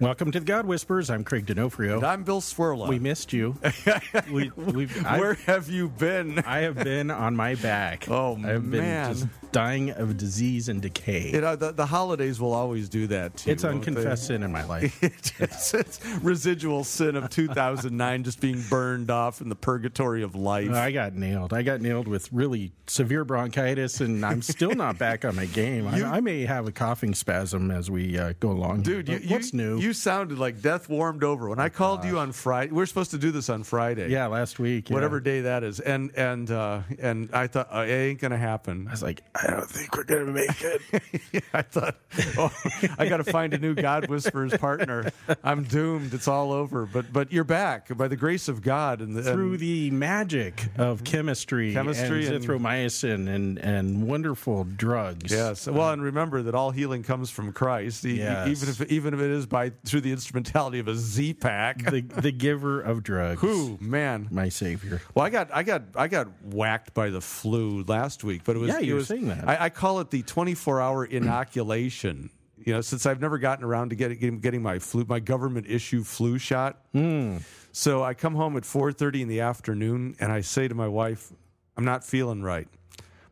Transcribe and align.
Welcome 0.00 0.30
to 0.30 0.38
the 0.38 0.46
God 0.46 0.64
Whispers. 0.64 1.10
I'm 1.10 1.24
Craig 1.24 1.46
D'Onofrio. 1.46 1.96
And 1.96 2.06
I'm 2.06 2.22
Bill 2.22 2.40
Swirla. 2.40 2.86
We 2.86 3.00
missed 3.00 3.32
you. 3.32 3.56
we, 4.30 4.52
we've, 4.54 4.94
Where 5.04 5.36
I've, 5.48 5.68
you 5.68 5.88
been? 5.88 6.38
I 6.40 6.58
have 6.60 6.76
been 6.76 7.10
on 7.10 7.34
my 7.34 7.56
back. 7.56 8.08
Oh, 8.08 8.34
I've 8.36 8.70
been 8.70 8.80
man. 8.82 9.14
just 9.14 9.26
dying 9.50 9.90
of 9.90 10.16
disease 10.16 10.68
and 10.68 10.80
decay. 10.80 11.32
You 11.32 11.40
know, 11.40 11.56
the, 11.56 11.72
the 11.72 11.86
holidays 11.86 12.40
will 12.40 12.52
always 12.52 12.88
do 12.88 13.08
that 13.08 13.38
to 13.38 13.50
it's 13.50 13.64
you. 13.64 13.70
unconfessed 13.70 14.28
sin 14.28 14.44
in 14.44 14.52
my 14.52 14.62
life. 14.68 15.02
it's, 15.02 15.74
it's 15.74 16.06
residual 16.22 16.84
sin 16.84 17.16
of 17.16 17.28
2009 17.30 18.22
just 18.22 18.40
being 18.40 18.62
burned 18.70 19.10
off 19.10 19.40
in 19.40 19.48
the 19.48 19.56
purgatory 19.56 20.22
of 20.22 20.36
life. 20.36 20.70
I 20.70 20.92
got 20.92 21.14
nailed. 21.14 21.52
I 21.52 21.62
got 21.62 21.80
nailed 21.80 22.06
with 22.06 22.32
really 22.32 22.70
severe 22.86 23.24
bronchitis, 23.24 24.00
and 24.00 24.24
I'm 24.24 24.42
still 24.42 24.76
not 24.76 24.96
back 24.96 25.24
on 25.24 25.34
my 25.34 25.46
game. 25.46 25.92
You- 25.96 26.04
I, 26.04 26.18
I 26.18 26.20
may 26.20 26.42
have 26.46 26.68
a 26.68 26.72
coughing 26.72 27.14
spasm 27.14 27.72
as 27.72 27.90
we 27.90 28.16
uh, 28.16 28.34
go 28.38 28.52
along. 28.52 28.84
here, 28.84 29.02
Dude, 29.02 29.08
you, 29.08 29.14
but 29.16 29.24
you, 29.24 29.30
what's 29.34 29.52
new? 29.52 29.87
You 29.88 29.94
sounded 29.94 30.38
like 30.38 30.60
death 30.60 30.86
warmed 30.90 31.24
over. 31.24 31.48
When 31.48 31.58
I 31.58 31.70
called 31.70 32.04
you 32.04 32.18
on 32.18 32.32
Friday, 32.32 32.72
we 32.72 32.82
are 32.82 32.86
supposed 32.86 33.10
to 33.12 33.18
do 33.18 33.30
this 33.30 33.48
on 33.48 33.62
Friday. 33.62 34.10
yeah, 34.10 34.26
last 34.26 34.58
week. 34.58 34.90
yeah. 34.90 34.94
Whatever 34.94 35.18
day 35.18 35.40
that 35.40 35.64
is, 35.64 35.80
and 35.80 36.10
and 36.14 36.50
uh, 36.50 36.82
and 36.98 37.30
I 37.32 37.46
thought 37.46 37.68
uh, 37.74 37.80
it 37.80 37.90
ain't 37.92 38.20
gonna 38.20 38.36
happen. 38.36 38.86
I 38.86 38.90
was 38.90 39.02
like, 39.02 39.22
I 39.34 39.46
don't 39.48 39.66
think 39.68 39.96
we're 39.96 40.04
gonna 40.04 40.26
make 40.26 40.62
it. 40.62 41.44
I 41.54 41.62
thought, 41.62 41.96
oh, 42.36 42.52
I 42.98 43.08
got 43.08 43.16
to 43.16 43.24
find 43.24 43.54
a 43.54 43.58
new 43.58 43.74
God 43.74 44.08
Whisperers 44.10 44.54
partner. 44.58 45.10
I'm 45.42 45.64
doomed. 45.64 46.12
It's 46.12 46.28
all 46.28 46.52
over. 46.52 46.84
But 46.84 47.10
but 47.10 47.32
you're 47.32 47.44
back 47.44 47.96
by 47.96 48.08
the 48.08 48.16
grace 48.16 48.48
of 48.48 48.60
God 48.60 49.00
and 49.00 49.16
the, 49.16 49.22
Through 49.22 49.52
and 49.52 49.58
the 49.60 49.90
magic 49.90 50.66
of 50.76 51.02
chemistry, 51.04 51.72
Chemistry 51.72 52.26
and 52.26 52.36
and- 52.36 52.44
zithromycin, 52.44 53.26
and 53.34 53.58
and 53.58 54.06
wonderful 54.06 54.64
drugs. 54.64 55.32
Yes. 55.32 55.66
Well, 55.66 55.90
and 55.92 56.02
remember 56.02 56.42
that 56.42 56.54
all 56.54 56.72
healing 56.72 57.02
comes 57.02 57.30
from 57.30 57.52
Christ. 57.54 58.04
E- 58.04 58.10
e- 58.10 58.18
Yes. 58.18 58.48
Even 58.48 58.68
if 58.68 58.92
even 58.92 59.14
if 59.14 59.20
it 59.20 59.30
is 59.30 59.46
by 59.46 59.70
through 59.84 60.02
the 60.02 60.12
instrumentality 60.12 60.78
of 60.78 60.88
a 60.88 60.94
Z 60.94 61.34
pack. 61.34 61.82
the 61.84 62.00
the 62.02 62.32
giver 62.32 62.80
of 62.80 63.02
drugs. 63.02 63.40
Who 63.40 63.78
man? 63.80 64.28
my 64.30 64.48
savior. 64.48 65.00
Well, 65.14 65.24
I 65.24 65.30
got 65.30 65.50
I 65.52 65.62
got 65.62 65.82
I 65.94 66.08
got 66.08 66.28
whacked 66.42 66.94
by 66.94 67.10
the 67.10 67.20
flu 67.20 67.84
last 67.84 68.24
week, 68.24 68.42
but 68.44 68.56
it 68.56 68.58
was 68.58 68.68
Yeah, 68.68 68.78
you 68.80 68.94
were 68.94 68.98
was, 68.98 69.08
saying 69.08 69.28
that. 69.28 69.48
I, 69.48 69.64
I 69.66 69.70
call 69.70 70.00
it 70.00 70.10
the 70.10 70.22
24 70.22 70.80
hour 70.80 71.04
inoculation. 71.04 72.30
You 72.56 72.74
know, 72.74 72.80
since 72.80 73.06
I've 73.06 73.20
never 73.20 73.38
gotten 73.38 73.64
around 73.64 73.90
to 73.90 73.96
getting 73.96 74.40
getting, 74.40 74.62
my 74.62 74.78
flu, 74.78 75.04
my 75.08 75.20
government 75.20 75.66
issue 75.68 76.02
flu 76.04 76.38
shot. 76.38 76.78
Hmm. 76.92 77.38
So 77.72 78.02
I 78.02 78.14
come 78.14 78.34
home 78.34 78.56
at 78.56 78.64
4:30 78.64 79.22
in 79.22 79.28
the 79.28 79.40
afternoon, 79.40 80.16
and 80.20 80.32
I 80.32 80.40
say 80.40 80.68
to 80.68 80.74
my 80.74 80.88
wife, 80.88 81.32
"I'm 81.76 81.84
not 81.84 82.04
feeling 82.04 82.42
right." 82.42 82.68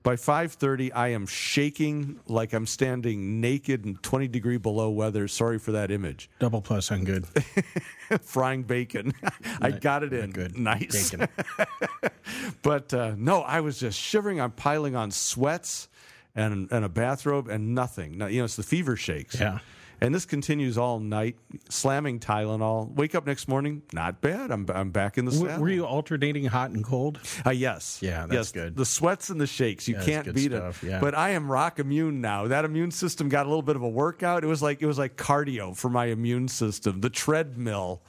By 0.06 0.14
5:30, 0.14 0.92
I 0.94 1.08
am 1.08 1.26
shaking 1.26 2.20
like 2.28 2.52
I'm 2.52 2.64
standing 2.64 3.40
naked 3.40 3.84
in 3.84 3.96
20 3.96 4.28
degree 4.28 4.56
below 4.56 4.88
weather. 4.88 5.26
Sorry 5.26 5.58
for 5.58 5.72
that 5.72 5.90
image. 5.90 6.30
Double 6.38 6.62
plus 6.62 6.92
on 6.92 7.02
good. 7.02 7.26
Frying 8.20 8.62
bacon. 8.62 9.14
I 9.60 9.72
got 9.72 10.04
it 10.04 10.12
in. 10.12 10.30
Good. 10.30 10.56
Nice. 10.56 11.10
Bacon. 11.10 11.28
But 12.62 12.94
uh, 12.94 13.14
no, 13.16 13.42
I 13.42 13.60
was 13.60 13.80
just 13.80 13.98
shivering. 13.98 14.40
I'm 14.40 14.52
piling 14.52 14.94
on 14.94 15.10
sweats 15.10 15.88
and 16.36 16.70
and 16.70 16.84
a 16.84 16.88
bathrobe 16.88 17.48
and 17.48 17.74
nothing. 17.74 18.16
Now, 18.16 18.26
you 18.26 18.38
know, 18.38 18.44
it's 18.44 18.54
the 18.54 18.62
fever 18.62 18.94
shakes. 18.94 19.40
Yeah. 19.40 19.58
And 20.00 20.14
this 20.14 20.26
continues 20.26 20.76
all 20.76 21.00
night, 21.00 21.36
slamming 21.70 22.20
Tylenol. 22.20 22.92
Wake 22.94 23.14
up 23.14 23.26
next 23.26 23.48
morning, 23.48 23.82
not 23.92 24.20
bad. 24.20 24.50
I'm 24.50 24.66
I'm 24.68 24.90
back 24.90 25.16
in 25.16 25.24
the 25.24 25.32
saddle. 25.32 25.60
Were 25.60 25.70
you 25.70 25.86
alternating 25.86 26.44
hot 26.44 26.70
and 26.70 26.84
cold? 26.84 27.18
Uh, 27.46 27.50
yes. 27.50 27.98
Yeah, 28.02 28.26
that's 28.26 28.34
yes. 28.34 28.52
good. 28.52 28.76
The 28.76 28.84
sweats 28.84 29.30
and 29.30 29.40
the 29.40 29.46
shakes, 29.46 29.88
you 29.88 29.94
That's 29.94 30.06
can't 30.06 30.34
beat 30.34 30.52
stuff, 30.52 30.84
it. 30.84 30.88
yeah. 30.88 31.00
But 31.00 31.14
I 31.14 31.30
am 31.30 31.50
rock 31.50 31.78
immune 31.78 32.20
now. 32.20 32.46
That 32.48 32.64
immune 32.64 32.90
system 32.90 33.28
got 33.28 33.46
a 33.46 33.48
little 33.48 33.62
bit 33.62 33.76
of 33.76 33.82
a 33.82 33.88
workout. 33.88 34.44
It 34.44 34.48
was 34.48 34.62
like 34.62 34.82
it 34.82 34.86
was 34.86 34.98
like 34.98 35.16
cardio 35.16 35.74
for 35.76 35.88
my 35.88 36.06
immune 36.06 36.48
system. 36.48 37.00
The 37.00 37.10
treadmill. 37.10 38.02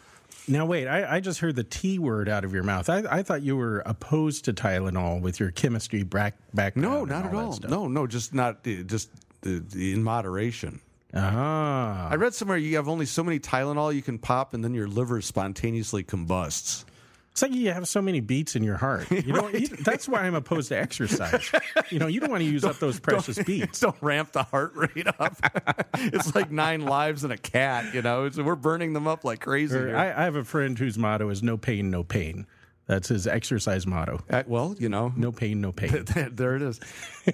Now 0.49 0.65
wait, 0.65 0.87
I, 0.87 1.15
I 1.15 1.19
just 1.19 1.39
heard 1.39 1.55
the 1.55 1.63
T 1.63 1.99
word 1.99 2.29
out 2.29 2.43
of 2.45 2.53
your 2.53 2.63
mouth. 2.63 2.89
I, 2.89 3.03
I 3.09 3.23
thought 3.23 3.41
you 3.43 3.55
were 3.57 3.81
opposed 3.85 4.45
to 4.45 4.53
Tylenol 4.53 5.21
with 5.21 5.39
your 5.39 5.51
chemistry 5.51 6.03
back 6.03 6.35
background. 6.53 6.89
No, 6.89 7.05
not 7.05 7.25
at 7.25 7.33
all. 7.33 7.53
stuff. 7.53 7.69
No, 7.69 7.87
no, 7.87 8.07
just 8.07 8.33
not 8.33 8.65
uh, 8.67 8.83
just 8.85 9.09
uh, 9.45 9.59
in 9.75 10.03
moderation. 10.03 10.81
Ah, 11.13 12.09
I 12.09 12.15
read 12.15 12.33
somewhere 12.33 12.57
you 12.57 12.75
have 12.75 12.87
only 12.89 13.05
so 13.05 13.23
many 13.23 13.39
Tylenol 13.39 13.93
you 13.95 14.01
can 14.01 14.17
pop, 14.19 14.53
and 14.53 14.63
then 14.63 14.73
your 14.73 14.87
liver 14.87 15.21
spontaneously 15.21 16.03
combusts. 16.03 16.85
it's 17.31 17.41
like 17.41 17.53
you 17.53 17.71
have 17.71 17.87
so 17.87 18.01
many 18.01 18.19
beats 18.19 18.55
in 18.55 18.63
your 18.63 18.75
heart. 18.77 19.09
You 19.09 19.31
know, 19.33 19.47
you- 19.47 19.67
that's 19.85 20.07
why 20.07 20.23
I'm 20.23 20.35
opposed 20.35 20.69
to 20.69 20.77
exercise. 20.77 21.49
you 21.89 21.99
know, 21.99 22.07
you 22.07 22.19
don't 22.19 22.29
want 22.31 22.43
to 22.43 22.49
use 22.49 22.65
up 22.65 22.79
those 22.79 22.99
precious 22.99 23.41
beats. 23.41 23.79
Don't 23.79 23.95
ramp 24.01 24.33
the 24.33 24.43
heart 24.43 24.73
rate 24.75 25.07
up. 25.19 25.37
it's 25.97 26.35
like 26.35 26.51
nine 26.51 26.81
lives 26.81 27.23
and 27.23 27.31
a 27.31 27.37
cat. 27.37 27.93
You 27.93 28.01
know, 28.01 28.25
it's, 28.25 28.37
we're 28.37 28.55
burning 28.55 28.93
them 28.93 29.07
up 29.07 29.23
like 29.23 29.39
crazy. 29.41 29.77
I, 29.79 30.21
I 30.21 30.23
have 30.25 30.35
a 30.35 30.43
friend 30.43 30.77
whose 30.77 30.97
motto 30.97 31.29
is 31.29 31.41
"No 31.41 31.57
pain, 31.57 31.89
no 31.89 32.03
pain." 32.03 32.45
That's 32.87 33.09
his 33.09 33.27
exercise 33.27 33.85
motto. 33.85 34.21
Uh, 34.29 34.43
well, 34.47 34.73
you 34.79 34.87
know, 34.89 35.11
No 35.15 35.31
pain, 35.33 35.59
no 35.59 35.71
pain. 35.73 36.05
there 36.31 36.55
it 36.55 36.61
is. 36.61 36.79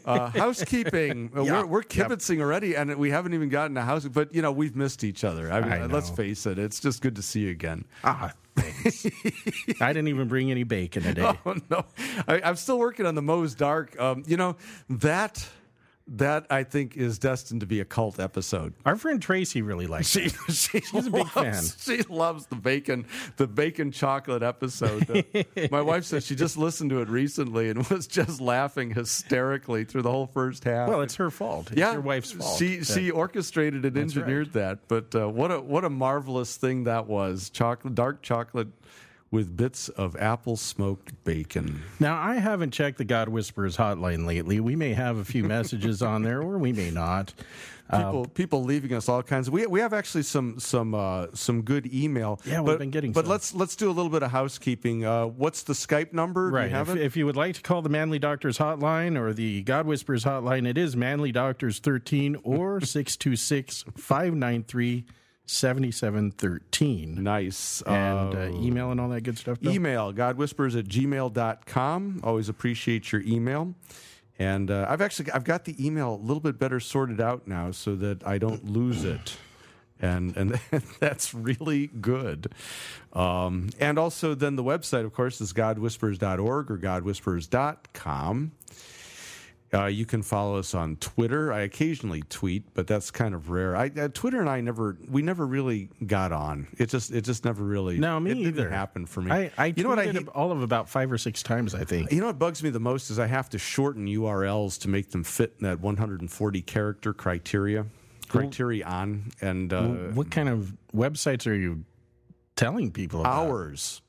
Uh, 0.03 0.30
housekeeping. 0.36 1.31
Uh, 1.36 1.44
Yeah. 1.44 1.59
We're, 1.62 1.66
we're 1.68 1.84
kibitzing 1.84 2.41
already, 2.41 2.75
and 2.75 2.96
we 2.96 3.12
haven't 3.12 3.34
even 3.36 3.50
gotten 3.50 3.75
to 3.75 3.81
house. 3.81 4.06
But 4.08 4.34
you 4.34 4.42
know, 4.42 4.52
we've 4.52 4.75
missed 4.75 5.03
each 5.03 5.24
other. 5.24 5.52
I 5.52 5.62
mean, 5.62 5.72
I 5.72 5.86
let's 5.86 6.09
face 6.09 6.46
it. 6.47 6.58
It's 6.58 6.80
just 6.80 7.02
good 7.02 7.16
to 7.18 7.22
see 7.22 7.42
you 7.42 7.52
again. 7.52 7.86
ah, 8.03 8.31
thanks. 8.56 9.06
I 9.81 9.94
didn't 9.94 10.08
even 10.08 10.28
bring 10.28 10.50
any 10.50 10.63
bacon 10.63 11.03
today. 11.03 11.31
Oh 11.46 11.56
no, 11.69 11.86
I, 12.28 12.42
I'm 12.44 12.56
still 12.56 12.80
working 12.80 13.06
on 13.06 13.13
the 13.16 13.22
Mo's 13.22 13.53
Dark. 13.53 14.00
Um, 14.00 14.24
you 14.25 14.38
know 14.38 14.56
that 14.90 15.47
that 16.06 16.46
I 16.50 16.64
think 16.64 16.97
is 16.97 17.18
destined 17.18 17.62
to 17.62 17.66
be 17.66 17.80
a 17.80 17.86
cult 17.86 18.19
episode. 18.19 18.74
Our 18.86 18.96
friend 18.97 19.22
Tracy 19.22 19.62
really 19.62 19.88
likes 19.88 20.09
She, 20.09 20.24
it. 20.24 20.34
she 20.50 20.81
She's 20.81 21.08
a 21.08 21.09
big 21.09 21.36
loves, 21.36 21.78
She 21.84 22.02
loves 22.03 22.46
the 22.47 22.56
bacon, 22.56 23.06
the 23.38 23.47
bacon 23.47 23.91
chocolate 23.91 24.44
episode. 24.44 25.25
My 25.72 25.81
wife 25.81 26.03
said 26.03 26.24
she 26.24 26.36
just 26.36 26.58
listened 26.58 26.90
to 26.90 27.02
it 27.02 27.08
recently 27.08 27.69
and 27.69 27.88
was 27.90 28.08
just 28.08 28.42
laughing 28.42 28.92
hysterically 28.92 29.86
through 29.86 30.02
the 30.02 30.12
whole 30.12 30.28
first 30.28 30.66
half. 30.66 30.90
Well, 30.90 31.02
it's 31.02 31.16
her 31.16 31.31
fault. 31.31 31.72
It's 31.72 31.80
yeah, 31.80 31.94
your 31.94 32.02
wife's 32.02 32.31
fault. 32.34 32.58
She 32.59 32.78
that- 32.78 32.86
she 32.86 33.09
orchestrated 33.09 33.86
and 33.86 33.97
engineered 33.97 34.53
that. 34.53 34.80
But 34.88 35.16
uh, 35.16 35.30
what 35.30 35.52
a 35.52 35.62
what 35.62 35.86
a 35.86 35.90
marvelous 35.90 36.58
thing 36.58 36.84
that 36.84 37.08
was! 37.08 37.50
Chocolate, 37.50 37.96
dark 37.96 38.22
chocolate 38.22 38.68
with 39.33 39.57
bits 39.57 39.89
of 39.89 40.16
apple 40.17 40.55
smoked 40.55 41.11
bacon. 41.23 41.81
Now, 41.99 42.21
I 42.21 42.35
haven't 42.35 42.69
checked 42.69 42.99
the 42.99 43.03
God 43.03 43.29
Whisperers 43.29 43.77
hotline 43.77 44.27
lately. 44.27 44.59
We 44.59 44.75
may 44.75 44.94
have 44.94 45.17
a 45.17 45.25
few 45.25 45.44
messages 45.44 46.03
on 46.03 46.21
there, 46.21 46.39
or 46.39 46.59
we 46.59 46.71
may 46.71 46.91
not. 46.91 47.33
People 47.91 48.25
people 48.33 48.63
leaving 48.63 48.94
us 48.94 49.09
all 49.09 49.21
kinds. 49.21 49.49
Of, 49.49 49.53
we 49.53 49.67
we 49.67 49.79
have 49.81 49.94
actually 49.94 50.23
some 50.23 50.57
some 50.57 50.95
uh, 50.95 51.27
some 51.33 51.61
good 51.61 51.94
email. 51.94 52.39
Yeah, 52.44 52.61
we've 52.61 52.67
but, 52.67 52.79
been 52.79 52.91
getting 52.91 53.11
But 53.11 53.25
some. 53.25 53.31
let's 53.31 53.53
let's 53.53 53.75
do 53.75 53.88
a 53.88 53.91
little 53.91 54.09
bit 54.09 54.23
of 54.23 54.31
housekeeping. 54.31 55.05
Uh, 55.05 55.25
what's 55.25 55.63
the 55.63 55.73
Skype 55.73 56.11
number? 56.11 56.50
Right. 56.50 56.69
you 56.69 56.75
have 56.75 56.89
If, 56.89 56.97
if 56.97 57.17
you 57.17 57.25
would 57.25 57.35
like 57.35 57.55
to 57.55 57.61
call 57.61 57.81
the 57.83 57.89
Manly 57.89 58.17
Doctors 58.19 58.57
hotline 58.57 59.19
or 59.19 59.33
the 59.33 59.61
God 59.63 59.85
Whisperers 59.85 60.23
hotline, 60.23 60.65
it 60.67 60.77
is 60.77 60.95
Manly 60.95 61.31
Doctors 61.31 61.79
13 61.79 62.38
or 62.44 62.79
626 62.79 63.83
593 63.95 65.05
7713. 65.46 67.24
nice. 67.24 67.81
And 67.84 68.34
Uh, 68.34 68.38
uh, 68.40 68.50
email 68.62 68.92
and 68.92 69.00
all 69.00 69.09
that 69.09 69.22
good 69.22 69.38
stuff. 69.38 69.60
Bill? 69.60 69.72
email 69.74 70.13
godwhispers 70.13 70.78
at 70.78 70.86
gmail.com 70.86 72.22
always 72.24 72.50
appreciate 72.50 73.12
your 73.12 73.22
email 73.22 73.74
and 74.40 74.72
uh, 74.72 74.86
i've 74.90 75.01
actually 75.01 75.31
i've 75.31 75.44
got 75.44 75.66
the 75.66 75.75
email 75.86 76.16
a 76.16 76.22
little 76.25 76.40
bit 76.42 76.57
better 76.57 76.80
sorted 76.80 77.22
out 77.22 77.48
now 77.48 77.69
so 77.72 77.95
that 77.95 78.25
i 78.25 78.38
don't 78.38 78.66
lose 78.66 79.04
it 79.04 79.38
and 80.00 80.36
and 80.36 80.60
that's 81.00 81.34
really 81.34 81.88
good 81.88 82.51
um, 83.13 83.69
and 83.80 84.00
also 84.00 84.34
then 84.34 84.56
the 84.56 84.63
website 84.63 85.06
of 85.06 85.13
course 85.13 85.39
is 85.39 85.54
godwhispers.org 85.54 86.72
or 86.72 86.78
godwhispers.com 86.78 88.51
uh, 89.74 89.86
you 89.86 90.06
can 90.06 90.22
follow 90.22 90.58
us 90.58 90.75
on 90.75 90.98
Twitter. 90.98 91.52
I 91.52 91.62
occasionally 91.62 92.22
tweet, 92.30 92.74
but 92.74 92.86
that's 92.86 93.10
kind 93.12 93.34
of 93.34 93.50
rare. 93.50 93.75
I, 93.75 93.92
uh, 93.98 94.08
Twitter 94.14 94.40
and 94.40 94.50
I 94.50 94.62
never, 94.62 94.98
we 95.10 95.22
never 95.22 95.46
really 95.46 95.90
got 96.06 96.31
on. 96.31 96.68
It 96.78 96.90
just, 96.90 97.12
it 97.12 97.22
just 97.22 97.44
never 97.44 97.64
really. 97.64 97.98
No, 97.98 98.20
me 98.20 98.31
it 98.31 98.36
didn't 98.36 98.48
either. 98.60 98.70
happen 98.70 99.06
for 99.06 99.22
me. 99.22 99.31
I, 99.31 99.52
I 99.58 99.74
you 99.75 99.84
know 99.84 99.90
what 99.90 100.00
I 100.00 100.12
hate? 100.12 100.28
all 100.30 100.52
of 100.52 100.62
about 100.62 100.90
five 100.90 101.12
or 101.12 101.18
six 101.18 101.42
times, 101.42 101.74
I 101.74 101.84
think. 101.84 102.12
You 102.12 102.20
know 102.20 102.28
what 102.28 102.40
bugs 102.40 102.62
me 102.62 102.70
the 102.70 102.80
most 102.80 103.10
is 103.10 103.18
I 103.18 103.28
have 103.28 103.50
to 103.50 103.58
shorten 103.58 104.06
URLs 104.08 104.80
to 104.81 104.90
make 104.90 105.12
them 105.12 105.24
fit 105.24 105.56
in 105.60 105.64
that 105.66 105.80
140 105.80 106.62
character 106.62 107.14
criteria, 107.14 107.88
criterion, 108.28 109.31
and 109.42 109.74
uh, 109.74 109.88
what 110.14 110.30
kind 110.30 110.50
of 110.50 110.74
websites 110.94 111.48
are 111.48 111.56
you 111.56 111.84
telling 112.56 112.92
people 112.92 113.22
about? 113.22 113.48
hours. 113.48 114.02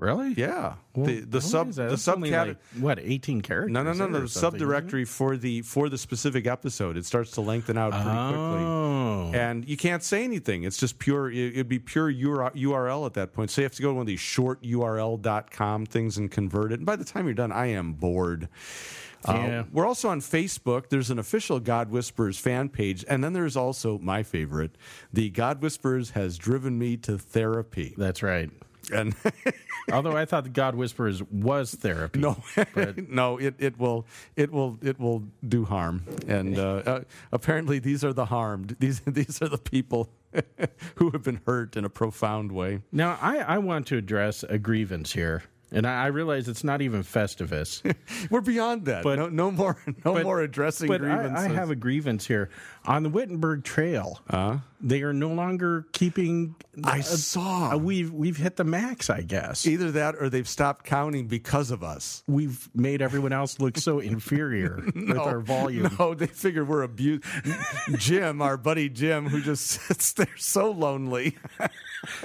Really? 0.00 0.32
Yeah, 0.34 0.74
Well, 0.94 1.06
the 1.06 1.20
the 1.22 1.40
sub 1.40 1.72
the 1.72 1.88
That's 1.88 2.06
only 2.06 2.30
subcat. 2.30 2.46
like, 2.48 2.56
what 2.78 2.98
eighteen 3.00 3.40
characters? 3.40 3.72
no, 3.72 3.82
no, 3.82 3.92
no, 3.92 4.06
no. 4.06 4.20
The 4.20 4.28
something, 4.28 4.60
isn't 4.62 4.70
it? 4.70 4.86
subdirectory 4.86 5.08
for 5.08 5.36
the 5.36 5.62
for 5.62 5.88
the 5.88 5.98
specific 5.98 6.46
episode. 6.46 6.96
It 6.96 7.04
starts 7.04 7.32
to 7.32 7.40
lengthen 7.40 7.76
out 7.76 7.90
pretty 7.90 8.04
quickly. 8.04 8.64
Oh, 8.64 9.32
and 9.34 9.68
you 9.68 9.76
can't 9.76 10.04
say 10.04 10.22
anything. 10.22 10.62
It's 10.62 10.76
just 10.76 11.00
pure. 11.00 11.30
it- 11.32 11.54
It'd 11.54 11.68
be 11.68 11.80
pure 11.80 12.12
URL 12.12 13.06
at 13.06 13.14
that 13.14 13.32
point. 13.32 13.50
So 13.50 13.60
you 13.60 13.64
have 13.64 13.72
to 13.74 13.82
go 13.82 13.88
to 13.88 13.94
one 13.94 14.02
of 14.02 14.06
these 14.06 14.20
short 14.20 14.62
URL.com 14.62 15.86
things 15.86 16.16
and 16.16 16.30
convert 16.30 16.70
it. 16.70 16.76
And 16.76 16.86
by 16.86 16.94
the 16.94 17.04
time 17.04 17.24
you're 17.26 17.34
done, 17.34 17.50
I 17.50 17.66
am 17.66 17.94
bored. 17.94 18.48
Uh, 19.24 19.32
Yeah. 19.32 19.64
we're 19.72 19.86
also 19.86 20.08
on 20.10 20.20
Facebook. 20.20 20.90
There's 20.90 21.10
an 21.10 21.18
official 21.18 21.58
God 21.58 21.90
Whispers 21.90 22.38
fan 22.38 22.68
page, 22.68 23.04
and 23.08 23.24
then 23.24 23.32
there's 23.32 23.56
also 23.56 23.98
my 23.98 24.22
favorite. 24.22 24.78
The 25.12 25.28
God 25.30 25.60
Whispers 25.60 26.10
has 26.10 26.38
driven 26.38 26.78
me 26.78 26.96
to 26.98 27.18
therapy, 27.18 27.94
that's 27.98 28.22
right. 28.22 28.50
And 28.90 29.14
Although 29.92 30.16
I 30.16 30.26
thought 30.26 30.52
God 30.52 30.74
Whisperers 30.74 31.22
was 31.22 31.74
therapy. 31.74 32.18
no, 32.20 32.36
no, 33.08 33.38
it, 33.38 33.54
it 33.58 33.78
will 33.78 34.04
it 34.36 34.50
will 34.52 34.78
it 34.82 35.00
will 35.00 35.24
do 35.48 35.64
harm. 35.64 36.02
And 36.26 36.58
uh, 36.58 36.82
uh, 36.84 37.00
apparently, 37.32 37.78
these 37.78 38.04
are 38.04 38.12
the 38.12 38.26
harmed. 38.26 38.76
These 38.80 39.00
these 39.06 39.40
are 39.40 39.48
the 39.48 39.56
people 39.58 40.10
who 40.96 41.10
have 41.10 41.22
been 41.22 41.40
hurt 41.46 41.74
in 41.76 41.84
a 41.86 41.88
profound 41.88 42.52
way. 42.52 42.82
Now 42.92 43.18
I, 43.22 43.38
I 43.38 43.58
want 43.58 43.86
to 43.88 43.96
address 43.96 44.42
a 44.42 44.58
grievance 44.58 45.10
here, 45.12 45.42
and 45.72 45.86
I, 45.86 46.04
I 46.04 46.06
realize 46.08 46.48
it's 46.48 46.64
not 46.64 46.82
even 46.82 47.02
Festivus. 47.02 47.82
We're 48.30 48.42
beyond 48.42 48.84
that. 48.86 49.04
But- 49.04 49.18
no, 49.18 49.28
no 49.30 49.50
more, 49.50 49.78
no 50.04 50.12
but- 50.14 50.24
more 50.24 50.40
addressing 50.42 50.88
but 50.88 51.00
grievances. 51.00 51.46
I, 51.46 51.50
I 51.50 51.54
have 51.54 51.70
a 51.70 51.76
grievance 51.76 52.26
here 52.26 52.50
on 52.84 53.02
the 53.04 53.08
Wittenberg 53.08 53.64
Trail. 53.64 54.20
Uh? 54.28 54.58
They 54.80 55.02
are 55.02 55.12
no 55.12 55.28
longer 55.30 55.86
keeping. 55.92 56.54
I 56.84 57.00
uh, 57.00 57.02
saw. 57.02 57.70
uh, 57.72 57.76
we've 57.76 58.12
we've 58.12 58.36
hit 58.36 58.56
the 58.56 58.64
max, 58.64 59.10
I 59.10 59.22
guess. 59.22 59.66
Either 59.66 59.90
that, 59.92 60.14
or 60.20 60.28
they've 60.28 60.48
stopped 60.48 60.84
counting 60.84 61.26
because 61.26 61.70
of 61.72 61.82
us. 61.82 62.22
We've 62.28 62.68
made 62.74 63.02
everyone 63.02 63.32
else 63.32 63.58
look 63.58 63.76
so 63.76 63.98
inferior 63.98 64.84
with 64.94 65.18
our 65.18 65.40
volume. 65.40 65.90
No, 65.98 66.14
they 66.14 66.28
figure 66.28 66.64
we're 66.64 66.82
abused. 66.82 67.24
Jim, 67.96 68.40
our 68.40 68.56
buddy 68.56 68.88
Jim, 68.88 69.26
who 69.28 69.40
just 69.40 69.66
sits 69.66 70.12
there 70.12 70.28
so 70.36 70.70
lonely. 70.70 71.36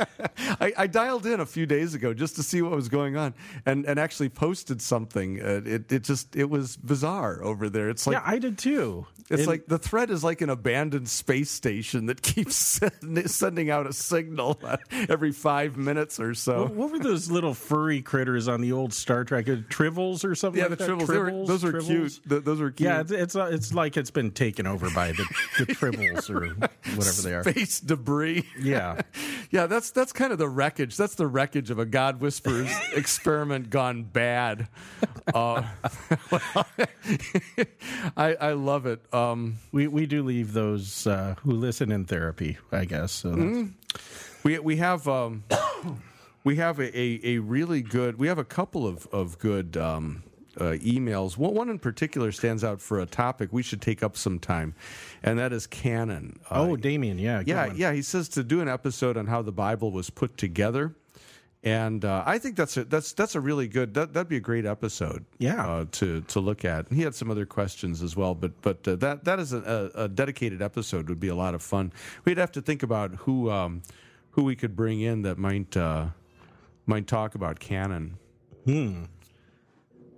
I, 0.61 0.73
I 0.77 0.87
dialed 0.87 1.25
in 1.25 1.39
a 1.39 1.45
few 1.47 1.65
days 1.65 1.95
ago 1.95 2.13
just 2.13 2.35
to 2.35 2.43
see 2.43 2.61
what 2.61 2.73
was 2.73 2.89
going 2.89 3.17
on, 3.17 3.33
and, 3.65 3.85
and 3.85 3.99
actually 3.99 4.29
posted 4.29 4.81
something. 4.81 5.41
Uh, 5.41 5.61
it 5.65 5.91
it 5.91 6.03
just 6.03 6.35
it 6.35 6.49
was 6.49 6.77
bizarre 6.77 7.43
over 7.43 7.69
there. 7.69 7.89
It's 7.89 8.05
like 8.05 8.15
yeah, 8.15 8.23
I 8.23 8.37
did 8.37 8.59
too. 8.59 9.07
It's 9.29 9.41
And- 9.41 9.47
like 9.47 9.65
the 9.65 9.79
thread 9.79 10.11
is 10.11 10.23
like 10.23 10.41
an 10.41 10.49
abandoned 10.49 11.09
space 11.09 11.49
station 11.49 12.05
that 12.07 12.21
keeps 12.21 12.42
send- 12.49 13.29
sending 13.29 13.69
out 13.69 13.87
a 13.87 13.93
signal 13.93 14.59
every 15.09 15.31
five 15.31 15.77
minutes 15.77 16.19
or 16.19 16.33
so. 16.33 16.67
What 16.67 16.91
were 16.91 16.99
those 16.99 17.29
little 17.31 17.53
furry 17.53 18.01
critters 18.01 18.47
on 18.47 18.61
the 18.61 18.71
old 18.71 18.93
Star 18.93 19.23
Trek? 19.23 19.47
Uh, 19.49 19.57
Trivels 19.69 20.23
or 20.25 20.35
something? 20.35 20.61
yeah, 20.61 20.67
like 20.67 20.79
the 20.79 20.87
tribbles. 20.87 21.07
were- 21.07 21.45
those 21.47 21.63
are 21.63 21.71
Tribbles? 21.73 21.85
cute. 21.87 22.19
Th- 22.29 22.43
those 22.43 22.61
are 22.61 22.71
cute. 22.71 22.87
Yeah, 22.89 23.01
it's 23.01 23.11
it's, 23.11 23.35
uh, 23.35 23.49
it's 23.51 23.73
like 23.73 23.97
it's 23.97 24.11
been 24.11 24.31
taken 24.31 24.67
over 24.67 24.89
by 24.91 25.11
the, 25.11 25.25
the 25.59 25.65
Tribbles 25.73 26.29
or 26.29 26.53
whatever 26.95 27.21
they 27.21 27.33
are. 27.33 27.43
space 27.43 27.79
debris. 27.79 28.45
Yeah. 28.59 29.01
yeah. 29.51 29.67
That's 29.67 29.91
that's 29.91 30.11
kind 30.13 30.31
of 30.31 30.37
the 30.39 30.49
wreckage. 30.49 30.97
That's 30.97 31.15
the 31.15 31.27
wreckage 31.27 31.69
of 31.69 31.79
a 31.79 31.85
God 31.85 32.19
Whispers 32.21 32.71
experiment 32.93 33.69
gone 33.69 34.03
bad. 34.03 34.67
Uh, 35.33 35.63
I 38.17 38.35
I 38.39 38.51
love 38.53 38.85
it. 38.85 39.01
Um, 39.13 39.57
We 39.71 39.87
we 39.87 40.05
do 40.05 40.23
leave 40.23 40.53
those 40.53 41.07
uh, 41.07 41.35
who 41.43 41.51
listen 41.51 41.91
in 41.91 42.05
therapy, 42.05 42.32
I 42.71 42.85
guess. 42.85 43.11
So 43.11 43.29
Mm-hmm. 43.31 43.71
We 44.43 44.59
we 44.59 44.75
have 44.77 45.07
um, 45.07 45.43
we 46.43 46.57
have 46.57 46.79
a, 46.79 46.97
a, 46.97 47.19
a 47.23 47.37
really 47.39 47.81
good. 47.81 48.19
We 48.19 48.27
have 48.27 48.37
a 48.39 48.43
couple 48.43 48.85
of 48.85 49.07
of 49.07 49.39
good 49.39 49.77
um, 49.77 50.23
uh, 50.59 50.75
emails. 50.83 51.37
One, 51.37 51.53
one 51.53 51.69
in 51.69 51.79
particular 51.79 52.31
stands 52.31 52.63
out 52.63 52.81
for 52.81 52.99
a 52.99 53.05
topic 53.05 53.49
we 53.51 53.63
should 53.63 53.81
take 53.81 54.03
up 54.03 54.17
some 54.17 54.39
time, 54.39 54.75
and 55.21 55.39
that 55.39 55.53
is 55.53 55.67
canon. 55.67 56.39
Uh, 56.49 56.61
oh, 56.61 56.75
Damien, 56.75 57.17
yeah, 57.19 57.41
yeah, 57.45 57.67
one. 57.67 57.77
yeah. 57.77 57.93
He 57.93 58.01
says 58.01 58.27
to 58.29 58.43
do 58.43 58.59
an 58.61 58.67
episode 58.67 59.17
on 59.17 59.27
how 59.27 59.41
the 59.41 59.51
Bible 59.51 59.91
was 59.91 60.09
put 60.09 60.37
together. 60.37 60.95
And 61.65 62.03
uh, 62.03 62.23
I 62.25 62.39
think 62.39 62.57
that's 62.57 62.75
a 62.75 62.83
that's 62.83 63.13
that's 63.13 63.35
a 63.35 63.39
really 63.39 63.69
good 63.69 63.93
that 63.93 64.13
that'd 64.13 64.27
be 64.27 64.35
a 64.35 64.41
great 64.41 64.65
episode 64.65 65.23
Yeah. 65.39 65.65
uh, 65.65 65.85
to 65.91 66.19
to 66.21 66.39
look 66.41 66.65
at. 66.65 66.89
And 66.89 66.97
he 66.97 67.03
had 67.03 67.15
some 67.15 67.31
other 67.31 67.45
questions 67.45 68.01
as 68.01 68.17
well, 68.17 68.35
but 68.35 68.61
but 68.61 68.85
uh, 68.85 68.95
that 68.97 69.23
that 69.23 69.39
is 69.39 69.53
a, 69.53 69.91
a, 69.95 70.03
a 70.03 70.07
dedicated 70.09 70.61
episode 70.61 71.07
would 71.07 71.21
be 71.21 71.29
a 71.29 71.35
lot 71.35 71.55
of 71.55 71.61
fun. 71.63 71.93
We'd 72.25 72.37
have 72.37 72.51
to 72.53 72.61
think 72.61 72.83
about 72.83 73.15
who 73.15 73.49
um, 73.49 73.81
who 74.31 74.43
we 74.43 74.57
could 74.57 74.75
bring 74.75 74.99
in 74.99 75.21
that 75.21 75.37
might 75.37 75.77
uh, 75.77 76.07
might 76.85 77.07
talk 77.07 77.33
about 77.33 77.59
canon. 77.61 78.17
Hmm. 78.65 79.03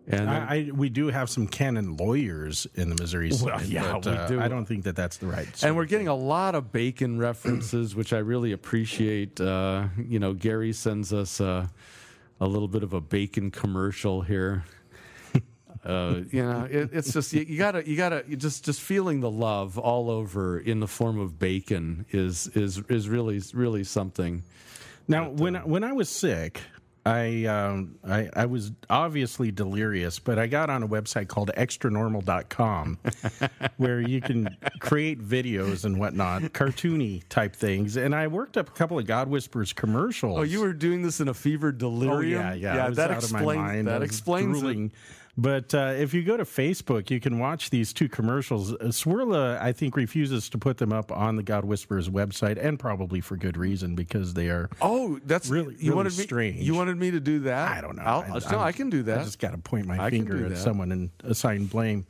And 0.07 0.30
I, 0.30 0.36
I 0.38 0.72
we 0.72 0.90
do 0.90 1.07
have 1.07 1.30
some 1.30 1.48
canon 1.48 1.98
lawyers 1.98 2.68
in 2.75 2.90
the 2.90 2.96
Missouri 2.96 3.31
Well, 3.42 3.62
yeah, 3.63 3.94
but, 3.94 4.06
we 4.06 4.12
uh, 4.12 4.28
do. 4.28 4.40
I 4.40 4.48
don't 4.48 4.66
think 4.66 4.84
that 4.84 4.96
that's 4.96 5.18
the 5.18 5.28
right. 5.28 5.63
and 5.63 5.75
we're 5.75 5.86
getting 5.86 6.07
a 6.07 6.16
lot 6.16 6.54
of 6.54 6.72
bacon 6.72 7.18
references, 7.18 7.96
which 7.96 8.13
I 8.13 8.19
really 8.19 8.52
appreciate. 8.52 9.42
Uh, 9.42 9.88
you 9.98 10.19
know, 10.19 10.34
Gary 10.34 10.74
sends 10.74 11.12
us 11.12 11.42
uh, 11.42 11.68
a 12.40 12.48
little 12.48 12.68
bit 12.68 12.84
of 12.84 12.94
a 12.94 13.02
bacon 13.02 13.50
commercial 13.52 14.22
here. 14.22 14.63
Uh, 15.84 16.22
you 16.31 16.44
know, 16.44 16.68
it, 16.69 16.90
it's 16.94 17.13
just 17.13 17.31
you, 17.31 17.42
you 17.42 17.60
gotta 17.60 17.88
you 17.88 17.96
gotta 17.96 18.24
you 18.28 18.36
just 18.36 18.66
just 18.66 18.81
feeling 18.81 19.19
the 19.19 19.30
love 19.30 19.78
all 19.78 20.10
over 20.10 20.60
in 20.60 20.80
the 20.80 20.88
form 20.88 21.19
of 21.19 21.38
bacon 21.38 22.07
is 22.10 22.48
is 22.56 22.81
is 22.90 23.07
really 23.07 23.40
really 23.54 23.84
something. 23.84 24.42
Now, 25.07 25.30
when 25.30 25.54
when 25.56 25.84
I 25.84 25.94
was 25.94 26.10
sick, 26.10 26.62
I, 27.07 27.46
um, 27.46 28.00
I 28.04 28.30
I 28.34 28.46
was 28.48 28.72
obviously 28.90 29.52
delirious, 29.52 30.18
but 30.18 30.40
I 30.40 30.48
got 30.48 30.72
on 30.72 30.81
a 30.81 30.88
website 30.88 31.28
called 31.28 31.52
xtranormal.com 31.56 32.98
where 33.78 34.02
you 34.02 34.22
can 34.22 34.57
create 34.80 35.22
videos 35.22 35.86
and 35.86 36.00
whatnot, 36.00 36.42
cartoony 36.54 37.22
type 37.30 37.56
things. 37.56 37.96
And 37.96 38.16
I 38.16 38.25
worked 38.25 38.57
up 38.57 38.69
a 38.69 38.72
couple 38.72 38.98
of 38.98 39.06
God 39.06 39.28
Whispers 39.28 39.72
commercials. 39.72 40.40
Oh, 40.40 40.42
you 40.42 40.62
were 40.62 40.74
doing 40.74 41.04
this 41.04 41.19
in 41.19 41.28
a 41.28 41.34
fevered 41.34 41.75
Oh 41.84 41.90
delirium. 41.90 42.42
yeah, 42.42 42.54
yeah. 42.54 42.86
I 42.86 42.90
was 42.90 42.98
that 42.98 43.12
out 43.12 43.24
of 43.24 43.31
my 43.31 43.40
explains 43.40 43.86
that 43.86 44.02
explains 44.02 44.63
it. 44.63 44.92
But 45.38 45.74
uh, 45.76 45.94
if 45.98 46.14
you 46.14 46.24
go 46.24 46.38
to 46.38 46.46
Facebook, 46.46 47.10
you 47.10 47.20
can 47.20 47.40
watch 47.40 47.70
these 47.70 47.92
two 47.92 48.08
commercials. 48.08 48.72
Uh, 48.74 48.78
Swirla, 48.86 49.60
I 49.62 49.74
think, 49.74 49.98
refuses 49.98 50.48
to 50.50 50.58
put 50.58 50.78
them 50.78 50.94
up 50.94 51.12
on 51.12 51.36
the 51.36 51.44
God 51.44 51.66
Whisperers 51.66 52.10
website, 52.10 52.58
and 52.64 52.80
probably 52.80 53.20
for 53.20 53.36
good 53.36 53.58
reason 53.58 53.96
because 53.96 54.34
they 54.34 54.48
are. 54.48 54.70
Oh, 54.82 55.20
that's 55.26 55.50
Really- 55.50 55.74
You 55.76 55.92
really 55.92 55.96
wanted 55.96 56.32
me. 56.32 56.52
You 56.62 56.74
wanted 56.74 56.98
me 56.98 57.12
to 57.12 57.20
do 57.20 57.40
that. 57.42 57.70
I 57.78 57.82
don't 57.82 57.98
know. 57.98 58.04
I'll, 58.04 58.21
I, 58.21 58.28
no, 58.28 58.57
I'm- 58.57 58.59
I 58.59 58.71
can 58.71 58.90
do 58.90 59.04
that. 59.04 59.19
I 59.19 59.24
just 59.26 59.40
got 59.40 59.52
to 59.52 59.57
point 59.57 59.86
my 59.88 60.02
I 60.06 60.09
finger 60.09 60.45
at 60.45 60.50
that. 60.52 60.57
someone 60.57 60.92
and 60.94 61.09
assign 61.26 61.66
blame. 61.66 62.06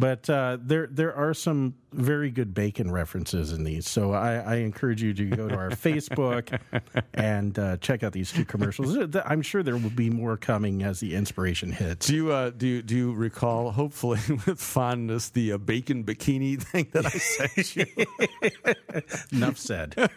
But 0.00 0.30
uh, 0.30 0.56
there 0.58 0.86
there 0.86 1.14
are 1.14 1.34
some 1.34 1.74
very 1.92 2.30
good 2.30 2.54
bacon 2.54 2.90
references 2.90 3.52
in 3.52 3.64
these, 3.64 3.86
so 3.86 4.12
I, 4.12 4.36
I 4.36 4.54
encourage 4.56 5.02
you 5.02 5.12
to 5.12 5.24
go 5.26 5.48
to 5.48 5.54
our 5.54 5.70
Facebook 5.70 6.58
and 7.14 7.58
uh, 7.58 7.76
check 7.78 8.02
out 8.02 8.12
these 8.12 8.32
two 8.32 8.46
commercials. 8.46 8.96
I'm 9.26 9.42
sure 9.42 9.62
there 9.62 9.76
will 9.76 9.90
be 9.90 10.08
more 10.08 10.38
coming 10.38 10.82
as 10.82 11.00
the 11.00 11.14
inspiration 11.14 11.70
hits. 11.70 12.06
Do 12.06 12.14
you 12.14 12.32
uh, 12.32 12.48
do 12.48 12.66
you, 12.66 12.82
do 12.82 12.96
you 12.96 13.12
recall, 13.12 13.72
hopefully 13.72 14.20
with 14.46 14.58
fondness, 14.58 15.28
the 15.28 15.52
uh, 15.52 15.58
bacon 15.58 16.04
bikini 16.04 16.58
thing 16.62 16.88
that 16.92 17.04
I 17.04 17.10
sent 17.10 17.76
you? 17.76 19.36
Enough 19.36 19.58
said. 19.58 20.10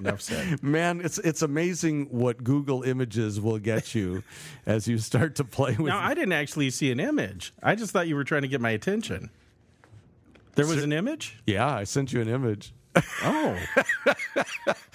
Enough 0.00 0.20
said. 0.20 0.64
Man, 0.64 1.00
it's 1.00 1.18
it's 1.18 1.42
amazing 1.42 2.06
what 2.06 2.42
Google 2.42 2.82
Images 2.82 3.40
will 3.40 3.58
get 3.60 3.94
you 3.94 4.24
as 4.66 4.88
you 4.88 4.98
start 4.98 5.36
to 5.36 5.44
play 5.44 5.76
with. 5.76 5.86
Now 5.86 6.00
I 6.00 6.14
didn't 6.14 6.32
actually 6.32 6.70
see 6.70 6.90
an 6.90 6.98
image. 6.98 7.52
I 7.62 7.76
just 7.76 7.92
thought 7.92 8.08
you 8.08 8.16
were 8.16 8.24
trying 8.24 8.42
to 8.42 8.48
get 8.48 8.60
my 8.60 8.70
attention. 8.70 9.27
There 10.58 10.66
was 10.66 10.82
an 10.82 10.92
image. 10.92 11.38
yeah, 11.46 11.72
I 11.72 11.84
sent 11.84 12.12
you 12.12 12.20
an 12.20 12.28
image. 12.28 12.72
Oh, 13.22 13.56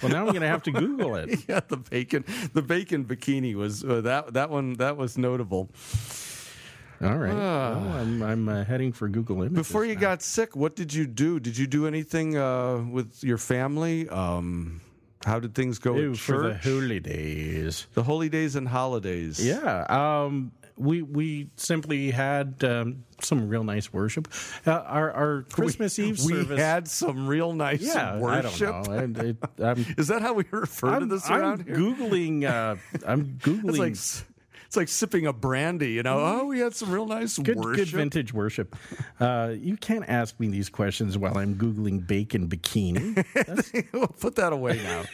well 0.02 0.10
now 0.10 0.20
I'm 0.20 0.26
going 0.26 0.42
to 0.42 0.46
have 0.48 0.62
to 0.64 0.70
Google 0.72 1.16
it. 1.16 1.40
yeah, 1.48 1.60
the 1.66 1.78
bacon 1.78 2.24
the 2.52 2.60
bacon 2.60 3.04
bikini 3.06 3.54
was 3.54 3.82
uh, 3.82 4.02
that 4.02 4.34
that 4.34 4.50
one 4.50 4.74
that 4.74 4.96
was 4.98 5.16
notable. 5.16 5.70
All 7.02 7.16
right. 7.16 7.34
well, 7.34 7.88
I'm, 7.96 8.22
I'm 8.22 8.48
uh, 8.48 8.64
heading 8.64 8.92
for 8.92 9.08
Google 9.08 9.42
Images. 9.42 9.56
Before 9.56 9.84
you 9.84 9.94
now. 9.94 10.00
got 10.00 10.22
sick, 10.22 10.54
what 10.54 10.76
did 10.76 10.94
you 10.94 11.06
do? 11.06 11.40
Did 11.40 11.56
you 11.58 11.66
do 11.66 11.86
anything 11.86 12.36
uh, 12.36 12.78
with 12.90 13.22
your 13.24 13.36
family? 13.38 14.08
Um, 14.08 14.80
how 15.24 15.40
did 15.40 15.54
things 15.54 15.78
go 15.78 15.96
Ew, 15.96 16.12
at 16.12 16.18
for 16.18 16.42
the 16.42 16.54
church? 16.54 16.64
holidays. 16.64 17.86
the 17.94 18.02
holy 18.02 18.28
days 18.28 18.54
and 18.54 18.68
holidays. 18.68 19.44
Yeah. 19.44 19.86
Um, 19.88 20.52
we 20.76 21.02
we 21.02 21.50
simply 21.56 22.10
had 22.10 22.62
um, 22.64 23.04
some 23.20 23.48
real 23.48 23.64
nice 23.64 23.92
worship. 23.92 24.28
Uh, 24.66 24.72
our 24.72 25.12
our 25.12 25.42
Christmas 25.50 25.98
Eve 25.98 26.18
service. 26.18 26.48
we 26.48 26.56
had 26.56 26.88
some 26.88 27.26
real 27.26 27.52
nice 27.52 27.80
yeah, 27.82 28.18
worship. 28.18 28.68
I 28.68 28.82
don't 28.82 29.12
know. 29.12 29.22
It, 29.22 29.36
I'm, 29.62 29.86
Is 29.96 30.08
that 30.08 30.22
how 30.22 30.32
we 30.34 30.44
refer 30.50 30.88
to 30.88 30.96
I'm, 30.96 31.08
this 31.08 31.28
I'm 31.30 31.40
around 31.40 31.64
here? 31.66 31.76
googling. 31.76 32.44
Uh, 32.44 32.76
I'm 33.06 33.38
googling. 33.38 33.64
It's 33.74 33.78
like 33.78 34.24
it's 34.66 34.76
like 34.76 34.88
sipping 34.88 35.26
a 35.26 35.32
brandy. 35.32 35.92
You 35.92 36.02
know, 36.02 36.18
oh, 36.18 36.46
we 36.46 36.58
had 36.58 36.74
some 36.74 36.90
real 36.90 37.06
nice 37.06 37.38
Good, 37.38 37.56
worship. 37.56 37.76
good 37.76 37.88
vintage 37.96 38.34
worship. 38.34 38.74
Uh, 39.20 39.52
you 39.56 39.76
can't 39.76 40.04
ask 40.08 40.40
me 40.40 40.48
these 40.48 40.68
questions 40.68 41.16
while 41.16 41.38
I'm 41.38 41.54
googling 41.54 42.04
bacon 42.04 42.48
bikini. 42.48 43.14
Put 44.20 44.34
that 44.34 44.52
away 44.52 44.80
now. 44.82 45.04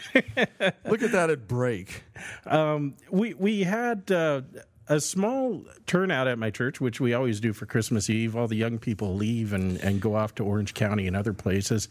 Look 0.87 1.03
at 1.03 1.13
that 1.13 1.29
at 1.29 1.47
break. 1.47 2.05
Um, 2.47 2.95
we 3.11 3.35
we 3.35 3.63
had 3.65 4.11
uh, 4.11 4.43
a 4.91 5.01
small 5.01 5.65
turnout 5.87 6.27
at 6.27 6.37
my 6.37 6.51
church, 6.51 6.81
which 6.81 7.01
we 7.01 7.15
always 7.15 7.39
do 7.39 7.53
for 7.53 7.65
Christmas 7.65 8.11
Eve. 8.11 8.35
All 8.35 8.49
the 8.49 8.57
young 8.57 8.79
people 8.79 9.15
leave 9.15 9.53
and, 9.53 9.77
and 9.79 10.01
go 10.01 10.17
off 10.17 10.35
to 10.35 10.45
Orange 10.45 10.75
County 10.75 11.07
and 11.07 11.17
other 11.17 11.33
places. 11.33 11.89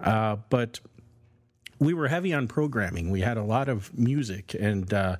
Uh, 0.00 0.36
but 0.50 0.80
we 1.78 1.94
were 1.94 2.08
heavy 2.08 2.34
on 2.34 2.48
programming. 2.48 3.10
We 3.10 3.20
had 3.20 3.36
a 3.36 3.44
lot 3.44 3.68
of 3.68 3.96
music, 3.96 4.54
and 4.58 4.92
uh, 4.92 5.16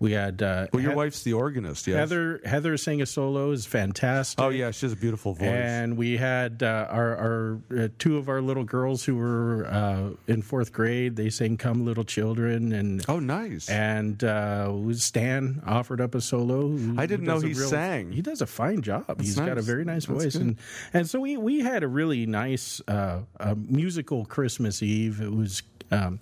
we 0.00 0.12
had. 0.12 0.42
Uh, 0.42 0.66
Well, 0.72 0.82
your 0.82 0.94
wife's 0.94 1.22
the 1.22 1.34
organist, 1.34 1.86
yes. 1.86 1.96
Heather 1.96 2.40
Heather 2.44 2.76
sang 2.76 3.00
a 3.02 3.06
solo 3.06 3.52
is 3.52 3.66
fantastic. 3.66 4.40
Oh 4.42 4.48
yeah, 4.48 4.70
she 4.72 4.86
has 4.86 4.92
a 4.92 4.96
beautiful 4.96 5.34
voice. 5.34 5.46
And 5.48 5.96
we 5.96 6.16
had 6.16 6.62
uh, 6.62 6.86
our, 6.90 7.16
our 7.16 7.60
uh, 7.84 7.88
two 7.98 8.16
of 8.16 8.28
our 8.28 8.40
little 8.40 8.64
girls 8.64 9.04
who 9.04 9.14
were 9.16 9.66
uh, 9.66 10.10
in 10.26 10.42
fourth 10.42 10.72
grade. 10.72 11.16
They 11.16 11.30
sang 11.30 11.56
"Come 11.58 11.84
Little 11.84 12.04
Children," 12.04 12.72
and 12.72 13.04
oh, 13.08 13.20
nice. 13.20 13.68
and 13.68 14.24
uh, 14.24 14.72
Stan 14.94 15.62
offered 15.66 16.00
up 16.00 16.14
a 16.14 16.20
solo. 16.20 16.68
who- 16.68 16.96
I 16.98 17.06
didn't 17.06 17.26
know 17.26 17.38
he 17.40 17.52
real- 17.52 17.68
sang. 17.68 18.10
He 18.12 18.22
does 18.22 18.40
a 18.40 18.46
fine 18.46 18.80
job. 18.82 19.20
He's 19.20 19.36
got 19.38 19.58
a 19.58 19.62
very 19.62 19.84
nice 19.84 20.06
That's 20.06 20.24
voice, 20.24 20.32
good. 20.32 20.42
and 20.42 20.56
and 20.94 21.08
so 21.08 21.20
we 21.20 21.36
we 21.36 21.60
had 21.60 21.82
a 21.82 21.88
really 21.88 22.24
nice 22.26 22.80
uh, 22.88 23.20
uh, 23.38 23.54
musical 23.56 24.24
Christmas 24.24 24.82
Eve. 24.82 25.20
It 25.20 25.32
was. 25.32 25.62
Um, 25.92 26.20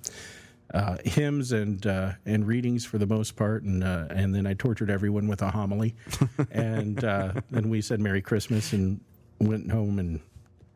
uh, 0.74 0.96
hymns 1.04 1.52
and 1.52 1.86
uh, 1.86 2.12
and 2.26 2.46
readings 2.46 2.84
for 2.84 2.98
the 2.98 3.06
most 3.06 3.36
part, 3.36 3.62
and 3.62 3.82
uh, 3.82 4.06
and 4.10 4.34
then 4.34 4.46
I 4.46 4.54
tortured 4.54 4.90
everyone 4.90 5.28
with 5.28 5.42
a 5.42 5.50
homily, 5.50 5.94
and 6.50 7.02
uh, 7.04 7.32
then 7.50 7.70
we 7.70 7.80
said 7.80 8.00
Merry 8.00 8.22
Christmas 8.22 8.72
and 8.72 9.00
went 9.40 9.70
home 9.70 9.98
and 9.98 10.20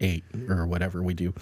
ate 0.01 0.25
or 0.49 0.67
whatever 0.67 1.03
we 1.03 1.15
do. 1.15 1.35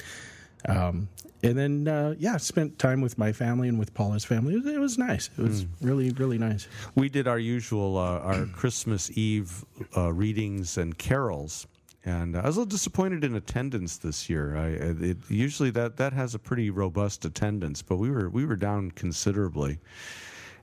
Um, 0.69 1.09
and 1.43 1.57
then, 1.57 1.89
uh, 1.89 2.15
yeah, 2.19 2.37
spent 2.37 2.79
time 2.79 3.01
with 3.01 3.17
my 3.17 3.33
family 3.33 3.69
and 3.69 3.79
with 3.79 3.95
Paula's 3.95 4.25
family. 4.27 4.55
It 4.55 4.65
was, 4.65 4.75
it 4.75 4.79
was 4.79 4.99
nice. 4.99 5.31
It 5.39 5.43
was 5.43 5.65
really, 5.81 6.11
really 6.11 6.37
nice. 6.37 6.69
we 6.95 7.09
did 7.09 7.27
our 7.27 7.39
usual 7.39 7.97
uh, 7.97 8.19
our 8.19 8.47
Christmas 8.47 9.11
Eve 9.17 9.65
uh, 9.97 10.13
readings 10.13 10.77
and 10.77 10.97
carols, 10.99 11.67
and 12.05 12.37
I 12.37 12.47
was 12.47 12.57
a 12.57 12.61
little 12.61 12.71
disappointed 12.71 13.25
in 13.25 13.35
attendance 13.35 13.99
this 13.99 14.31
year. 14.31 14.57
I, 14.57 14.69
it, 14.69 15.19
usually 15.29 15.71
that 15.71 15.97
that 15.99 16.13
has 16.13 16.35
a 16.35 16.39
pretty 16.39 16.71
robust 16.71 17.25
attendance, 17.25 17.83
but 17.83 17.97
we 17.97 18.11
were 18.11 18.31
we 18.31 18.47
were 18.47 18.57
down 18.57 18.91
considerably, 18.91 19.79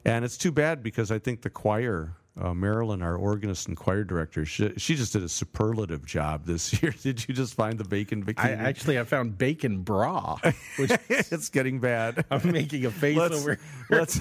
and 0.03 0.25
it's 0.25 0.38
too 0.38 0.51
bad 0.51 0.82
because 0.82 1.12
I 1.12 1.20
think 1.20 1.41
the 1.41 1.50
choir. 1.50 2.13
Uh, 2.39 2.53
Marilyn, 2.53 3.01
our 3.01 3.15
organist 3.15 3.67
and 3.67 3.75
choir 3.75 4.03
director, 4.03 4.46
she, 4.46 4.72
she 4.77 4.96
just 4.96 5.13
did 5.13 5.24
a 5.24 5.29
superlative 5.29 6.06
job 6.06 6.46
this 6.46 6.72
year. 6.84 6.94
Did 7.01 7.27
you 7.27 7.34
just 7.34 7.56
find 7.56 7.79
the 7.79 7.84
bacon 7.84 8.24
bikini? 8.24 8.46
I 8.46 8.51
actually 8.51 9.00
I 9.00 9.06
found 9.06 9.38
bacon 9.38 9.82
bra, 9.82 10.38
which 10.77 10.91
it's 11.10 11.50
getting 11.50 11.79
bad. 11.79 12.25
I'm 12.32 12.51
making 12.51 12.86
a 12.86 12.91
face 12.91 13.17
let's 13.17 13.36
over. 13.36 13.58
let's 13.89 14.20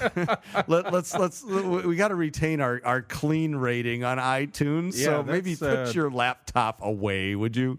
let, 0.67 0.91
let's 0.91 1.13
let's 1.13 1.43
we 1.43 1.95
got 1.95 2.07
to 2.07 2.15
retain 2.15 2.59
our 2.59 2.81
our 2.83 3.03
clean 3.03 3.55
rating 3.55 4.03
on 4.03 4.17
iTunes. 4.17 4.93
so 4.95 5.21
maybe 5.21 5.55
put 5.55 5.89
uh, 5.89 5.91
your 5.93 6.09
laptop 6.09 6.81
away, 6.81 7.35
would 7.35 7.55
you? 7.55 7.77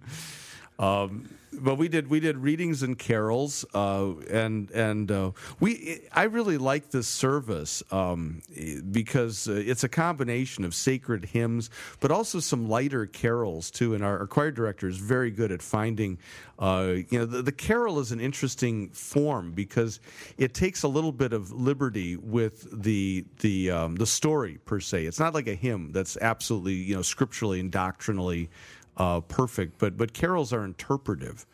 Um, 0.79 1.29
but 1.53 1.77
we 1.77 1.89
did 1.89 2.09
we 2.09 2.21
did 2.21 2.37
readings 2.37 2.83
and 2.83 2.99
carols, 2.99 3.65
uh, 3.75 4.13
and 4.31 4.71
and 4.71 5.11
uh, 5.11 5.33
we 5.61 6.01
I 6.13 6.25
really 6.25 6.59
like 6.59 6.91
this 6.91 7.09
service 7.09 7.83
um, 7.91 8.43
because 8.91 9.49
uh, 9.49 9.53
it's 9.53 9.85
a 9.85 9.89
combination 9.89 10.65
of 10.65 10.75
sacred 10.75 11.27
hymns, 11.27 11.71
but 12.01 12.11
also 12.11 12.41
some 12.41 12.69
lighter 12.69 13.07
carols 13.07 13.71
too. 13.71 13.95
And 13.95 14.05
our, 14.05 14.19
our 14.21 14.27
choir 14.27 14.51
director 14.51 14.89
is 14.89 14.99
very 14.99 15.31
good 15.31 15.53
at 15.53 15.63
finding, 15.63 16.19
uh, 16.59 16.95
you 17.09 17.19
know, 17.19 17.27
the, 17.27 17.43
the 17.43 17.53
carol 17.53 17.99
is 17.99 18.13
an 18.13 18.21
interesting 18.21 18.91
form 18.91 19.53
because 19.53 20.01
it 20.37 20.55
takes 20.55 20.83
a 20.83 20.89
little 20.89 21.13
bit 21.13 21.33
of 21.33 21.53
liberty 21.53 22.17
with 22.17 22.69
the 22.83 23.25
the 23.41 23.71
um, 23.71 23.97
the 23.97 24.07
story 24.07 24.59
per 24.65 24.81
se. 24.81 25.07
It's 25.07 25.21
not 25.21 25.35
like 25.35 25.49
a 25.49 25.55
hymn 25.55 25.93
that's 25.93 26.17
absolutely 26.19 26.75
you 26.75 26.95
know 26.95 27.03
scripturally 27.03 27.61
and 27.61 27.71
doctrinally 27.71 28.51
uh, 28.99 29.21
perfect, 29.21 29.79
but 29.79 29.97
but 29.97 30.13
carols 30.13 30.53
are 30.53 30.65
interpretive, 30.65 31.47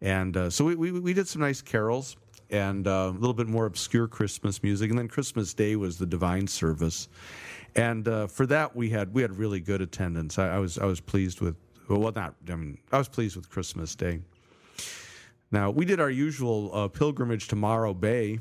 and 0.00 0.36
uh, 0.36 0.50
so 0.50 0.64
we, 0.64 0.74
we 0.74 0.92
we 0.92 1.12
did 1.12 1.26
some 1.26 1.40
nice 1.40 1.62
carols 1.62 2.16
and 2.50 2.86
uh, 2.86 3.10
a 3.10 3.18
little 3.18 3.32
bit 3.32 3.48
more 3.48 3.64
obscure 3.64 4.06
Christmas 4.06 4.62
music, 4.62 4.90
and 4.90 4.98
then 4.98 5.08
Christmas 5.08 5.54
Day 5.54 5.74
was 5.74 5.98
the 5.98 6.06
divine 6.06 6.46
service, 6.46 7.08
and 7.74 8.06
uh, 8.06 8.26
for 8.26 8.46
that 8.46 8.76
we 8.76 8.90
had 8.90 9.12
we 9.12 9.22
had 9.22 9.36
really 9.36 9.58
good 9.58 9.80
attendance. 9.80 10.38
I, 10.38 10.56
I 10.56 10.58
was 10.58 10.78
I 10.78 10.84
was 10.84 11.00
pleased 11.00 11.40
with 11.40 11.56
well 11.88 12.12
not 12.14 12.34
I 12.48 12.54
mean 12.54 12.78
I 12.92 12.98
was 12.98 13.08
pleased 13.08 13.36
with 13.36 13.48
Christmas 13.48 13.94
Day. 13.94 14.20
Now 15.50 15.70
we 15.70 15.84
did 15.84 15.98
our 15.98 16.10
usual 16.10 16.70
uh, 16.74 16.88
pilgrimage 16.88 17.48
to 17.48 17.56
Morro 17.56 17.94
Bay. 17.94 18.38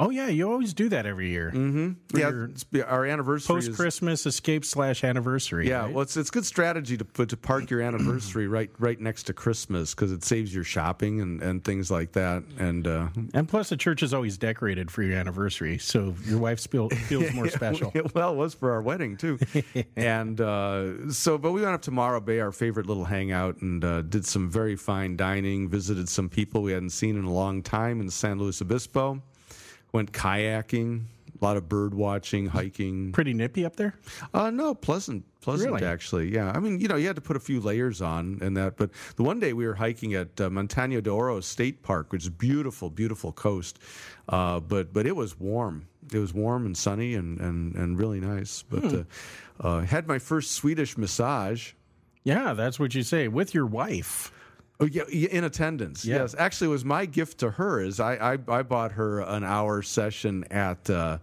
Oh 0.00 0.10
yeah, 0.10 0.28
you 0.28 0.50
always 0.50 0.72
do 0.72 0.88
that 0.88 1.04
every 1.04 1.28
year. 1.28 1.52
Mm-hmm. 1.54 2.16
Yeah, 2.16 2.84
our 2.84 3.04
anniversary 3.04 3.54
Post 3.54 3.74
Christmas 3.74 4.24
escape 4.24 4.64
slash 4.64 5.04
anniversary. 5.04 5.68
Yeah, 5.68 5.82
right? 5.82 5.92
well, 5.92 6.02
it's 6.02 6.16
it's 6.16 6.30
good 6.30 6.46
strategy 6.46 6.96
to 6.96 7.04
put 7.04 7.28
to 7.28 7.36
park 7.36 7.70
your 7.70 7.82
anniversary 7.82 8.48
right 8.48 8.70
right 8.78 8.98
next 8.98 9.24
to 9.24 9.34
Christmas 9.34 9.94
because 9.94 10.10
it 10.10 10.24
saves 10.24 10.54
your 10.54 10.64
shopping 10.64 11.20
and, 11.20 11.42
and 11.42 11.64
things 11.64 11.90
like 11.90 12.12
that. 12.12 12.42
And 12.58 12.86
uh, 12.86 13.08
and 13.34 13.46
plus 13.46 13.68
the 13.68 13.76
church 13.76 14.02
is 14.02 14.14
always 14.14 14.38
decorated 14.38 14.90
for 14.90 15.02
your 15.02 15.18
anniversary, 15.18 15.78
so 15.78 16.14
your 16.24 16.38
wife 16.38 16.66
feel, 16.66 16.88
feels 17.08 17.32
more 17.34 17.48
special. 17.48 17.92
well, 18.14 18.32
it 18.32 18.36
was 18.36 18.54
for 18.54 18.72
our 18.72 18.82
wedding 18.82 19.16
too. 19.16 19.38
and 19.96 20.40
uh, 20.40 21.10
so, 21.12 21.36
but 21.36 21.52
we 21.52 21.60
went 21.60 21.74
up 21.74 21.82
to 21.82 21.90
Morro 21.90 22.20
Bay, 22.20 22.40
our 22.40 22.52
favorite 22.52 22.86
little 22.86 23.04
hangout, 23.04 23.60
and 23.60 23.84
uh, 23.84 24.02
did 24.02 24.24
some 24.24 24.50
very 24.50 24.76
fine 24.76 25.16
dining. 25.16 25.68
Visited 25.68 26.08
some 26.08 26.28
people 26.28 26.62
we 26.62 26.72
hadn't 26.72 26.90
seen 26.90 27.18
in 27.18 27.24
a 27.24 27.32
long 27.32 27.62
time 27.62 28.00
in 28.00 28.08
San 28.10 28.38
Luis 28.38 28.62
Obispo. 28.62 29.20
Went 29.92 30.12
kayaking, 30.12 31.02
a 31.40 31.44
lot 31.44 31.56
of 31.56 31.68
bird 31.68 31.94
watching, 31.94 32.46
hiking. 32.46 33.12
Pretty 33.12 33.34
nippy 33.34 33.64
up 33.64 33.76
there. 33.76 33.94
Uh, 34.32 34.50
no, 34.50 34.74
pleasant, 34.74 35.24
pleasant 35.40 35.72
Really? 35.72 35.84
actually. 35.86 36.32
Yeah, 36.32 36.52
I 36.54 36.60
mean, 36.60 36.80
you 36.80 36.86
know, 36.88 36.96
you 36.96 37.06
had 37.06 37.16
to 37.16 37.22
put 37.22 37.36
a 37.36 37.40
few 37.40 37.60
layers 37.60 38.00
on 38.00 38.38
and 38.40 38.56
that. 38.56 38.76
But 38.76 38.90
the 39.16 39.22
one 39.22 39.40
day 39.40 39.52
we 39.52 39.66
were 39.66 39.74
hiking 39.74 40.14
at 40.14 40.40
uh, 40.40 40.48
Montaña 40.50 41.02
de 41.02 41.10
Oro 41.10 41.40
State 41.40 41.82
Park, 41.82 42.12
which 42.12 42.22
is 42.24 42.30
beautiful, 42.30 42.90
beautiful 42.90 43.32
coast. 43.32 43.78
Uh, 44.28 44.60
but 44.60 44.92
but 44.92 45.06
it 45.06 45.16
was 45.16 45.38
warm. 45.40 45.86
It 46.12 46.18
was 46.18 46.32
warm 46.34 46.66
and 46.66 46.76
sunny 46.76 47.14
and 47.14 47.40
and, 47.40 47.74
and 47.74 47.98
really 47.98 48.20
nice. 48.20 48.62
But 48.62 48.80
Hmm. 48.82 48.96
uh, 49.60 49.66
uh, 49.66 49.80
had 49.82 50.06
my 50.06 50.18
first 50.18 50.52
Swedish 50.52 50.96
massage. 50.96 51.72
Yeah, 52.22 52.52
that's 52.52 52.78
what 52.78 52.94
you 52.94 53.02
say 53.02 53.28
with 53.28 53.54
your 53.54 53.66
wife. 53.66 54.30
Oh 54.80 54.86
yeah, 54.86 55.02
yeah, 55.10 55.28
in 55.28 55.44
attendance. 55.44 56.04
Yeah. 56.04 56.16
Yes, 56.16 56.34
actually, 56.38 56.68
it 56.68 56.70
was 56.70 56.84
my 56.84 57.04
gift 57.04 57.38
to 57.38 57.50
her. 57.50 57.80
Is 57.82 58.00
I 58.00 58.14
I, 58.14 58.38
I 58.48 58.62
bought 58.62 58.92
her 58.92 59.20
an 59.20 59.44
hour 59.44 59.82
session 59.82 60.44
at. 60.50 60.88
Uh, 60.88 61.18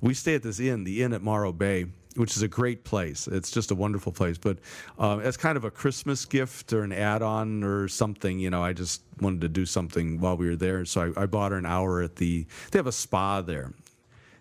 we 0.00 0.14
stay 0.14 0.34
at 0.34 0.42
this 0.42 0.58
inn, 0.58 0.84
the 0.84 1.02
inn 1.02 1.12
at 1.12 1.22
Morro 1.22 1.52
Bay, 1.52 1.86
which 2.16 2.36
is 2.36 2.42
a 2.42 2.48
great 2.48 2.84
place. 2.84 3.28
It's 3.28 3.50
just 3.50 3.70
a 3.70 3.74
wonderful 3.74 4.12
place. 4.12 4.38
But 4.38 4.58
uh, 4.98 5.18
as 5.18 5.36
kind 5.36 5.56
of 5.56 5.64
a 5.64 5.70
Christmas 5.70 6.24
gift 6.24 6.72
or 6.72 6.82
an 6.82 6.92
add-on 6.92 7.62
or 7.62 7.86
something, 7.86 8.38
you 8.38 8.50
know, 8.50 8.64
I 8.64 8.72
just 8.72 9.02
wanted 9.20 9.42
to 9.42 9.48
do 9.48 9.64
something 9.64 10.18
while 10.20 10.36
we 10.36 10.48
were 10.48 10.56
there, 10.56 10.84
so 10.84 11.12
I, 11.16 11.22
I 11.22 11.26
bought 11.26 11.52
her 11.52 11.58
an 11.58 11.66
hour 11.66 12.02
at 12.02 12.16
the. 12.16 12.46
They 12.70 12.78
have 12.78 12.86
a 12.86 12.92
spa 12.92 13.42
there, 13.42 13.74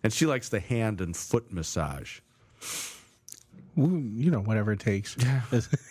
and 0.03 0.11
she 0.13 0.25
likes 0.25 0.49
the 0.49 0.59
hand 0.59 1.01
and 1.01 1.15
foot 1.15 1.51
massage. 1.51 2.19
Ooh, 3.77 4.03
you 4.15 4.31
know, 4.31 4.41
whatever 4.41 4.71
it 4.73 4.79
takes. 4.79 5.15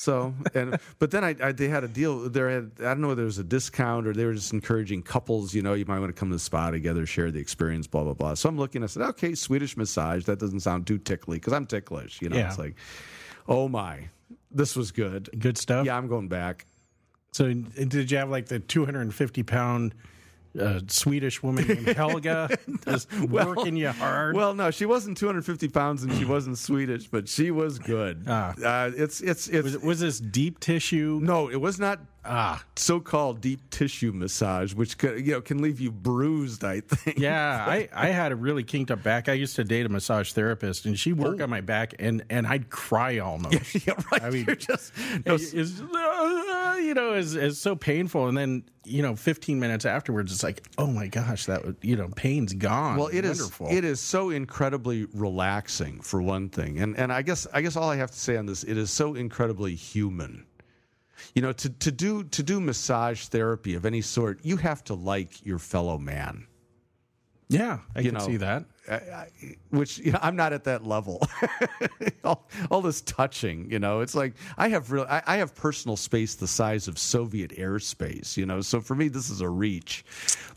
So 0.00 0.32
and 0.54 0.78
but 0.98 1.10
then 1.10 1.24
I, 1.24 1.36
I 1.42 1.52
they 1.52 1.68
had 1.68 1.84
a 1.84 1.88
deal 1.88 2.30
there 2.30 2.48
had 2.48 2.70
I 2.80 2.84
don't 2.84 3.02
know 3.02 3.08
whether 3.08 3.20
it 3.20 3.26
was 3.26 3.36
a 3.36 3.44
discount 3.44 4.06
or 4.06 4.14
they 4.14 4.24
were 4.24 4.32
just 4.32 4.50
encouraging 4.54 5.02
couples 5.02 5.52
you 5.52 5.60
know 5.60 5.74
you 5.74 5.84
might 5.84 5.98
want 5.98 6.08
to 6.08 6.18
come 6.18 6.30
to 6.30 6.36
the 6.36 6.38
spa 6.38 6.70
together 6.70 7.04
share 7.04 7.30
the 7.30 7.38
experience 7.38 7.86
blah 7.86 8.02
blah 8.04 8.14
blah 8.14 8.32
so 8.32 8.48
I'm 8.48 8.56
looking 8.56 8.82
I 8.82 8.86
said 8.86 9.02
okay 9.10 9.34
Swedish 9.34 9.76
massage 9.76 10.24
that 10.24 10.38
doesn't 10.38 10.60
sound 10.60 10.86
too 10.86 10.96
tickly 10.96 11.36
because 11.36 11.52
I'm 11.52 11.66
ticklish 11.66 12.22
you 12.22 12.30
know 12.30 12.36
Yeah. 12.38 12.48
it's 12.48 12.58
like 12.58 12.76
oh 13.46 13.68
my 13.68 14.08
this 14.50 14.74
was 14.74 14.90
good 14.90 15.28
Good 15.38 15.58
stuff. 15.58 15.84
yeah 15.84 15.98
I'm 15.98 16.08
going 16.08 16.28
back 16.28 16.64
So, 17.32 17.52
did 17.52 18.10
you 18.10 18.16
have 18.16 18.30
like 18.30 18.46
the 18.46 18.58
250 18.58 19.42
pound 19.42 19.94
uh, 20.58 20.80
Swedish 20.88 21.42
woman 21.42 21.66
named 21.68 21.86
Helga 21.96 22.48
just 22.84 23.12
working 23.20 23.76
you 23.76 23.90
hard? 23.90 24.34
well 24.34 24.54
no 24.54 24.70
she 24.70 24.86
wasn't 24.86 25.16
250 25.16 25.68
pounds 25.68 26.02
and 26.02 26.12
she 26.14 26.24
wasn't 26.24 26.58
Swedish 26.58 27.06
but 27.08 27.28
she 27.28 27.50
was 27.50 27.78
good 27.78 28.24
Ah. 28.26 28.54
uh, 28.64 28.90
it's 28.96 29.20
it's 29.20 29.48
it's 29.48 29.62
was, 29.64 29.74
it- 29.74 29.82
was 29.82 30.00
this 30.00 30.18
deep 30.18 30.58
tissue? 30.60 31.20
no 31.22 31.48
it 31.48 31.60
was 31.60 31.78
not 31.78 32.00
Ah, 32.22 32.62
so-called 32.76 33.40
deep 33.40 33.70
tissue 33.70 34.12
massage 34.12 34.74
which 34.74 34.98
could, 34.98 35.24
you 35.26 35.32
know 35.32 35.40
can 35.40 35.62
leave 35.62 35.80
you 35.80 35.90
bruised 35.90 36.62
I 36.64 36.80
think 36.80 37.18
yeah. 37.18 37.64
I, 37.68 37.88
I 37.94 38.08
had 38.08 38.30
a 38.30 38.36
really 38.36 38.62
kinked 38.62 38.90
up 38.90 39.02
back. 39.02 39.30
I 39.30 39.32
used 39.32 39.56
to 39.56 39.64
date 39.64 39.86
a 39.86 39.88
massage 39.88 40.32
therapist, 40.32 40.84
and 40.84 40.98
she 40.98 41.14
worked 41.14 41.40
on 41.40 41.48
my 41.48 41.62
back, 41.62 41.94
and, 41.98 42.22
and 42.28 42.46
I'd 42.46 42.68
cry 42.68 43.20
almost. 43.20 43.86
yeah 43.86 43.94
right 44.12 44.22
I 44.22 44.28
mean, 44.28 44.44
You're 44.46 44.54
just 44.54 44.92
no, 45.24 45.36
It's, 45.36 45.54
uh, 45.80 45.84
you 46.90 46.94
know, 46.94 47.14
is 47.14 47.36
is 47.36 47.60
so 47.60 47.76
painful, 47.76 48.26
and 48.26 48.36
then 48.36 48.64
you 48.84 49.00
know, 49.02 49.14
15 49.14 49.60
minutes 49.60 49.84
afterwards, 49.84 50.32
it's 50.32 50.42
like, 50.42 50.66
oh 50.76 50.88
my 50.88 51.06
gosh, 51.06 51.46
that 51.46 51.64
would- 51.64 51.76
you 51.82 51.94
know, 51.94 52.08
pain's 52.16 52.52
gone. 52.52 52.96
Well, 52.98 53.06
it 53.12 53.24
is 53.24 53.40
wonderful. 53.40 53.68
it 53.70 53.84
is 53.84 54.00
so 54.00 54.30
incredibly 54.30 55.04
relaxing 55.14 56.00
for 56.00 56.20
one 56.20 56.48
thing, 56.48 56.80
and 56.80 56.96
and 56.98 57.12
I 57.12 57.22
guess 57.22 57.46
I 57.52 57.60
guess 57.62 57.76
all 57.76 57.88
I 57.88 57.96
have 57.96 58.10
to 58.10 58.18
say 58.18 58.36
on 58.36 58.46
this, 58.46 58.64
it 58.64 58.76
is 58.76 58.90
so 58.90 59.14
incredibly 59.14 59.74
human. 59.74 60.44
You 61.34 61.42
know, 61.42 61.52
to 61.52 61.68
to 61.70 61.92
do 61.92 62.24
to 62.24 62.42
do 62.42 62.60
massage 62.60 63.26
therapy 63.26 63.74
of 63.74 63.84
any 63.86 64.00
sort, 64.00 64.40
you 64.44 64.56
have 64.56 64.82
to 64.84 64.94
like 64.94 65.44
your 65.46 65.58
fellow 65.58 65.96
man. 65.98 66.46
Yeah, 67.48 67.78
I 67.96 68.00
you 68.00 68.10
can 68.10 68.18
know, 68.18 68.26
see 68.26 68.36
that. 68.38 68.64
Which 69.70 69.98
you 69.98 70.12
know, 70.12 70.18
I'm 70.22 70.36
not 70.36 70.52
at 70.52 70.64
that 70.64 70.86
level. 70.86 71.26
all, 72.24 72.48
all 72.70 72.82
this 72.82 73.00
touching, 73.02 73.70
you 73.70 73.78
know, 73.78 74.00
it's 74.00 74.14
like 74.14 74.34
I 74.56 74.68
have 74.68 74.90
real, 74.90 75.06
I, 75.08 75.22
I 75.26 75.36
have 75.36 75.54
personal 75.54 75.96
space 75.96 76.34
the 76.34 76.46
size 76.46 76.88
of 76.88 76.98
Soviet 76.98 77.52
airspace, 77.52 78.36
you 78.36 78.46
know. 78.46 78.60
So 78.60 78.80
for 78.80 78.94
me, 78.94 79.08
this 79.08 79.30
is 79.30 79.40
a 79.40 79.48
reach. 79.48 80.04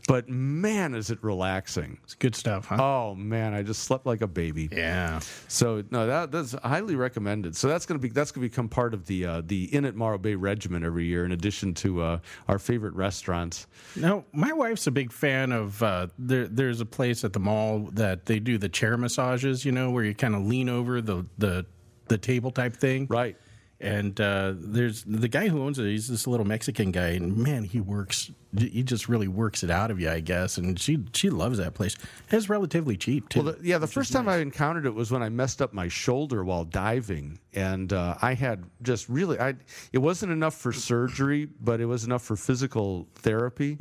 But 0.06 0.28
man, 0.28 0.94
is 0.94 1.10
it 1.10 1.18
relaxing! 1.22 1.98
It's 2.04 2.14
good 2.14 2.34
stuff, 2.34 2.66
huh? 2.66 2.76
Oh 2.78 3.14
man, 3.14 3.54
I 3.54 3.62
just 3.62 3.84
slept 3.84 4.04
like 4.04 4.20
a 4.20 4.26
baby. 4.26 4.68
yeah. 4.70 5.20
So 5.48 5.82
no, 5.90 6.06
that 6.06 6.30
that's 6.30 6.52
highly 6.62 6.96
recommended. 6.96 7.56
So 7.56 7.68
that's 7.68 7.86
gonna 7.86 8.00
be 8.00 8.08
that's 8.08 8.30
gonna 8.30 8.46
become 8.46 8.68
part 8.68 8.92
of 8.94 9.06
the 9.06 9.24
uh, 9.24 9.42
the 9.44 9.64
Inn 9.66 9.84
at 9.84 9.94
Morro 9.94 10.18
Bay 10.18 10.34
regimen 10.34 10.84
every 10.84 11.04
year, 11.06 11.24
in 11.24 11.32
addition 11.32 11.72
to 11.74 12.02
uh, 12.02 12.18
our 12.48 12.58
favorite 12.58 12.94
restaurants. 12.94 13.66
Now, 13.96 14.24
my 14.32 14.52
wife's 14.52 14.86
a 14.86 14.90
big 14.90 15.12
fan 15.12 15.52
of. 15.52 15.82
Uh, 15.82 16.08
there, 16.18 16.48
there's 16.48 16.80
a 16.80 16.86
place 16.86 17.24
at 17.24 17.32
the 17.32 17.40
mall 17.40 17.88
that 17.92 18.23
they 18.26 18.38
do 18.38 18.58
the 18.58 18.68
chair 18.68 18.96
massages. 18.96 19.64
You 19.64 19.72
know, 19.72 19.90
where 19.90 20.04
you 20.04 20.14
kind 20.14 20.34
of 20.34 20.42
lean 20.42 20.68
over 20.68 21.00
the 21.00 21.26
the 21.38 21.66
the 22.08 22.18
table 22.18 22.50
type 22.50 22.76
thing. 22.76 23.06
Right. 23.08 23.36
And 23.80 24.18
uh, 24.20 24.54
there's 24.56 25.04
the 25.04 25.28
guy 25.28 25.48
who 25.48 25.62
owns 25.62 25.78
it. 25.78 25.84
He's 25.84 26.08
this 26.08 26.26
little 26.26 26.46
Mexican 26.46 26.90
guy, 26.90 27.08
and 27.08 27.36
man, 27.36 27.64
he 27.64 27.80
works. 27.80 28.30
He 28.58 28.82
just 28.82 29.08
really 29.08 29.28
works 29.28 29.62
it 29.62 29.70
out 29.70 29.90
of 29.90 30.00
you, 30.00 30.10
I 30.10 30.20
guess. 30.20 30.58
And 30.58 30.78
she 30.78 31.04
she 31.12 31.30
loves 31.30 31.58
that 31.58 31.74
place. 31.74 31.96
It's 32.30 32.48
relatively 32.48 32.96
cheap 32.96 33.28
too. 33.28 33.42
Well, 33.42 33.54
the, 33.54 33.66
yeah, 33.66 33.78
the 33.78 33.86
first 33.86 34.12
time 34.12 34.28
I 34.28 34.36
encountered 34.38 34.86
it 34.86 34.94
was 34.94 35.10
when 35.10 35.22
I 35.22 35.28
messed 35.28 35.60
up 35.62 35.72
my 35.72 35.88
shoulder 35.88 36.44
while 36.44 36.64
diving, 36.64 37.38
and 37.52 37.92
uh, 37.92 38.16
I 38.22 38.34
had 38.34 38.64
just 38.82 39.08
really, 39.08 39.38
I 39.38 39.54
it 39.92 39.98
wasn't 39.98 40.32
enough 40.32 40.54
for 40.54 40.72
surgery, 40.72 41.48
but 41.60 41.80
it 41.80 41.86
was 41.86 42.04
enough 42.04 42.22
for 42.22 42.36
physical 42.36 43.06
therapy, 43.16 43.76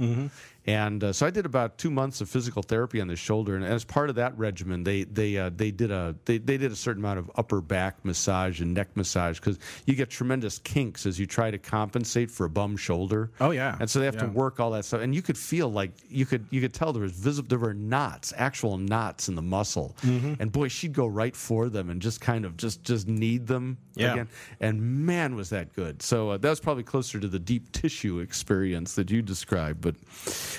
and 0.65 1.03
uh, 1.03 1.11
so 1.11 1.25
I 1.25 1.29
did 1.29 1.45
about 1.45 1.77
two 1.77 1.91
months 1.91 2.21
of 2.21 2.29
physical 2.29 2.63
therapy 2.63 3.01
on 3.01 3.07
the 3.07 3.15
shoulder, 3.15 3.55
and 3.55 3.65
as 3.65 3.83
part 3.83 4.09
of 4.09 4.15
that 4.15 4.37
regimen, 4.37 4.83
they 4.83 5.03
they 5.03 5.37
uh, 5.37 5.49
they 5.53 5.71
did 5.71 5.91
a 5.91 6.15
they, 6.25 6.37
they 6.37 6.57
did 6.57 6.71
a 6.71 6.75
certain 6.75 7.03
amount 7.03 7.19
of 7.19 7.29
upper 7.35 7.59
back 7.61 8.03
massage 8.05 8.61
and 8.61 8.73
neck 8.73 8.95
massage 8.95 9.39
because 9.39 9.59
you 9.85 9.95
get 9.95 10.09
tremendous 10.09 10.59
kinks 10.59 11.05
as 11.05 11.19
you 11.19 11.25
try 11.25 11.51
to 11.51 11.57
compensate 11.57 12.31
for 12.31 12.45
a 12.45 12.49
bum 12.49 12.77
shoulder. 12.77 13.31
Oh, 13.41 13.51
yeah. 13.51 13.75
and 13.79 13.89
so 13.89 13.99
they 13.99 14.05
have 14.05 14.17
to 14.17 14.27
work 14.27 14.59
all 14.63 14.71
that 14.71 14.85
stuff, 14.85 15.01
and 15.01 15.13
you 15.13 15.21
could 15.21 15.37
feel 15.37 15.69
like 15.71 15.91
you 16.09 16.25
could 16.25 16.45
you 16.49 16.61
could 16.61 16.73
tell 16.73 16.93
there 16.93 17.03
was 17.03 17.11
visible 17.11 17.47
there 17.49 17.59
were 17.59 17.73
knots, 17.73 18.33
actual 18.37 18.77
knots 18.77 19.27
in 19.29 19.35
the 19.35 19.41
muscle, 19.41 19.95
Mm-hmm. 20.01 20.33
and 20.41 20.51
boy, 20.51 20.67
she'd 20.69 20.93
go 20.93 21.05
right 21.07 21.35
for 21.35 21.69
them 21.69 21.89
and 21.89 22.01
just 22.01 22.21
kind 22.21 22.45
of 22.45 22.57
just 22.57 22.83
just 22.83 23.07
knead 23.07 23.47
them 23.47 23.77
Yeah. 23.95 24.13
again, 24.13 24.27
and 24.59 24.81
man, 25.05 25.35
was 25.35 25.49
that 25.49 25.73
good. 25.73 26.01
So 26.01 26.31
uh, 26.31 26.37
that 26.37 26.49
was 26.49 26.59
probably 26.59 26.83
closer 26.83 27.19
to 27.19 27.27
the 27.27 27.39
deep 27.39 27.71
tissue 27.71 28.19
experience 28.19 28.95
that 28.95 29.11
you 29.11 29.21
described, 29.21 29.81
but 29.81 29.95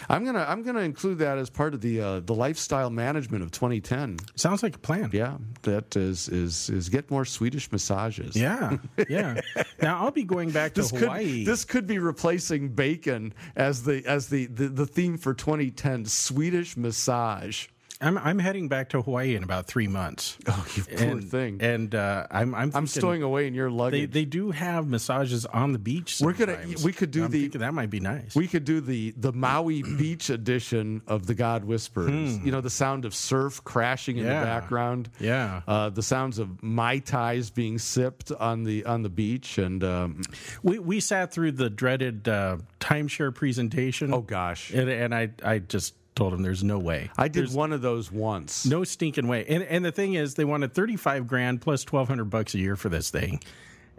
I'm 0.09 0.25
gonna 0.25 0.45
I'm 0.49 0.63
gonna 0.63 0.81
include 0.81 1.19
that 1.19 1.39
as 1.39 1.51
part 1.51 1.75
of 1.75 1.81
the 1.81 2.01
uh, 2.01 2.21
the 2.21 2.35
lifestyle 2.35 2.91
management 2.91 3.43
of 3.43 3.51
2010. 3.51 4.17
Sounds 4.37 4.63
like 4.63 4.77
a 4.77 4.79
plan. 4.79 5.11
Yeah, 5.13 5.39
that 5.63 5.97
is 5.97 6.29
is 6.29 6.71
is 6.71 6.89
get 6.89 7.11
more 7.11 7.25
Swedish 7.25 7.71
massages. 7.73 8.37
Yeah, 8.37 8.77
yeah. 9.09 9.41
now 9.83 10.01
I'll 10.03 10.11
be 10.11 10.25
going 10.25 10.51
back 10.51 10.75
to 10.75 10.83
This 10.83 10.91
Hawaii. 10.91 11.45
could 11.45 11.53
this 11.53 11.65
could 11.65 11.87
be 11.87 11.99
replacing 11.99 12.69
bacon 12.71 13.33
as 13.57 13.83
the 13.83 13.94
as 14.05 14.29
the, 14.29 14.47
the, 14.47 14.69
the 14.69 14.87
theme 14.87 15.19
for 15.19 15.35
2010 15.35 16.07
Swedish 16.07 16.77
massage. 16.77 17.69
I'm 18.01 18.19
I'm 18.19 18.39
heading 18.39 18.69
back 18.69 18.91
to 18.91 19.03
Hawaii 19.03 19.35
in 19.37 19.43
about 19.45 19.67
three 19.67 19.87
months. 19.89 20.37
Oh, 20.47 20.67
you 20.77 20.83
poor 20.85 21.09
and, 21.09 21.31
thing. 21.31 21.59
And 21.63 21.95
uh, 21.95 22.27
I'm 22.31 22.55
I'm 22.55 22.71
I'm 22.75 22.87
stowing 22.87 23.23
away 23.23 23.47
in 23.47 23.55
your 23.55 23.71
luggage. 23.71 24.11
they 24.11 24.25
do 24.25 24.51
have 24.51 24.87
massages 24.87 25.47
on 25.47 25.73
the 25.73 25.79
beach. 25.79 26.19
We're 26.21 26.33
gonna- 26.33 26.59
we 26.85 26.93
could 26.93 27.11
do 27.11 27.25
I'm 27.25 27.31
the- 27.31 27.49
that 27.49 27.73
might 27.73 27.91
be 27.91 28.01
nice. 28.01 28.35
we 28.35 28.47
could 28.49 28.65
do 28.65 28.81
the 28.81 29.13
the 29.17 29.33
Maui 29.33 29.83
Beach 29.99 30.29
edition 30.31 31.03
of 31.07 31.27
the 31.27 31.35
God 31.35 31.65
Whispers. 31.65 32.37
You 32.45 32.51
know, 32.53 32.61
the 32.61 32.71
sound 32.71 33.05
of 33.05 33.15
surf 33.15 33.63
crashing 33.65 34.19
in 34.19 34.25
Hmm. 34.25 34.31
Yeah. 34.31 34.41
the 34.41 34.47
background. 34.47 35.11
Yeah. 35.21 35.61
Uh, 35.67 35.91
the 35.91 36.03
sounds 36.03 36.39
of 36.39 36.63
mai 36.63 36.99
tais 36.99 37.51
being 37.55 37.79
sipped 37.79 38.31
on 38.33 38.65
the 38.65 38.85
on 38.87 39.03
the 39.03 39.09
beach, 39.11 39.57
and 39.59 39.83
um, 39.85 40.23
we 40.63 40.79
we 40.79 41.01
sat 41.01 41.33
through 41.33 41.53
the 41.53 41.71
dreaded 41.71 42.29
uh, 42.29 42.59
timeshare 42.81 43.35
presentation. 43.35 44.13
oh 44.13 44.21
gosh, 44.21 44.73
and, 44.73 44.89
and 44.91 45.15
I 45.15 45.31
I 45.45 45.59
just 45.61 45.95
told 46.15 46.33
him 46.33 46.43
there's 46.43 46.65
no 46.65 46.79
way. 46.79 47.11
I 47.17 47.29
did 47.29 47.53
one 47.53 47.73
of 47.73 47.83
those 47.83 48.11
once. 48.11 48.67
No 48.67 48.85
stinking 48.85 49.29
way. 49.29 49.45
And 49.47 49.63
and 49.65 49.85
the 49.85 49.93
thing 49.93 50.15
is, 50.15 50.35
they 50.35 50.45
wanted 50.45 50.75
thirty 50.75 50.97
five 50.97 51.27
grand 51.27 51.61
plus 51.61 51.85
twelve 51.85 52.09
hundred 52.09 52.31
bucks 52.31 52.55
a 52.55 52.59
year 52.59 52.77
for 52.77 52.89
this 52.89 53.11
thing. 53.11 53.41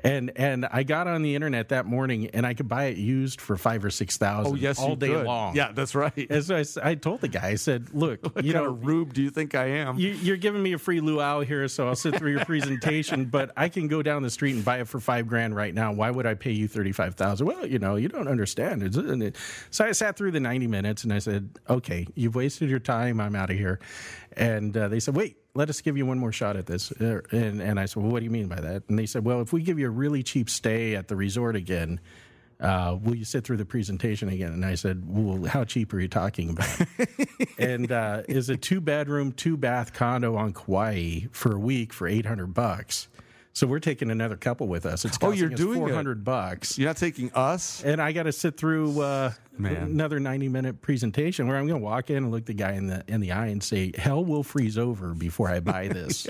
And 0.04 0.32
and 0.36 0.66
I 0.66 0.84
got 0.84 1.08
on 1.08 1.22
the 1.22 1.36
internet 1.36 1.70
that 1.70 1.86
morning, 1.86 2.30
and 2.34 2.46
I 2.46 2.54
could 2.54 2.68
buy 2.68 2.86
it 2.86 2.98
used 2.98 3.40
for 3.42 3.58
five 3.58 3.84
or 3.86 3.90
six 3.90 4.18
thousand. 4.18 4.54
Oh 4.54 4.56
yes, 4.56 4.78
all 4.80 4.96
day 4.96 5.08
could. 5.08 5.26
long. 5.26 5.56
Yeah, 5.56 5.72
that's 5.72 5.96
right. 5.96 6.28
And 6.30 6.44
so 6.44 6.58
I, 6.84 6.90
I 6.92 6.96
told 6.96 7.22
the 7.22 7.28
guy, 7.28 7.48
I 7.48 7.56
said, 7.56 7.88
"Look, 7.94 8.24
What 8.36 8.44
you 8.44 8.54
kind 8.54 8.66
know, 8.66 8.72
of 8.72 8.86
rube 8.86 9.14
do 9.14 9.24
you 9.24 9.30
think 9.30 9.56
I 9.56 9.66
am? 9.68 9.98
you, 9.98 10.10
you're 10.12 10.38
giving 10.38 10.62
me 10.62 10.74
a 10.74 10.78
free 10.78 11.00
luau 11.00 11.42
here, 11.42 11.68
so 11.68 11.88
I'll 11.88 11.96
sit 11.96 12.16
through 12.18 12.32
your 12.32 12.46
presentation. 12.46 13.26
but 13.26 13.52
I 13.58 13.70
can 13.70 13.88
go 13.88 14.02
down 14.04 14.22
the 14.22 14.30
street 14.30 14.56
and 14.56 14.64
buy 14.66 14.80
it 14.82 14.88
for 14.88 15.00
five 15.00 15.28
grand 15.28 15.56
right 15.56 15.74
now. 15.74 15.94
Why 15.94 16.12
would 16.12 16.26
I 16.26 16.34
pay 16.36 16.52
you 16.52 16.68
thirty 16.68 16.92
five 16.92 17.16
thousand? 17.16 17.48
Well, 17.48 17.66
you 17.66 17.80
know, 17.80 17.96
you 17.96 18.08
don't 18.10 18.28
understand. 18.28 18.84
It- 18.84 19.36
So 19.72 19.86
I 19.86 19.92
sat 19.94 20.18
through 20.18 20.32
the 20.32 20.40
ninety 20.40 20.68
minutes 20.68 21.04
and 21.04 21.14
I 21.14 21.20
said, 21.20 21.50
"Okay, 21.70 22.06
you've 22.16 22.36
wasted 22.36 22.70
your 22.70 22.80
time. 22.80 23.20
I'm 23.22 23.36
out 23.36 23.50
of 23.50 23.58
here." 23.58 23.80
And 24.36 24.76
uh, 24.76 24.88
they 24.88 25.00
said, 25.00 25.16
"Wait." 25.16 25.38
Let 25.58 25.70
us 25.70 25.80
give 25.80 25.96
you 25.96 26.06
one 26.06 26.20
more 26.20 26.34
shot 26.34 26.58
at 26.58 26.66
this. 26.66 26.92
Uh, 26.92 27.22
And, 27.32 27.62
and 27.62 27.80
I 27.80 27.86
said, 27.86 28.04
Well, 28.04 28.12
what 28.12 28.20
do 28.20 28.26
you 28.26 28.30
mean 28.30 28.50
by 28.50 28.60
that? 28.60 28.84
And 28.90 29.00
they 29.00 29.06
said, 29.06 29.24
Well, 29.24 29.40
if 29.40 29.54
we 29.54 29.62
give 29.64 29.80
you 29.80 29.88
a 29.88 29.90
really 29.90 30.22
cheap 30.22 30.50
stay 30.50 30.98
at 30.98 31.08
the 31.08 31.16
resort 31.16 31.56
again, 31.56 32.02
uh, 32.60 32.98
will 33.02 33.16
you 33.16 33.24
sit 33.24 33.46
through 33.46 33.56
the 33.56 33.66
presentation 33.66 34.28
again? 34.28 34.52
And 34.52 34.66
I 34.66 34.76
said, 34.76 35.04
Well, 35.08 35.46
how 35.50 35.64
cheap 35.64 35.94
are 35.94 36.00
you 36.02 36.10
talking 36.10 36.50
about? 36.50 36.78
and 37.58 37.90
uh, 37.90 38.24
is 38.28 38.50
a 38.50 38.58
two 38.58 38.82
bedroom, 38.82 39.32
two 39.32 39.56
bath 39.56 39.94
condo 39.94 40.36
on 40.36 40.52
Kauai 40.52 41.28
for 41.32 41.54
a 41.56 41.58
week 41.58 41.94
for 41.94 42.06
800 42.06 42.54
bucks. 42.54 43.08
So 43.56 43.68
we're 43.68 43.80
taking 43.80 44.12
another 44.12 44.36
couple 44.36 44.68
with 44.68 44.86
us. 44.86 45.06
It's 45.06 45.18
Oh, 45.22 45.32
you're 45.32 45.48
doing 45.48 45.78
it. 45.82 45.88
400 45.88 46.26
bucks. 46.26 46.78
You're 46.78 46.90
not 46.90 46.98
taking 46.98 47.32
us? 47.34 47.82
And 47.86 48.02
I 48.02 48.12
got 48.12 48.24
to 48.24 48.34
sit 48.34 48.58
through 48.58 49.00
uh, 49.00 49.32
another 49.58 50.20
90 50.20 50.50
minute 50.50 50.82
presentation 50.82 51.48
where 51.48 51.56
I'm 51.56 51.66
going 51.66 51.80
to 51.80 51.84
walk 51.84 52.10
in 52.10 52.18
and 52.18 52.32
look 52.32 52.44
the 52.46 52.54
guy 52.54 52.74
in 52.74 52.88
the 52.88 53.06
in 53.08 53.22
the 53.22 53.32
eye 53.32 53.48
and 53.48 53.64
say, 53.64 53.94
"Hell 53.98 54.26
will 54.26 54.44
freeze 54.44 54.78
over 54.78 55.14
before 55.14 55.48
I 55.48 55.62
buy 55.62 55.88
this." 55.88 56.28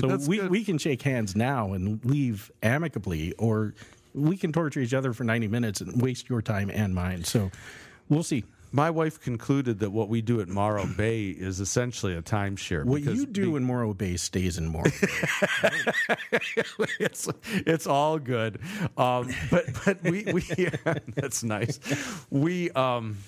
so 0.00 0.18
we, 0.28 0.36
good. 0.36 0.50
we 0.50 0.62
can 0.62 0.76
shake 0.76 1.00
hands 1.00 1.34
now 1.34 1.72
and 1.72 2.04
leave 2.04 2.50
amicably, 2.62 3.32
or 3.38 3.72
we 4.12 4.36
can 4.36 4.52
torture 4.52 4.80
each 4.80 4.92
other 4.92 5.14
for 5.14 5.24
90 5.24 5.48
minutes 5.48 5.80
and 5.80 6.02
waste 6.02 6.28
your 6.28 6.42
time 6.42 6.70
and 6.70 6.94
mine. 6.94 7.24
So 7.24 7.50
we'll 8.10 8.22
see. 8.22 8.44
My 8.70 8.90
wife 8.90 9.20
concluded 9.20 9.78
that 9.80 9.90
what 9.90 10.08
we 10.08 10.20
do 10.20 10.40
at 10.40 10.48
Morro 10.48 10.86
Bay 10.96 11.28
is 11.28 11.60
essentially 11.60 12.14
a 12.14 12.22
timeshare. 12.22 12.84
What 12.84 13.02
you 13.02 13.26
do 13.26 13.56
in 13.56 13.64
Morro 13.64 13.94
Bay 13.94 14.16
stays 14.16 14.58
in 14.58 14.68
Morro. 14.68 14.90
it's 17.00 17.28
it's 17.44 17.86
all 17.86 18.18
good. 18.18 18.60
Um, 18.96 19.30
but 19.50 19.66
but 19.84 20.02
we 20.02 20.24
we 20.32 20.42
that's 21.14 21.42
nice. 21.42 21.80
We 22.30 22.70
um, 22.72 23.18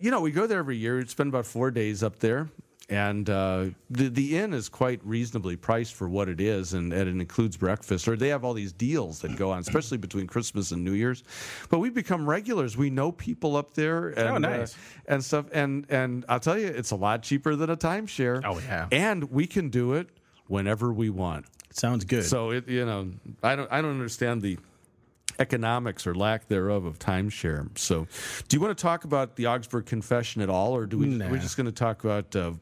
you 0.00 0.10
know 0.10 0.20
we 0.20 0.30
go 0.30 0.46
there 0.46 0.58
every 0.58 0.76
year. 0.76 0.98
We 0.98 1.06
spend 1.06 1.28
about 1.28 1.46
four 1.46 1.70
days 1.70 2.02
up 2.02 2.18
there. 2.18 2.48
And 2.90 3.30
uh, 3.30 3.66
the 3.88 4.08
the 4.10 4.36
inn 4.36 4.52
is 4.52 4.68
quite 4.68 5.00
reasonably 5.04 5.56
priced 5.56 5.94
for 5.94 6.06
what 6.06 6.28
it 6.28 6.38
is, 6.38 6.74
and, 6.74 6.92
and 6.92 7.08
it 7.08 7.18
includes 7.18 7.56
breakfast. 7.56 8.06
Or 8.06 8.14
they 8.14 8.28
have 8.28 8.44
all 8.44 8.52
these 8.52 8.74
deals 8.74 9.20
that 9.20 9.36
go 9.36 9.52
on, 9.52 9.60
especially 9.60 9.96
between 9.96 10.26
Christmas 10.26 10.70
and 10.70 10.84
New 10.84 10.92
Year's. 10.92 11.24
But 11.70 11.78
we 11.78 11.88
become 11.88 12.28
regulars. 12.28 12.76
We 12.76 12.90
know 12.90 13.10
people 13.10 13.56
up 13.56 13.72
there, 13.72 14.08
and 14.08 14.28
Oh, 14.28 14.36
nice. 14.36 14.74
uh, 14.74 14.78
and 15.14 15.24
stuff. 15.24 15.46
And 15.52 15.86
and 15.88 16.26
I'll 16.28 16.40
tell 16.40 16.58
you, 16.58 16.66
it's 16.66 16.90
a 16.90 16.96
lot 16.96 17.22
cheaper 17.22 17.56
than 17.56 17.70
a 17.70 17.76
timeshare. 17.76 18.42
Oh, 18.44 18.58
yeah. 18.58 18.86
and 18.92 19.30
we 19.30 19.46
can 19.46 19.70
do 19.70 19.94
it 19.94 20.10
whenever 20.48 20.92
we 20.92 21.08
want. 21.08 21.46
Sounds 21.70 22.04
good. 22.04 22.24
So 22.24 22.50
it 22.50 22.68
you 22.68 22.84
know 22.84 23.12
I 23.42 23.56
don't 23.56 23.72
I 23.72 23.80
don't 23.80 23.92
understand 23.92 24.42
the 24.42 24.58
economics 25.38 26.06
or 26.06 26.14
lack 26.14 26.48
thereof 26.48 26.84
of 26.84 26.98
timeshare. 26.98 27.66
So 27.78 28.06
do 28.48 28.56
you 28.56 28.60
want 28.60 28.76
to 28.76 28.82
talk 28.82 29.04
about 29.04 29.36
the 29.36 29.46
Augsburg 29.46 29.86
Confession 29.86 30.42
at 30.42 30.50
all, 30.50 30.76
or 30.76 30.84
do 30.86 30.98
we 30.98 31.06
Nah. 31.06 31.30
we're 31.30 31.38
just 31.38 31.56
going 31.56 31.66
to 31.66 31.72
talk 31.72 32.04
about 32.04 32.36
uh, 32.36 32.52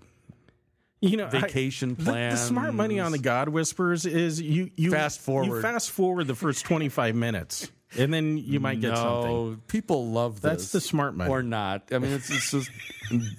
you 1.02 1.16
know, 1.18 1.26
I- 1.26 1.40
vacation 1.40 1.94
the- 1.98 2.04
The, 2.04 2.36
smart 2.36 2.72
money 2.72 2.98
on 3.00 3.12
the 3.12 3.18
God 3.18 3.48
Whispers 3.50 4.06
is 4.06 4.40
you 4.40 4.70
you 4.76 4.90
Fast 4.90 5.20
forward. 5.20 5.46
You 5.56 5.60
fast 5.60 5.90
forward 5.90 6.26
the 6.28 6.34
first 6.34 6.64
twenty 6.64 6.88
five 6.88 7.14
minutes. 7.14 7.70
and 7.98 8.14
then 8.14 8.38
you 8.38 8.58
might 8.58 8.80
get 8.80 8.96
something. 8.96 9.30
No, 9.30 9.58
people 9.68 10.06
love 10.10 10.40
this. 10.40 10.50
That's 10.50 10.72
the 10.72 10.80
smart 10.80 11.14
money. 11.14 11.30
or 11.30 11.42
not. 11.42 11.88
I 11.92 11.98
mean, 11.98 12.12
it's, 12.12 12.30
it's 12.30 12.50
just. 12.50 12.70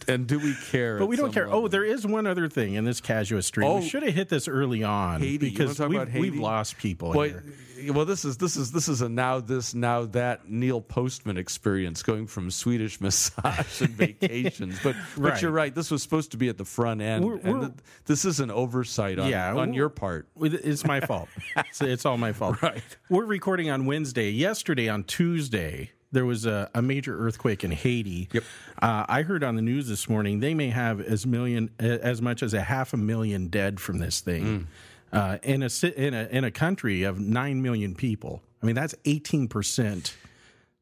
and 0.07 0.27
do 0.27 0.37
we 0.37 0.53
care? 0.69 0.99
But 0.99 1.07
we 1.07 1.15
don't 1.15 1.33
care. 1.33 1.45
Oh, 1.45 1.49
level? 1.49 1.63
Oh, 1.63 1.67
there 1.69 1.83
is 1.83 2.05
one 2.05 2.27
other 2.27 2.47
thing 2.47 2.75
in 2.75 2.83
this 2.85 3.01
casuistry. 3.01 3.65
Oh. 3.65 3.77
we 3.79 3.87
should 3.89 4.03
have 4.03 4.13
hit 4.13 4.29
this 4.29 4.47
early 4.47 4.83
on 4.83 5.21
Haiti. 5.21 5.49
Because 5.49 5.79
we've, 5.79 6.13
we've 6.13 6.35
lost 6.35 6.77
people 6.77 7.13
here. 7.13 7.43
Well, 7.91 8.05
this 8.05 8.25
is 8.25 8.37
this 8.37 8.55
is 8.55 8.71
this 8.71 8.87
is 8.87 9.01
a 9.01 9.09
now 9.09 9.39
this 9.39 9.73
now 9.73 10.05
that 10.05 10.49
Neil 10.49 10.81
Postman 10.81 11.37
experience 11.37 12.03
going 12.03 12.27
from 12.27 12.49
Swedish 12.51 12.99
massage 13.01 13.81
and 13.81 13.89
vacations. 13.91 14.79
But 14.83 14.95
but 15.17 15.41
you're 15.41 15.51
right. 15.51 15.73
This 15.73 15.91
was 15.91 16.01
supposed 16.03 16.31
to 16.31 16.37
be 16.37 16.49
at 16.49 16.57
the 16.57 16.65
front 16.65 17.01
end, 17.01 17.25
We're- 17.25 17.39
and 17.43 17.53
we're- 17.53 17.67
th- 17.67 17.79
this 18.05 18.25
is 18.25 18.39
an 18.39 18.51
oversight 18.51 19.19
on 19.19 19.29
Yeah, 19.29 19.55
on 19.55 19.73
your 19.73 19.89
part. 19.89 20.27
It's 20.41 20.85
my 20.85 20.99
fault. 21.01 21.29
it's, 21.55 21.81
it's 21.81 22.05
all 22.05 22.17
my 22.17 22.31
fault. 22.33 22.57
Right. 22.61 22.83
We're 23.09 23.25
recording 23.25 23.69
on 23.69 23.85
Wednesday. 23.85 24.29
Yesterday, 24.31 24.87
on 24.87 25.03
Tuesday, 25.03 25.91
there 26.11 26.25
was 26.25 26.45
a, 26.45 26.69
a 26.75 26.81
major 26.81 27.17
earthquake 27.17 27.63
in 27.63 27.71
Haiti. 27.71 28.29
Yep. 28.31 28.43
Uh, 28.81 29.05
I 29.09 29.23
heard 29.23 29.43
on 29.43 29.55
the 29.55 29.61
news 29.61 29.87
this 29.87 30.07
morning 30.07 30.39
they 30.39 30.53
may 30.53 30.69
have 30.69 31.01
as 31.01 31.25
million 31.25 31.71
as 31.79 32.21
much 32.21 32.41
as 32.43 32.53
a 32.53 32.61
half 32.61 32.93
a 32.93 32.97
million 32.97 33.47
dead 33.47 33.79
from 33.79 33.97
this 33.97 34.21
thing. 34.21 34.67
Uh, 35.13 35.37
in 35.43 35.61
a 35.61 35.69
in 35.95 36.15
a 36.15 36.27
in 36.31 36.43
a 36.43 36.49
country 36.49 37.03
of 37.03 37.19
nine 37.19 37.61
million 37.61 37.93
people. 37.93 38.41
I 38.63 38.65
mean 38.65 38.73
that's 38.75 38.95
eighteen 39.05 39.47
percent. 39.47 40.17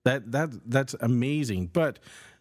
That 0.05 0.31
that 0.31 0.49
that's 0.65 0.95
amazing. 1.01 1.67
But 1.73 1.99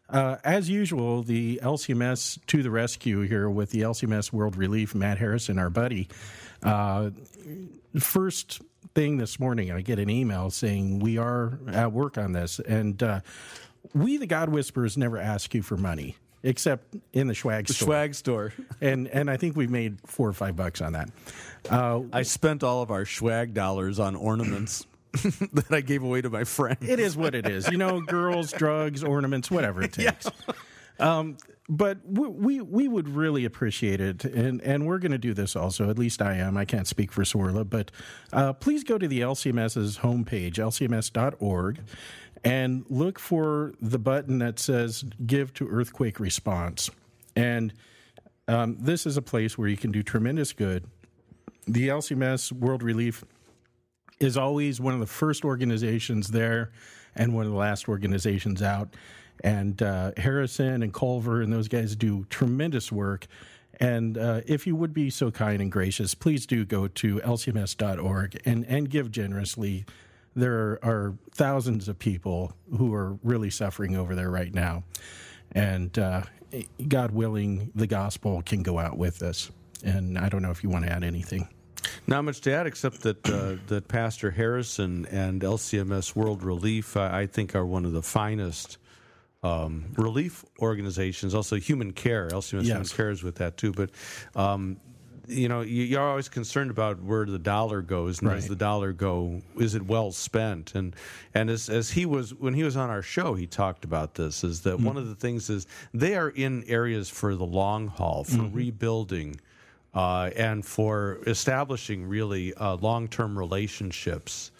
uh, 0.08 0.36
as 0.44 0.70
usual, 0.70 1.24
the 1.24 1.60
LCMS 1.62 2.38
to 2.46 2.62
the 2.62 2.70
rescue 2.70 3.22
here 3.22 3.50
with 3.50 3.70
the 3.70 3.80
LCMS 3.80 4.32
World 4.32 4.56
Relief, 4.56 4.94
Matt 4.94 5.18
Harrison, 5.18 5.58
our 5.58 5.68
buddy. 5.70 6.08
Uh, 6.62 7.10
first 7.98 8.62
thing 8.94 9.16
this 9.16 9.40
morning, 9.40 9.72
I 9.72 9.80
get 9.80 9.98
an 9.98 10.10
email 10.10 10.50
saying 10.50 11.00
we 11.00 11.18
are 11.18 11.58
at 11.72 11.92
work 11.92 12.18
on 12.18 12.32
this, 12.32 12.60
and 12.60 13.02
uh, 13.02 13.20
we, 13.94 14.16
the 14.16 14.26
God 14.26 14.48
Whisperers, 14.48 14.96
never 14.96 15.18
ask 15.18 15.54
you 15.54 15.62
for 15.62 15.76
money 15.76 16.16
except 16.42 16.96
in 17.12 17.26
the 17.26 17.34
swag 17.34 17.68
store. 17.68 17.86
Swag 17.86 18.14
store. 18.14 18.52
And 18.82 19.08
and 19.08 19.30
I 19.30 19.36
think 19.36 19.56
we've 19.56 19.70
made 19.70 19.98
four 20.06 20.26
or 20.28 20.32
five 20.32 20.56
bucks 20.56 20.80
on 20.80 20.94
that. 20.94 21.10
Uh, 21.68 22.00
I 22.14 22.22
spent 22.22 22.62
all 22.64 22.80
of 22.82 22.90
our 22.90 23.04
swag 23.04 23.52
dollars 23.52 23.98
on 23.98 24.16
ornaments 24.16 24.86
that 25.12 25.66
I 25.70 25.82
gave 25.82 26.02
away 26.02 26.22
to 26.22 26.30
my 26.30 26.44
friends. 26.44 26.88
it 26.88 26.98
is 26.98 27.14
what 27.16 27.34
it 27.34 27.46
is. 27.46 27.68
You 27.68 27.76
know, 27.76 28.00
girls, 28.00 28.52
drugs, 28.52 29.04
ornaments, 29.04 29.50
whatever 29.50 29.82
it 29.82 29.92
takes. 29.94 30.28
Um, 30.98 31.36
but 31.70 31.98
we, 32.04 32.26
we 32.26 32.60
we 32.60 32.88
would 32.88 33.08
really 33.08 33.44
appreciate 33.44 34.00
it, 34.00 34.24
and 34.24 34.60
and 34.62 34.86
we're 34.86 34.98
going 34.98 35.12
to 35.12 35.18
do 35.18 35.32
this 35.32 35.54
also. 35.54 35.88
At 35.88 35.98
least 35.98 36.20
I 36.20 36.34
am. 36.34 36.56
I 36.56 36.64
can't 36.64 36.88
speak 36.88 37.12
for 37.12 37.22
Swirla, 37.22 37.70
but 37.70 37.92
uh, 38.32 38.52
please 38.54 38.82
go 38.82 38.98
to 38.98 39.06
the 39.06 39.20
LCMS's 39.20 39.98
homepage, 39.98 40.54
lcms.org, 40.54 41.80
and 42.42 42.84
look 42.88 43.20
for 43.20 43.72
the 43.80 44.00
button 44.00 44.40
that 44.40 44.58
says 44.58 45.04
"Give 45.24 45.54
to 45.54 45.68
Earthquake 45.68 46.18
Response." 46.18 46.90
And 47.36 47.72
um, 48.48 48.76
this 48.80 49.06
is 49.06 49.16
a 49.16 49.22
place 49.22 49.56
where 49.56 49.68
you 49.68 49.76
can 49.76 49.92
do 49.92 50.02
tremendous 50.02 50.52
good. 50.52 50.86
The 51.68 51.86
LCMS 51.86 52.50
World 52.50 52.82
Relief 52.82 53.22
is 54.18 54.36
always 54.36 54.80
one 54.80 54.92
of 54.92 54.98
the 54.98 55.06
first 55.06 55.44
organizations 55.44 56.28
there 56.28 56.72
and 57.14 57.32
one 57.32 57.46
of 57.46 57.52
the 57.52 57.58
last 57.58 57.88
organizations 57.88 58.60
out. 58.60 58.96
And 59.42 59.82
uh, 59.82 60.12
Harrison 60.16 60.82
and 60.82 60.92
Culver 60.92 61.40
and 61.40 61.52
those 61.52 61.68
guys 61.68 61.96
do 61.96 62.26
tremendous 62.30 62.92
work. 62.92 63.26
And 63.78 64.18
uh, 64.18 64.42
if 64.46 64.66
you 64.66 64.76
would 64.76 64.92
be 64.92 65.08
so 65.08 65.30
kind 65.30 65.62
and 65.62 65.72
gracious, 65.72 66.14
please 66.14 66.46
do 66.46 66.64
go 66.64 66.88
to 66.88 67.16
lcms.org 67.20 68.40
and, 68.44 68.66
and 68.66 68.90
give 68.90 69.10
generously. 69.10 69.86
There 70.36 70.78
are 70.82 71.14
thousands 71.32 71.88
of 71.88 71.98
people 71.98 72.52
who 72.76 72.92
are 72.94 73.18
really 73.22 73.50
suffering 73.50 73.96
over 73.96 74.14
there 74.14 74.30
right 74.30 74.54
now. 74.54 74.84
And 75.52 75.98
uh, 75.98 76.22
God 76.86 77.12
willing, 77.12 77.72
the 77.74 77.86
gospel 77.86 78.42
can 78.42 78.62
go 78.62 78.78
out 78.78 78.98
with 78.98 79.22
us. 79.22 79.50
And 79.82 80.18
I 80.18 80.28
don't 80.28 80.42
know 80.42 80.50
if 80.50 80.62
you 80.62 80.68
want 80.68 80.84
to 80.84 80.92
add 80.92 81.02
anything. 81.02 81.48
Not 82.06 82.24
much 82.24 82.40
to 82.42 82.52
add, 82.52 82.66
except 82.66 83.02
that 83.02 83.28
uh, 83.28 83.56
that 83.68 83.88
Pastor 83.88 84.30
Harrison 84.30 85.06
and 85.06 85.40
LCMS 85.40 86.14
World 86.14 86.42
Relief, 86.42 86.96
I, 86.96 87.20
I 87.20 87.26
think, 87.26 87.54
are 87.54 87.64
one 87.64 87.86
of 87.86 87.92
the 87.92 88.02
finest 88.02 88.78
um, 89.42 89.86
relief 89.96 90.44
organizations. 90.60 91.34
Also, 91.34 91.56
Human 91.56 91.92
Care, 91.92 92.28
LCMS 92.28 92.50
Human 92.50 92.66
Yes. 92.66 92.92
Care 92.92 93.10
is 93.10 93.22
with 93.22 93.36
that 93.36 93.56
too. 93.56 93.72
But 93.72 93.90
um, 94.34 94.78
you 95.26 95.48
know, 95.48 95.60
you, 95.60 95.84
you're 95.84 96.02
always 96.02 96.28
concerned 96.28 96.70
about 96.70 97.00
where 97.02 97.24
the 97.24 97.38
dollar 97.38 97.82
goes, 97.82 98.20
and 98.20 98.30
does 98.30 98.48
the 98.48 98.56
dollar 98.56 98.92
go? 98.92 99.40
Is 99.56 99.74
it 99.74 99.86
well 99.86 100.10
spent? 100.10 100.74
And 100.74 100.94
and 101.34 101.48
as 101.48 101.68
as 101.68 101.90
he 101.90 102.04
was 102.04 102.34
when 102.34 102.52
he 102.54 102.64
was 102.64 102.76
on 102.76 102.90
our 102.90 103.02
show, 103.02 103.34
he 103.34 103.46
talked 103.46 103.84
about 103.84 104.14
this. 104.14 104.44
Is 104.44 104.62
that 104.62 104.80
one 104.80 104.96
of 104.96 105.08
the 105.08 105.14
things 105.14 105.48
is 105.48 105.66
they 105.94 106.16
are 106.16 106.30
in 106.30 106.64
areas 106.66 107.08
for 107.08 107.36
the 107.36 107.46
long 107.46 107.86
haul 107.86 108.24
for 108.24 108.42
rebuilding 108.42 109.40
uh, 109.94 110.30
and 110.36 110.64
for 110.66 111.20
establishing 111.26 112.06
really 112.06 112.52
uh, 112.54 112.76
long-term 112.76 113.38
relationships 113.38 114.50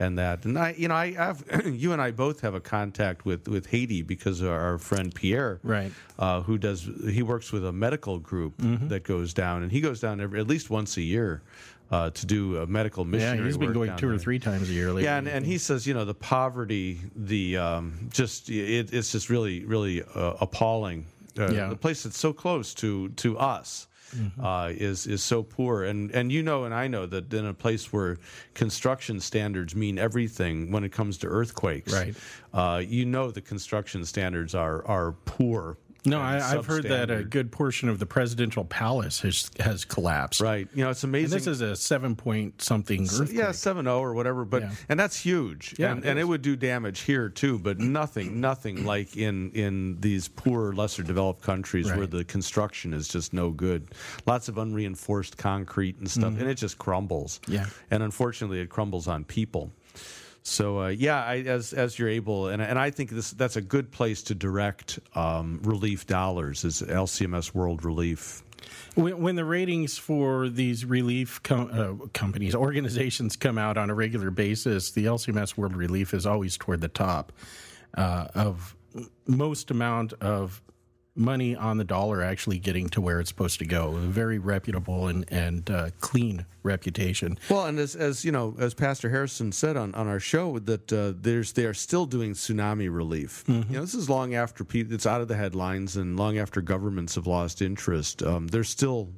and 0.00 0.18
that. 0.18 0.44
And 0.44 0.58
I, 0.58 0.74
you 0.78 0.88
know, 0.88 0.94
I 0.94 1.12
have 1.12 1.42
you 1.66 1.92
and 1.92 2.00
I 2.00 2.10
both 2.12 2.40
have 2.42 2.54
a 2.54 2.60
contact 2.60 3.24
with 3.24 3.48
with 3.48 3.66
Haiti 3.66 4.02
because 4.02 4.40
of 4.40 4.48
our 4.50 4.78
friend 4.78 5.14
Pierre, 5.14 5.58
Right. 5.62 5.92
Uh, 6.18 6.42
who 6.42 6.58
does 6.58 6.88
he 7.10 7.22
works 7.22 7.52
with 7.52 7.64
a 7.66 7.72
medical 7.72 8.18
group 8.18 8.56
Mm-hmm. 8.58 8.88
that 8.88 9.04
goes 9.04 9.34
down, 9.34 9.62
and 9.62 9.72
he 9.72 9.80
goes 9.80 10.00
down 10.00 10.20
every, 10.20 10.40
at 10.40 10.46
least 10.46 10.70
once 10.70 10.96
a 10.96 11.02
year 11.02 11.42
uh, 11.90 12.10
to 12.10 12.26
do 12.26 12.58
a 12.58 12.66
medical 12.66 13.04
mission. 13.04 13.38
Yeah, 13.38 13.44
he's 13.44 13.56
been 13.56 13.72
going 13.72 13.96
two 13.96 14.08
or 14.10 14.18
three 14.18 14.38
times 14.38 14.68
a 14.70 14.72
year 14.72 14.88
lately. 14.88 15.04
Yeah, 15.04 15.18
and, 15.18 15.26
and 15.28 15.44
he 15.44 15.58
says, 15.58 15.86
you 15.86 15.94
know, 15.94 16.04
the 16.04 16.14
poverty, 16.14 17.00
the 17.16 17.56
um, 17.56 18.08
just 18.12 18.50
it, 18.50 18.92
it's 18.92 19.10
just 19.12 19.28
really, 19.30 19.64
really 19.64 20.02
uh, 20.14 20.34
appalling. 20.40 21.06
Uh, 21.38 21.50
Yeah. 21.50 21.68
The 21.70 21.76
place 21.76 22.02
that's 22.04 22.18
so 22.18 22.32
close 22.32 22.72
to 22.74 23.08
to 23.10 23.36
us 23.38 23.87
Mm-hmm. 24.16 24.44
uh, 24.44 24.68
is 24.68 25.06
is 25.06 25.22
so 25.22 25.42
poor, 25.42 25.84
and 25.84 26.10
and 26.12 26.32
you 26.32 26.42
know, 26.42 26.64
and 26.64 26.74
I 26.74 26.88
know 26.88 27.06
that 27.06 27.32
in 27.32 27.46
a 27.46 27.54
place 27.54 27.92
where 27.92 28.16
construction 28.54 29.20
standards 29.20 29.74
mean 29.76 29.98
everything 29.98 30.70
when 30.72 30.84
it 30.84 30.92
comes 30.92 31.18
to 31.18 31.26
earthquakes, 31.26 31.92
Right. 31.92 32.14
Uh, 32.52 32.82
you 32.84 33.04
know, 33.04 33.30
the 33.30 33.40
construction 33.42 34.04
standards 34.04 34.54
are 34.54 34.86
are 34.86 35.12
poor. 35.24 35.76
No, 36.04 36.20
I, 36.20 36.36
I've 36.40 36.66
heard 36.66 36.84
that 36.84 37.10
a 37.10 37.24
good 37.24 37.50
portion 37.52 37.88
of 37.88 37.98
the 37.98 38.06
presidential 38.06 38.64
palace 38.64 39.20
has 39.20 39.50
has 39.60 39.84
collapsed. 39.84 40.40
Right, 40.40 40.68
you 40.74 40.84
know, 40.84 40.90
it's 40.90 41.02
And 41.04 41.10
amazing. 41.10 41.36
this 41.38 41.46
is 41.46 41.60
a 41.60 41.76
seven 41.76 42.16
point 42.16 42.62
something 42.62 43.02
earthquake. 43.04 43.32
Yeah, 43.32 43.52
seven 43.52 43.84
zero 43.86 44.00
or 44.00 44.14
whatever, 44.14 44.44
but 44.44 44.62
Yeah. 44.62 44.70
and 44.88 44.98
that's 44.98 45.18
huge. 45.18 45.74
Yeah, 45.78 45.92
and, 45.92 46.04
it 46.04 46.08
and 46.08 46.18
it 46.18 46.24
would 46.24 46.42
do 46.42 46.56
damage 46.56 47.00
here 47.00 47.28
too, 47.28 47.58
but 47.58 47.78
nothing, 47.78 48.40
nothing 48.40 48.84
like 48.84 49.16
in 49.16 49.50
in 49.52 50.00
these 50.00 50.28
poor, 50.28 50.72
lesser 50.72 51.02
developed 51.02 51.42
countries 51.42 51.86
where 51.92 52.06
the 52.06 52.24
construction 52.24 52.92
is 52.92 53.08
just 53.08 53.32
no 53.32 53.50
good. 53.50 53.88
Lots 54.26 54.48
of 54.48 54.58
unreinforced 54.58 55.36
concrete 55.36 55.98
and 55.98 56.10
stuff, 56.10 56.38
and 56.38 56.48
it 56.48 56.54
just 56.54 56.78
crumbles. 56.78 57.40
Mm-hmm. 57.42 57.52
Yeah. 57.54 57.66
and 57.90 58.02
unfortunately, 58.02 58.60
it 58.60 58.68
crumbles 58.70 59.08
on 59.08 59.24
people. 59.24 59.72
So 60.48 60.82
uh, 60.82 60.88
yeah, 60.88 61.22
I, 61.22 61.36
as 61.40 61.72
as 61.72 61.98
you're 61.98 62.08
able, 62.08 62.48
and 62.48 62.62
and 62.62 62.78
I 62.78 62.90
think 62.90 63.10
this 63.10 63.30
that's 63.32 63.56
a 63.56 63.60
good 63.60 63.90
place 63.92 64.22
to 64.24 64.34
direct 64.34 64.98
um, 65.14 65.60
relief 65.62 66.06
dollars 66.06 66.64
is 66.64 66.82
LCMS 66.82 67.54
World 67.54 67.84
Relief. 67.84 68.42
When, 68.94 69.20
when 69.22 69.36
the 69.36 69.44
ratings 69.44 69.98
for 69.98 70.48
these 70.48 70.84
relief 70.84 71.42
com- 71.42 71.70
uh, 71.72 72.06
companies, 72.12 72.54
organizations 72.54 73.36
come 73.36 73.58
out 73.58 73.78
on 73.78 73.90
a 73.90 73.94
regular 73.94 74.30
basis, 74.30 74.90
the 74.90 75.04
LCMS 75.04 75.56
World 75.56 75.76
Relief 75.76 76.12
is 76.12 76.26
always 76.26 76.56
toward 76.56 76.80
the 76.80 76.88
top 76.88 77.32
uh, 77.96 78.26
of 78.34 78.74
most 79.26 79.70
amount 79.70 80.14
of 80.14 80.62
money 81.18 81.56
on 81.56 81.76
the 81.78 81.84
dollar 81.84 82.22
actually 82.22 82.58
getting 82.58 82.88
to 82.90 83.00
where 83.00 83.20
it's 83.20 83.28
supposed 83.28 83.58
to 83.58 83.66
go. 83.66 83.96
A 83.96 84.00
very 84.00 84.38
reputable 84.38 85.08
and, 85.08 85.24
and 85.28 85.68
uh, 85.70 85.90
clean 86.00 86.46
reputation. 86.62 87.38
Well, 87.50 87.66
and 87.66 87.78
as, 87.78 87.96
as 87.96 88.24
you 88.24 88.32
know, 88.32 88.54
as 88.58 88.74
Pastor 88.74 89.10
Harrison 89.10 89.52
said 89.52 89.76
on, 89.76 89.94
on 89.94 90.06
our 90.06 90.20
show, 90.20 90.58
that 90.60 90.92
uh, 90.92 91.12
there's 91.16 91.52
they 91.52 91.64
are 91.64 91.74
still 91.74 92.06
doing 92.06 92.32
tsunami 92.32 92.94
relief. 92.94 93.44
You 93.48 93.64
know, 93.70 93.80
this 93.80 93.94
is 93.94 94.08
long 94.08 94.34
after 94.34 94.64
pe- 94.64 94.80
it's 94.80 95.06
out 95.06 95.20
of 95.20 95.28
the 95.28 95.36
headlines 95.36 95.96
and 95.96 96.16
long 96.16 96.38
after 96.38 96.60
governments 96.60 97.14
have 97.16 97.26
lost 97.26 97.62
interest. 97.62 98.22
Um, 98.22 98.46
they're 98.48 98.64
still 98.64 99.10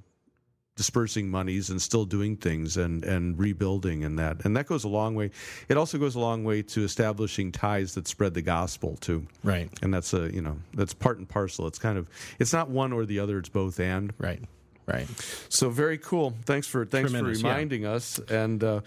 dispersing 0.80 1.28
monies 1.28 1.68
and 1.68 1.82
still 1.82 2.06
doing 2.06 2.38
things 2.38 2.78
and, 2.78 3.04
and 3.04 3.38
rebuilding 3.38 4.02
and 4.02 4.18
that 4.18 4.42
and 4.46 4.56
that 4.56 4.64
goes 4.64 4.82
a 4.82 4.88
long 4.88 5.14
way. 5.14 5.30
It 5.68 5.76
also 5.76 5.98
goes 5.98 6.14
a 6.14 6.20
long 6.20 6.42
way 6.42 6.62
to 6.62 6.84
establishing 6.84 7.52
ties 7.52 7.92
that 7.96 8.08
spread 8.08 8.32
the 8.32 8.40
gospel 8.40 8.96
too. 8.96 9.26
Right. 9.44 9.68
And 9.82 9.92
that's 9.92 10.14
a 10.14 10.32
you 10.32 10.40
know 10.40 10.56
that's 10.72 10.94
part 10.94 11.18
and 11.18 11.28
parcel. 11.28 11.66
It's 11.66 11.78
kind 11.78 11.98
of 11.98 12.08
it's 12.38 12.54
not 12.54 12.70
one 12.70 12.94
or 12.94 13.04
the 13.04 13.18
other. 13.18 13.36
It's 13.38 13.50
both 13.50 13.78
and. 13.78 14.14
Right. 14.16 14.42
Right. 14.92 15.08
So 15.48 15.70
very 15.70 15.98
cool. 15.98 16.34
Thanks 16.44 16.66
for 16.66 16.84
thanks 16.84 17.10
for 17.10 17.16
Tremendous, 17.18 17.42
yeah. 17.42 17.48
reminding 17.48 17.86
us. 17.86 18.18
And 18.28 18.62
uh, 18.64 18.80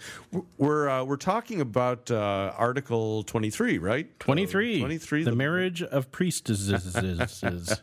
we're 0.58 0.88
uh, 0.88 1.04
we're 1.04 1.16
talking 1.16 1.60
about 1.60 2.10
uh, 2.10 2.52
Article 2.56 3.22
twenty 3.22 3.50
three, 3.50 3.78
right? 3.78 4.08
23. 4.20 4.80
Twenty 4.80 4.98
three. 4.98 5.24
The 5.24 5.34
marriage 5.34 5.82
of 5.82 6.10
priestesses. 6.10 6.94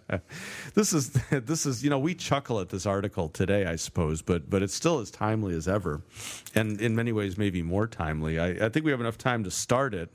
This 0.74 0.94
is 0.94 1.12
this 1.32 1.66
is 1.66 1.84
you 1.84 1.90
know 1.90 2.00
we 2.00 2.16
chuckle 2.16 2.60
at 2.60 2.70
this 2.70 2.86
article 2.86 3.30
today, 3.30 3.66
I 3.66 3.76
suppose, 3.76 4.22
but 4.22 4.50
but 4.50 4.62
it's 4.62 4.74
still 4.74 5.00
as 5.00 5.12
timely 5.12 5.56
as 5.56 5.68
ever, 5.68 6.02
and 6.56 6.80
in 6.80 6.96
many 6.96 7.12
ways 7.12 7.38
maybe 7.38 7.62
more 7.62 7.88
timely. 7.88 8.40
I, 8.40 8.66
I 8.66 8.70
think 8.70 8.86
we 8.86 8.92
have 8.92 9.02
enough 9.02 9.18
time 9.18 9.44
to 9.44 9.52
start 9.52 9.94
it. 9.94 10.10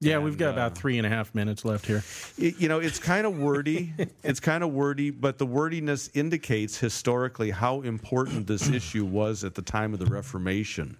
Yeah, 0.00 0.18
we've 0.18 0.38
got 0.38 0.50
uh, 0.50 0.52
about 0.52 0.76
three 0.78 0.96
and 0.98 1.06
a 1.06 1.10
half 1.10 1.34
minutes 1.34 1.64
left 1.64 1.86
here. 1.86 2.04
It- 2.38 2.58
you 2.60 2.68
know, 2.68 2.78
it's 2.78 2.98
kind 3.00 3.26
of 3.26 3.36
wordy. 3.38 3.92
it's 4.22 4.38
kind 4.40 4.62
of 4.62 4.72
wordy, 4.72 5.10
but 5.10 5.38
the 5.38 5.46
wordiness 5.46 6.08
indicates 6.14 6.78
historically 6.78 7.50
how 7.50 7.80
important 7.80 8.46
this 8.46 8.68
issue 8.80 9.04
was 9.04 9.42
at 9.42 9.54
the 9.54 9.62
time 9.62 9.92
of 9.92 9.98
the 9.98 10.06
Reformation. 10.06 10.96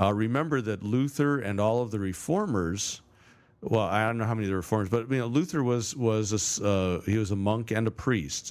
Uh, 0.00 0.12
remember 0.12 0.60
that 0.60 0.82
Luther 0.82 1.38
and 1.38 1.60
all 1.60 1.80
of 1.80 1.92
the 1.92 2.00
reformers. 2.00 3.00
Well, 3.62 3.84
I 3.84 4.04
don't 4.04 4.18
know 4.18 4.24
how 4.24 4.34
many 4.34 4.46
of 4.46 4.50
the 4.50 4.56
reformers, 4.56 4.88
but 4.88 5.08
you 5.10 5.18
know, 5.18 5.26
Luther 5.26 5.62
was 5.62 5.94
was 5.96 6.60
a 6.60 6.66
uh, 6.66 7.00
he 7.02 7.16
was 7.16 7.30
a 7.30 7.36
monk 7.36 7.70
and 7.70 7.86
a 7.86 7.90
priest, 7.92 8.50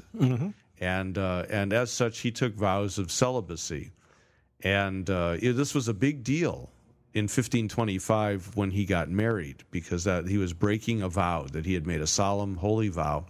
and 0.80 1.18
uh, 1.18 1.44
and 1.50 1.74
as 1.74 1.92
such, 1.92 2.20
he 2.20 2.32
took 2.32 2.56
vows 2.56 2.98
of 2.98 3.12
celibacy, 3.12 3.92
and 4.62 5.08
uh, 5.10 5.36
this 5.40 5.76
was 5.76 5.88
a 5.90 5.94
big 5.94 6.24
deal 6.24 6.72
in 7.14 7.24
1525 7.24 8.56
when 8.56 8.72
he 8.72 8.86
got 8.86 9.10
married 9.10 9.64
because 9.72 10.04
that 10.04 10.28
he 10.28 10.38
was 10.38 10.54
breaking 10.54 11.02
a 11.02 11.10
vow 11.10 11.46
that 11.52 11.66
he 11.66 11.74
had 11.74 11.86
made 11.86 12.02
a 12.02 12.08
solemn 12.08 12.58
holy 12.58 12.90
vow 12.90 13.26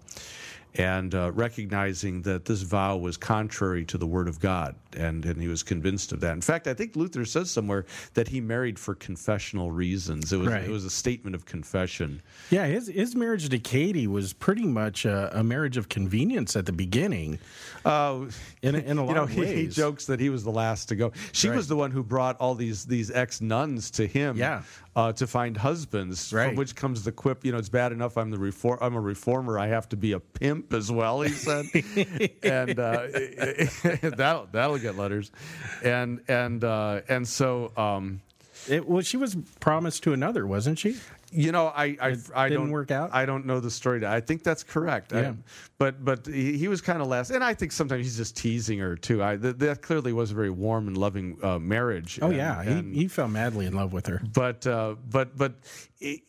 and 0.75 1.13
uh, 1.13 1.31
recognizing 1.33 2.21
that 2.23 2.45
this 2.45 2.61
vow 2.63 2.97
was 2.97 3.15
contrary 3.17 3.85
to 3.85 3.97
the 3.97 4.07
word 4.07 4.27
of 4.27 4.39
God 4.39 4.75
and, 4.97 5.23
and 5.25 5.41
he 5.41 5.47
was 5.47 5.61
convinced 5.63 6.11
of 6.11 6.19
that. 6.21 6.33
In 6.33 6.41
fact, 6.41 6.67
I 6.67 6.73
think 6.73 6.95
Luther 6.95 7.25
says 7.25 7.51
somewhere 7.51 7.85
that 8.15 8.27
he 8.27 8.41
married 8.41 8.77
for 8.79 8.95
confessional 8.95 9.71
reasons. 9.71 10.33
It 10.33 10.37
was 10.37 10.47
Right. 10.49 10.63
it 10.63 10.69
was 10.69 10.85
a 10.85 10.89
statement 10.89 11.35
of 11.35 11.45
confession. 11.45 12.21
Yeah, 12.49 12.65
his 12.65 12.87
his 12.87 13.15
marriage 13.15 13.47
to 13.49 13.59
Katie 13.59 14.07
was 14.07 14.33
pretty 14.33 14.65
much 14.65 15.05
a, 15.05 15.37
a 15.39 15.43
marriage 15.43 15.77
of 15.77 15.89
convenience 15.89 16.55
at 16.55 16.65
the 16.65 16.71
beginning. 16.73 17.39
Uh, 17.85 18.25
In 18.61 18.75
a, 18.75 18.79
in 18.79 18.97
a 18.97 19.01
lot 19.05 19.09
you 19.09 19.15
know, 19.15 19.23
of 19.23 19.29
he, 19.29 19.45
he 19.45 19.67
jokes 19.67 20.05
that 20.07 20.19
he 20.19 20.29
was 20.29 20.43
the 20.43 20.51
last 20.51 20.89
to 20.89 20.95
go. 20.95 21.11
She 21.31 21.49
Right. 21.49 21.55
was 21.57 21.67
the 21.67 21.75
one 21.75 21.91
who 21.91 22.03
brought 22.03 22.39
all 22.39 22.55
these 22.55 22.85
these 22.85 23.11
ex 23.11 23.41
nuns 23.41 23.91
to 23.91 24.07
him, 24.07 24.37
Yeah. 24.37 24.61
uh, 24.95 25.11
to 25.13 25.27
find 25.27 25.57
husbands. 25.57 26.31
Right. 26.33 26.47
From 26.47 26.55
which 26.55 26.75
comes 26.75 27.03
the 27.03 27.11
quip, 27.11 27.43
you 27.45 27.51
know, 27.51 27.57
it's 27.57 27.69
bad 27.69 27.91
enough 27.91 28.17
I'm 28.17 28.31
the 28.31 28.37
reform, 28.39 28.77
I'm 28.81 28.95
a 28.95 29.01
reformer. 29.01 29.59
I 29.59 29.67
have 29.67 29.87
to 29.89 29.97
be 29.97 30.11
a 30.13 30.19
pimp 30.19 30.62
as 30.71 30.91
well. 30.91 31.21
He 31.21 31.29
said, 31.29 31.65
and 32.43 32.79
uh, 32.79 33.07
that'll 34.01 34.47
that'll 34.51 34.77
get 34.79 34.95
letters, 34.97 35.31
and 35.83 36.21
and 36.27 36.63
uh, 36.63 37.01
and 37.09 37.27
so. 37.27 37.71
Um, 37.77 38.21
It, 38.69 38.87
well, 38.87 39.01
she 39.01 39.17
was 39.17 39.35
promised 39.59 40.03
to 40.03 40.13
another, 40.13 40.47
wasn't 40.47 40.79
she? 40.79 40.95
you 41.35 41.51
know, 41.51 41.65
I 41.67 41.97
I, 41.99 42.15
I 42.45 42.49
don't 42.49 42.69
work 42.71 42.91
out? 42.91 43.09
I 43.11 43.25
don't 43.25 43.45
know 43.45 43.59
the 43.59 43.71
story. 43.71 44.05
I 44.05 44.21
think 44.21 44.43
that's 44.43 44.63
correct. 44.63 45.11
I- 45.11 45.21
Yeah. 45.21 45.33
but 45.79 46.05
but 46.05 46.25
he, 46.27 46.57
he 46.57 46.67
was 46.69 46.79
kind 46.79 47.01
of 47.01 47.07
last, 47.07 47.31
and 47.31 47.43
I 47.43 47.55
think 47.55 47.71
sometimes 47.73 48.05
he's 48.05 48.15
just 48.17 48.37
teasing 48.37 48.79
her 48.79 48.95
too. 48.95 49.21
I 49.23 49.35
th- 49.35 49.57
that 49.57 49.81
clearly 49.81 50.13
was 50.13 50.31
a 50.31 50.35
very 50.35 50.51
warm 50.51 50.87
and 50.87 50.95
loving 50.97 51.37
uh, 51.43 51.59
marriage. 51.59 52.19
Oh 52.21 52.27
and- 52.27 52.37
yeah, 52.37 52.61
and- 52.61 52.93
he, 52.95 53.01
he 53.01 53.07
fell 53.09 53.27
madly 53.27 53.65
in 53.65 53.73
love 53.73 53.91
with 53.91 54.05
her. 54.07 54.21
but 54.33 54.65
uh, 54.67 54.95
but 55.09 55.35
but 55.35 55.55
it, 55.99 56.21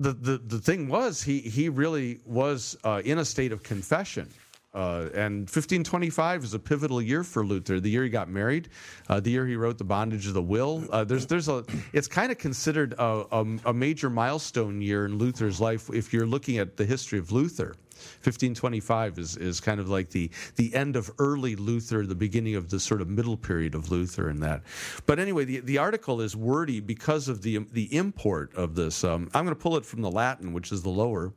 the, 0.00 0.12
the 0.12 0.38
the 0.38 0.58
thing 0.58 0.88
was 0.88 1.22
he 1.22 1.40
he 1.40 1.68
really 1.68 2.20
was 2.24 2.76
uh, 2.84 3.02
in 3.04 3.18
a 3.18 3.24
state 3.24 3.52
of 3.52 3.62
confession. 3.62 4.28
Uh, 4.74 5.08
and 5.14 5.42
1525 5.42 6.42
is 6.44 6.54
a 6.54 6.58
pivotal 6.58 7.00
year 7.00 7.22
for 7.22 7.46
Luther. 7.46 7.78
The 7.78 7.90
year 7.90 8.02
he 8.02 8.10
got 8.10 8.28
married, 8.28 8.68
uh, 9.08 9.20
the 9.20 9.30
year 9.30 9.46
he 9.46 9.54
wrote 9.54 9.78
the 9.78 9.84
Bondage 9.84 10.26
of 10.26 10.34
the 10.34 10.42
Will. 10.42 10.84
Uh, 10.90 11.04
there's 11.04 11.26
there's 11.26 11.48
a 11.48 11.64
it's 11.92 12.08
kind 12.08 12.32
of 12.32 12.38
considered 12.38 12.94
a, 12.98 13.24
a, 13.30 13.46
a 13.66 13.72
major 13.72 14.10
milestone 14.10 14.80
year 14.80 15.06
in 15.06 15.16
Luther's 15.16 15.60
life 15.60 15.88
if 15.90 16.12
you're 16.12 16.26
looking 16.26 16.58
at 16.58 16.76
the 16.76 16.84
history 16.84 17.20
of 17.20 17.30
Luther. 17.30 17.76
1525 18.24 19.18
is, 19.18 19.36
is 19.36 19.60
kind 19.60 19.80
of 19.80 19.88
like 19.88 20.10
the, 20.10 20.30
the 20.56 20.74
end 20.74 20.96
of 20.96 21.10
early 21.18 21.56
Luther, 21.56 22.04
the 22.04 22.14
beginning 22.14 22.54
of 22.54 22.68
the 22.68 22.80
sort 22.80 23.00
of 23.00 23.08
middle 23.08 23.36
period 23.36 23.74
of 23.74 23.90
Luther 23.90 24.28
and 24.28 24.42
that. 24.42 24.62
But 25.06 25.18
anyway, 25.18 25.44
the, 25.44 25.60
the 25.60 25.78
article 25.78 26.20
is 26.20 26.36
wordy 26.36 26.80
because 26.80 27.28
of 27.28 27.42
the, 27.42 27.58
the 27.72 27.94
import 27.96 28.54
of 28.54 28.74
this. 28.74 29.04
Um, 29.04 29.30
I'm 29.32 29.44
going 29.44 29.56
to 29.56 29.60
pull 29.60 29.76
it 29.76 29.86
from 29.86 30.02
the 30.02 30.10
Latin, 30.10 30.52
which 30.52 30.72
is 30.72 30.82
the 30.82 30.90
lower, 30.90 31.32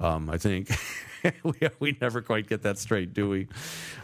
um, 0.00 0.28
I 0.28 0.36
think. 0.36 0.70
we, 1.42 1.54
we 1.78 1.96
never 2.00 2.22
quite 2.22 2.48
get 2.48 2.62
that 2.62 2.78
straight, 2.78 3.14
do 3.14 3.28
we? 3.28 3.48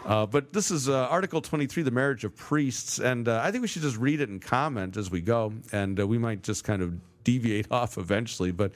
Uh, 0.04 0.26
but 0.26 0.52
this 0.52 0.70
is 0.70 0.88
uh, 0.88 1.06
Article 1.06 1.40
23, 1.40 1.82
the 1.82 1.90
marriage 1.90 2.24
of 2.24 2.36
priests. 2.36 2.98
And 2.98 3.28
uh, 3.28 3.40
I 3.42 3.50
think 3.50 3.62
we 3.62 3.68
should 3.68 3.82
just 3.82 3.96
read 3.96 4.20
it 4.20 4.28
and 4.28 4.40
comment 4.40 4.96
as 4.96 5.10
we 5.10 5.20
go. 5.20 5.52
And 5.72 5.98
uh, 5.98 6.06
we 6.06 6.18
might 6.18 6.42
just 6.42 6.64
kind 6.64 6.82
of 6.82 6.94
deviate 7.24 7.66
off 7.70 7.98
eventually. 7.98 8.52
But 8.52 8.72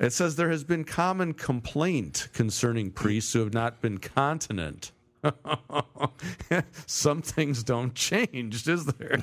it 0.00 0.12
says 0.12 0.36
there 0.36 0.50
has 0.50 0.64
been 0.64 0.84
common 0.84 1.34
complaint 1.34 2.28
concerning 2.32 2.90
priests 2.90 3.32
who 3.32 3.40
have 3.40 3.52
not 3.52 3.80
been 3.80 3.98
continent. 3.98 4.92
Some 6.86 7.22
things 7.22 7.62
don't 7.62 7.94
change, 7.94 8.66
is 8.68 8.86
there? 8.86 9.22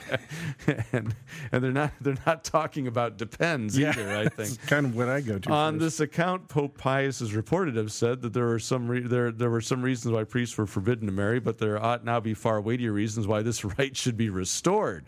and 0.92 1.16
and 1.52 1.64
they're 1.64 1.72
not 1.72 1.92
they're 2.02 2.18
not 2.26 2.44
talking 2.44 2.88
about 2.88 3.18
depends 3.18 3.80
either. 3.80 4.16
I 4.16 4.24
think 4.24 4.36
That's 4.36 4.58
kind 4.58 4.86
of 4.86 4.96
what 4.96 5.10
I 5.10 5.22
go 5.22 5.40
to. 5.40 5.52
on 5.52 5.76
first. 5.76 5.84
this 5.84 6.00
account, 6.02 6.48
Pope 6.48 6.78
Pius 6.78 7.22
is 7.22 7.34
reported 7.34 7.74
to 7.76 7.82
have 7.82 7.92
said 7.92 8.22
that 8.22 8.34
there 8.34 8.46
were 8.46 8.60
some 8.60 8.88
re- 8.88 9.02
there 9.02 9.32
there 9.32 9.50
were 9.50 9.62
some 9.62 9.82
reasons 9.82 10.14
why 10.14 10.24
priests 10.24 10.58
were 10.58 10.68
forbidden 10.68 11.06
to 11.08 11.14
marry, 11.14 11.40
but 11.40 11.58
there 11.58 11.82
ought 11.82 12.04
now 12.04 12.20
be 12.20 12.34
far 12.34 12.60
weightier 12.62 12.92
reasons 12.92 13.28
why 13.28 13.42
this 13.42 13.64
right 13.78 13.96
should 13.96 14.18
be 14.18 14.30
restored. 14.30 15.06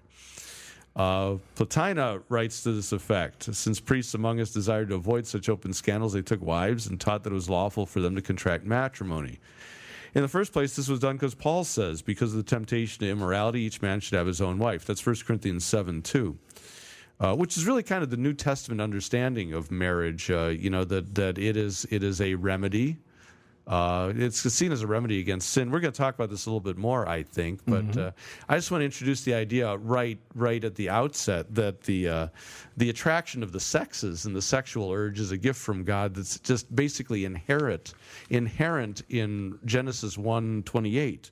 Uh, 0.96 1.38
Platina 1.54 2.22
writes 2.30 2.64
to 2.64 2.72
this 2.72 2.92
effect: 2.92 3.54
Since 3.54 3.80
priests 3.80 4.14
among 4.16 4.40
us 4.40 4.52
desired 4.52 4.90
to 4.90 4.96
avoid 4.96 5.28
such 5.28 5.48
open 5.48 5.74
scandals, 5.74 6.14
they 6.14 6.24
took 6.24 6.42
wives 6.42 6.88
and 6.88 7.00
taught 7.00 7.24
that 7.24 7.32
it 7.32 7.36
was 7.36 7.50
lawful 7.50 7.86
for 7.86 8.00
them 8.00 8.16
to 8.16 8.22
contract 8.22 8.66
matrimony. 8.66 9.40
In 10.16 10.22
the 10.22 10.28
first 10.28 10.54
place, 10.54 10.76
this 10.76 10.88
was 10.88 11.00
done 11.00 11.16
because 11.16 11.36
Paul 11.36 11.64
says, 11.64 12.02
because 12.02 12.32
of 12.32 12.38
the 12.38 12.44
temptation 12.50 13.00
to 13.02 13.10
immorality, 13.10 13.62
each 13.62 13.82
man 13.82 14.00
should 14.00 14.18
have 14.18 14.28
his 14.28 14.42
own 14.42 14.58
wife. 14.58 14.86
That's 14.86 15.06
1 15.06 15.16
Corinthians 15.26 15.66
7 15.66 16.02
2. 16.02 16.38
Uh, 17.20 17.36
which 17.36 17.58
is 17.58 17.66
really 17.66 17.82
kind 17.82 18.04
of 18.04 18.12
the 18.12 18.18
New 18.18 18.34
Testament 18.34 18.80
understanding 18.80 19.52
of 19.52 19.72
marriage. 19.72 20.30
Uh, 20.30 20.48
you 20.48 20.70
know 20.70 20.84
that 20.84 21.16
that 21.16 21.40
it 21.40 21.58
is 21.58 21.88
it 21.90 22.04
is 22.04 22.22
a 22.22 22.36
remedy. 22.36 22.98
Uh, 23.68 24.14
it's 24.16 24.42
seen 24.54 24.72
as 24.72 24.82
a 24.82 24.88
remedy 24.88 25.20
against 25.20 25.50
sin. 25.50 25.70
We're 25.70 25.82
going 25.82 25.92
to 25.92 25.98
talk 25.98 26.16
about 26.16 26.30
this 26.30 26.46
a 26.46 26.50
little 26.50 26.62
bit 26.62 26.78
more, 26.78 27.08
I 27.08 27.24
think, 27.24 27.60
but 27.66 27.98
uh, 27.98 28.12
I 28.48 28.56
just 28.56 28.72
want 28.72 28.82
to 28.82 28.86
introduce 28.86 29.24
the 29.24 29.34
idea 29.34 29.76
right 29.76 30.18
right 30.36 30.64
at 30.64 30.76
the 30.76 30.90
outset 30.90 31.54
that 31.54 31.82
the 31.82 32.08
uh, 32.08 32.28
the 32.78 32.90
attraction 32.90 33.44
of 33.44 33.52
the 33.52 33.60
sexes 33.60 34.26
and 34.26 34.34
the 34.34 34.42
sexual 34.42 34.92
urge 34.92 35.20
is 35.20 35.32
a 35.32 35.38
gift 35.38 35.60
from 35.60 35.84
God 35.84 36.16
that's 36.16 36.40
just 36.40 36.74
basically 36.74 37.26
inherent 37.26 37.94
inherent 38.30 39.02
in 39.10 39.60
Genesis 39.66 40.18
one 40.18 40.64
twenty 40.64 40.98
eight. 40.98 41.32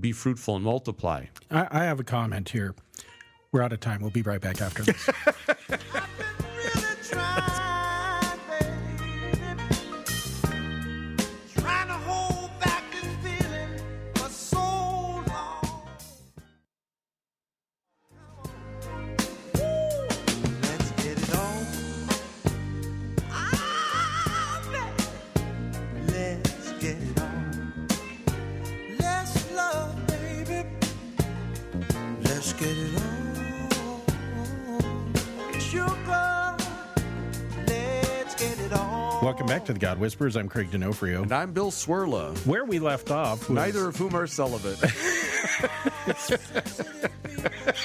Be 0.00 0.10
fruitful 0.10 0.56
and 0.56 0.64
multiply. 0.64 1.26
I, 1.50 1.68
I 1.70 1.84
have 1.84 2.00
a 2.00 2.04
comment 2.04 2.48
here. 2.48 2.74
We're 3.52 3.62
out 3.62 3.72
of 3.74 3.80
time. 3.80 4.00
We'll 4.00 4.10
be 4.10 4.22
right 4.22 4.40
back 4.40 4.60
after 4.62 4.82
this. 4.82 5.08
Welcome 39.24 39.46
back 39.46 39.64
to 39.64 39.72
the 39.72 39.78
God 39.78 39.98
Whispers. 39.98 40.36
I'm 40.36 40.50
Craig 40.50 40.70
D'Onofrio. 40.70 41.22
And 41.22 41.32
I'm 41.32 41.54
Bill 41.54 41.70
Swirla. 41.70 42.36
Where 42.44 42.66
we 42.66 42.78
left 42.78 43.10
off, 43.10 43.48
was, 43.48 43.56
Neither 43.56 43.88
of 43.88 43.96
whom 43.96 44.14
are 44.14 44.26
celibate. 44.26 44.78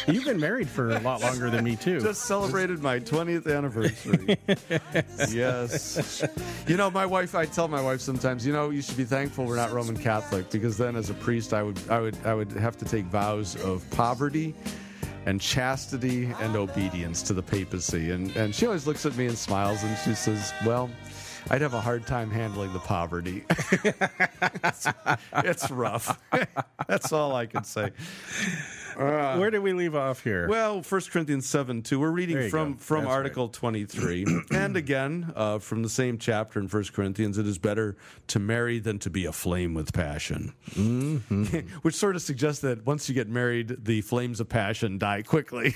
You've 0.05 0.25
been 0.25 0.41
married 0.41 0.67
for 0.67 0.89
a 0.89 0.99
lot 0.99 1.21
longer 1.21 1.49
than 1.49 1.63
me 1.63 1.77
too. 1.77 2.01
Just 2.01 2.23
celebrated 2.23 2.83
my 2.83 2.99
20th 2.99 3.47
anniversary. 3.55 4.37
yes. 5.33 6.27
You 6.67 6.75
know, 6.75 6.91
my 6.91 7.05
wife, 7.05 7.33
I 7.35 7.45
tell 7.45 7.69
my 7.69 7.81
wife 7.81 8.01
sometimes, 8.01 8.45
you 8.45 8.51
know, 8.51 8.69
you 8.69 8.81
should 8.81 8.97
be 8.97 9.05
thankful 9.05 9.45
we're 9.45 9.55
not 9.55 9.71
Roman 9.71 9.95
Catholic 9.95 10.49
because 10.49 10.77
then 10.77 10.97
as 10.97 11.09
a 11.09 11.13
priest 11.13 11.53
I 11.53 11.63
would 11.63 11.79
I 11.89 12.01
would 12.01 12.17
I 12.25 12.33
would 12.33 12.51
have 12.51 12.77
to 12.79 12.85
take 12.85 13.05
vows 13.05 13.55
of 13.63 13.89
poverty 13.91 14.53
and 15.25 15.39
chastity 15.39 16.33
and 16.41 16.57
obedience 16.57 17.21
to 17.23 17.33
the 17.33 17.43
papacy. 17.43 18.11
And 18.11 18.35
and 18.35 18.53
she 18.53 18.65
always 18.65 18.85
looks 18.85 19.05
at 19.05 19.15
me 19.15 19.27
and 19.27 19.37
smiles 19.37 19.81
and 19.83 19.97
she 19.99 20.15
says, 20.15 20.53
"Well, 20.65 20.89
I'd 21.49 21.61
have 21.61 21.73
a 21.73 21.81
hard 21.81 22.05
time 22.05 22.29
handling 22.29 22.73
the 22.73 22.79
poverty. 22.79 23.43
it's, 24.63 24.87
it's 25.33 25.71
rough. 25.71 26.19
That's 26.87 27.11
all 27.11 27.35
I 27.35 27.45
can 27.45 27.63
say. 27.63 27.91
Where 28.99 29.49
did 29.49 29.59
we 29.59 29.73
leave 29.73 29.95
off 29.95 30.23
here? 30.23 30.47
Well, 30.47 30.81
1 30.81 31.01
Corinthians 31.11 31.47
7 31.47 31.81
2. 31.83 31.99
We're 31.99 32.11
reading 32.11 32.49
from, 32.49 32.73
go. 32.73 32.79
from 32.79 33.03
That's 33.03 33.13
Article 33.13 33.47
23. 33.49 34.25
and 34.51 34.75
again, 34.75 35.31
uh, 35.35 35.59
from 35.59 35.83
the 35.83 35.89
same 35.89 36.17
chapter 36.17 36.59
in 36.59 36.67
1 36.67 36.83
Corinthians, 36.93 37.37
it 37.37 37.47
is 37.47 37.57
better 37.57 37.95
to 38.27 38.39
marry 38.39 38.79
than 38.79 38.99
to 38.99 39.09
be 39.09 39.25
aflame 39.25 39.73
with 39.73 39.93
passion. 39.93 40.53
Mm-hmm. 40.71 41.43
Which 41.81 41.95
sort 41.95 42.15
of 42.15 42.21
suggests 42.21 42.61
that 42.61 42.85
once 42.85 43.07
you 43.07 43.15
get 43.15 43.29
married, 43.29 43.85
the 43.85 44.01
flames 44.01 44.39
of 44.39 44.49
passion 44.49 44.97
die 44.97 45.21
quickly. 45.21 45.75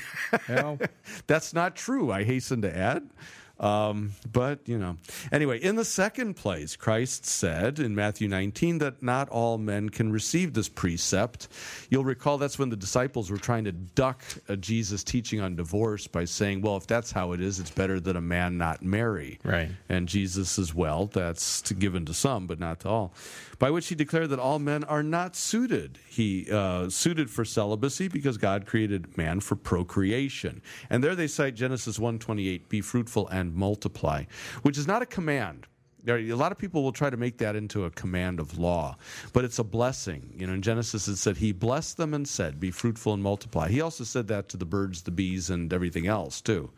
That's 1.28 1.54
not 1.54 1.76
true, 1.76 2.12
I 2.12 2.24
hasten 2.24 2.62
to 2.64 2.76
add. 2.76 3.10
Um, 3.60 4.14
but, 4.32 4.68
you 4.68 4.78
know. 4.78 4.98
Anyway, 5.32 5.60
in 5.60 5.76
the 5.76 5.86
second 5.86 6.36
place, 6.36 6.76
Christ 6.76 7.26
said 7.26 7.80
in 7.80 7.96
Matthew 7.96 8.28
19 8.28 8.80
that 8.80 9.04
not 9.04 9.30
all 9.30 9.58
men 9.58 9.90
can 9.90 10.12
receive 10.12 10.54
this 10.54 10.68
precept. 10.68 11.48
You'll 11.90 12.04
recall 12.04 12.38
that's 12.38 12.58
when 12.58 12.70
the 12.70 12.76
disciples 12.76 13.30
were 13.30 13.38
trying 13.38 13.66
to 13.66 13.72
duck 13.72 14.24
uh, 14.50 14.56
Jesus' 14.56 15.04
teaching 15.04 15.40
on 15.40 15.56
divorce 15.56 16.08
by 16.08 16.26
saying, 16.26 16.62
well, 16.62 16.78
if 16.78 16.88
that's 16.88 17.12
how 17.12 17.32
it 17.34 17.42
is, 17.42 17.60
it's 17.60 17.72
better 17.72 18.00
that 18.00 18.16
a 18.16 18.22
man 18.22 18.58
not 18.58 18.82
marry. 18.82 19.40
Right. 19.44 19.70
And 19.88 20.08
Jesus 20.08 20.50
says, 20.50 20.74
well, 20.74 21.06
that's 21.06 21.72
given 21.74 22.06
to 22.06 22.14
some, 22.14 22.48
but 22.48 22.60
not 22.60 22.82
to 22.82 22.90
all. 22.90 23.14
By 23.60 23.70
which 23.70 23.88
he 23.88 23.96
declared 23.96 24.30
that 24.32 24.40
all 24.40 24.60
men 24.60 24.84
are 24.84 25.04
not 25.04 25.36
suited. 25.36 26.00
He 26.10 26.48
uh, 26.52 26.90
suited 26.90 27.30
for 27.30 27.46
celibacy 27.46 28.08
because 28.08 28.38
God 28.38 28.66
created 28.66 29.18
man 29.18 29.40
for 29.40 29.56
procreation. 29.56 30.62
And 30.90 31.04
there 31.04 31.16
they 31.16 31.28
cite 31.28 31.56
Genesis 31.56 31.98
1:28, 31.98 32.68
"Be 32.68 32.82
fruitful 32.82 33.28
and 33.30 33.43
multiply," 33.52 34.26
which 34.62 34.78
is 34.78 34.88
not 34.88 35.02
a 35.02 35.06
command. 35.06 35.68
There, 36.04 36.18
a 36.18 36.34
lot 36.34 36.52
of 36.52 36.58
people 36.58 36.84
will 36.84 36.92
try 36.92 37.10
to 37.10 37.18
make 37.18 37.38
that 37.38 37.56
into 37.56 37.86
a 37.86 37.90
command 37.90 38.40
of 38.40 38.58
law, 38.58 38.98
but 39.32 39.46
it's 39.46 39.60
a 39.60 39.64
blessing. 39.64 40.34
You 40.38 40.48
know, 40.48 40.54
in 40.54 40.62
Genesis 40.62 41.08
it 41.08 41.16
said 41.16 41.38
he 41.38 41.54
blessed 41.54 41.98
them 41.98 42.14
and 42.14 42.28
said, 42.28 42.60
"Be 42.60 42.72
fruitful 42.72 43.14
and 43.14 43.24
multiply." 43.24 43.70
He 43.70 43.80
also 43.82 44.04
said 44.04 44.28
that 44.28 44.50
to 44.50 44.58
the 44.58 44.66
birds, 44.66 45.04
the 45.04 45.12
bees, 45.12 45.50
and 45.50 45.72
everything 45.72 46.08
else 46.08 46.42
too, 46.42 46.72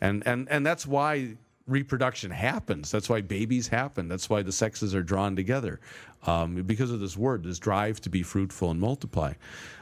and 0.00 0.26
and 0.26 0.48
and 0.50 0.66
that's 0.66 0.86
why 0.86 1.36
reproduction 1.66 2.30
happens. 2.30 2.90
That's 2.90 3.08
why 3.08 3.20
babies 3.20 3.68
happen. 3.68 4.08
That's 4.08 4.30
why 4.30 4.42
the 4.42 4.52
sexes 4.52 4.94
are 4.94 5.02
drawn 5.02 5.34
together 5.36 5.80
um, 6.26 6.62
because 6.62 6.90
of 6.90 7.00
this 7.00 7.16
word, 7.16 7.44
this 7.44 7.58
drive 7.58 8.00
to 8.02 8.10
be 8.10 8.22
fruitful 8.22 8.70
and 8.70 8.80
multiply, 8.80 9.32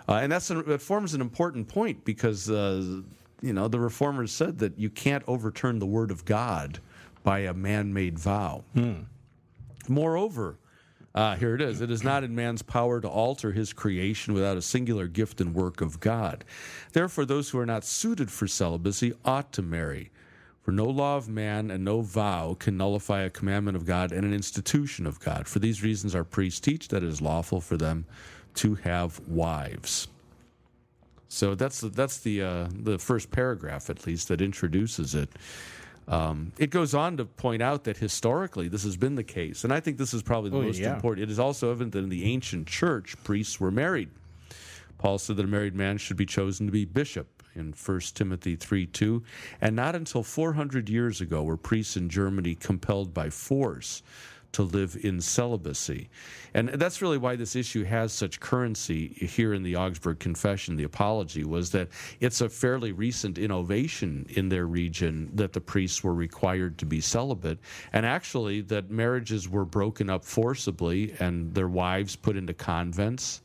uh, 0.08 0.14
and 0.14 0.30
that's 0.30 0.50
it 0.50 0.80
forms 0.80 1.14
an 1.14 1.20
important 1.20 1.68
point 1.68 2.04
because 2.04 2.50
uh, 2.50 3.00
you 3.44 3.52
know 3.52 3.68
the 3.68 3.78
reformers 3.78 4.32
said 4.32 4.58
that 4.60 4.78
you 4.78 4.88
can't 4.88 5.22
overturn 5.26 5.78
the 5.78 5.86
word 5.86 6.10
of 6.10 6.24
God 6.24 6.78
by 7.22 7.40
a 7.40 7.54
man-made 7.54 8.18
vow. 8.18 8.64
Moreover, 9.88 10.58
uh, 11.14 11.36
here 11.36 11.54
it 11.54 11.60
is. 11.60 11.80
It 11.80 11.90
is 11.90 12.02
not 12.02 12.24
in 12.24 12.34
man's 12.34 12.62
power 12.62 13.00
to 13.00 13.08
alter 13.08 13.52
his 13.52 13.72
creation 13.72 14.34
without 14.34 14.56
a 14.56 14.62
singular 14.62 15.06
gift 15.06 15.40
and 15.40 15.54
work 15.54 15.80
of 15.80 16.00
God. 16.00 16.44
Therefore, 16.92 17.24
those 17.24 17.50
who 17.50 17.58
are 17.58 17.66
not 17.66 17.84
suited 17.84 18.30
for 18.30 18.48
celibacy 18.48 19.12
ought 19.24 19.52
to 19.52 19.62
marry. 19.62 20.10
For 20.62 20.72
no 20.72 20.86
law 20.86 21.18
of 21.18 21.28
man 21.28 21.70
and 21.70 21.84
no 21.84 22.00
vow 22.00 22.56
can 22.58 22.78
nullify 22.78 23.22
a 23.22 23.30
commandment 23.30 23.76
of 23.76 23.84
God 23.84 24.10
and 24.10 24.24
an 24.24 24.32
institution 24.32 25.06
of 25.06 25.20
God. 25.20 25.46
For 25.46 25.58
these 25.58 25.82
reasons, 25.82 26.14
our 26.14 26.24
priests 26.24 26.60
teach 26.60 26.88
that 26.88 27.02
it 27.02 27.08
is 27.08 27.20
lawful 27.20 27.60
for 27.60 27.76
them 27.76 28.06
to 28.54 28.74
have 28.76 29.20
wives. 29.28 30.08
So 31.34 31.56
that's 31.56 31.80
the, 31.80 31.88
that's 31.88 32.18
the 32.18 32.42
uh, 32.42 32.68
the 32.72 32.98
first 32.98 33.30
paragraph, 33.32 33.90
at 33.90 34.06
least, 34.06 34.28
that 34.28 34.40
introduces 34.40 35.14
it. 35.16 35.28
Um, 36.06 36.52
it 36.58 36.70
goes 36.70 36.94
on 36.94 37.16
to 37.16 37.24
point 37.24 37.60
out 37.62 37.84
that 37.84 37.96
historically 37.96 38.68
this 38.68 38.84
has 38.84 38.96
been 38.96 39.16
the 39.16 39.24
case, 39.24 39.64
and 39.64 39.72
I 39.72 39.80
think 39.80 39.98
this 39.98 40.14
is 40.14 40.22
probably 40.22 40.50
the 40.50 40.58
Oh, 40.58 40.62
most 40.62 40.78
yeah. 40.78 40.94
important. 40.94 41.28
It 41.28 41.32
is 41.32 41.38
also 41.40 41.70
evident 41.70 41.92
that 41.92 42.04
in 42.04 42.08
the 42.08 42.24
ancient 42.24 42.68
church, 42.68 43.16
priests 43.24 43.58
were 43.58 43.72
married. 43.72 44.10
Paul 44.98 45.18
said 45.18 45.36
that 45.36 45.44
a 45.44 45.48
married 45.48 45.74
man 45.74 45.98
should 45.98 46.16
be 46.16 46.26
chosen 46.26 46.66
to 46.66 46.72
be 46.72 46.84
bishop 46.84 47.42
in 47.54 47.72
1 47.72 48.00
Timothy 48.14 48.54
3 48.54 48.86
2. 48.86 49.22
And 49.60 49.74
not 49.74 49.96
until 49.96 50.22
400 50.22 50.88
years 50.88 51.20
ago 51.20 51.42
were 51.42 51.56
priests 51.56 51.96
in 51.96 52.08
Germany 52.08 52.54
compelled 52.54 53.12
by 53.12 53.28
force 53.30 54.02
to 54.54 54.62
live 54.62 54.96
in 55.02 55.20
celibacy. 55.20 56.08
And 56.54 56.68
that's 56.70 57.02
really 57.02 57.18
why 57.18 57.36
this 57.36 57.54
issue 57.56 57.84
has 57.84 58.12
such 58.12 58.40
currency 58.40 59.08
here 59.08 59.54
in 59.54 59.62
the 59.62 59.76
Augsburg 59.76 60.18
Confession, 60.18 60.76
the 60.76 60.84
Apology, 60.84 61.44
was 61.44 61.70
that 61.70 61.88
it's 62.20 62.40
a 62.40 62.48
fairly 62.48 62.92
recent 62.92 63.38
innovation 63.38 64.26
in 64.30 64.48
their 64.48 64.66
region 64.66 65.30
that 65.34 65.52
the 65.52 65.60
priests 65.60 66.02
were 66.02 66.14
required 66.14 66.78
to 66.78 66.86
be 66.86 67.00
celibate, 67.00 67.58
and 67.92 68.06
actually 68.06 68.60
that 68.62 68.90
marriages 68.90 69.48
were 69.48 69.64
broken 69.64 70.08
up 70.08 70.24
forcibly 70.24 71.14
and 71.20 71.54
their 71.54 71.68
wives 71.68 72.16
put 72.16 72.36
into 72.36 72.54
convents 72.54 73.42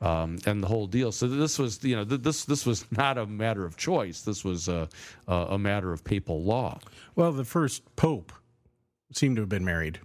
um, 0.00 0.38
and 0.46 0.62
the 0.62 0.66
whole 0.66 0.86
deal. 0.86 1.12
So 1.12 1.26
this 1.26 1.58
was, 1.58 1.82
you 1.82 1.96
know, 1.96 2.04
th- 2.04 2.22
this 2.22 2.44
this 2.44 2.66
was 2.66 2.84
not 2.90 3.18
a 3.18 3.26
matter 3.26 3.64
of 3.64 3.76
choice. 3.76 4.22
This 4.22 4.44
was 4.44 4.68
a, 4.68 4.88
a, 5.26 5.34
a 5.50 5.58
matter 5.58 5.92
of 5.92 6.04
papal 6.04 6.42
law. 6.42 6.78
Well, 7.16 7.32
the 7.32 7.44
first 7.44 7.82
pope 7.96 8.32
seemed 9.12 9.36
to 9.36 9.42
have 9.42 9.48
been 9.48 9.64
married, 9.64 10.00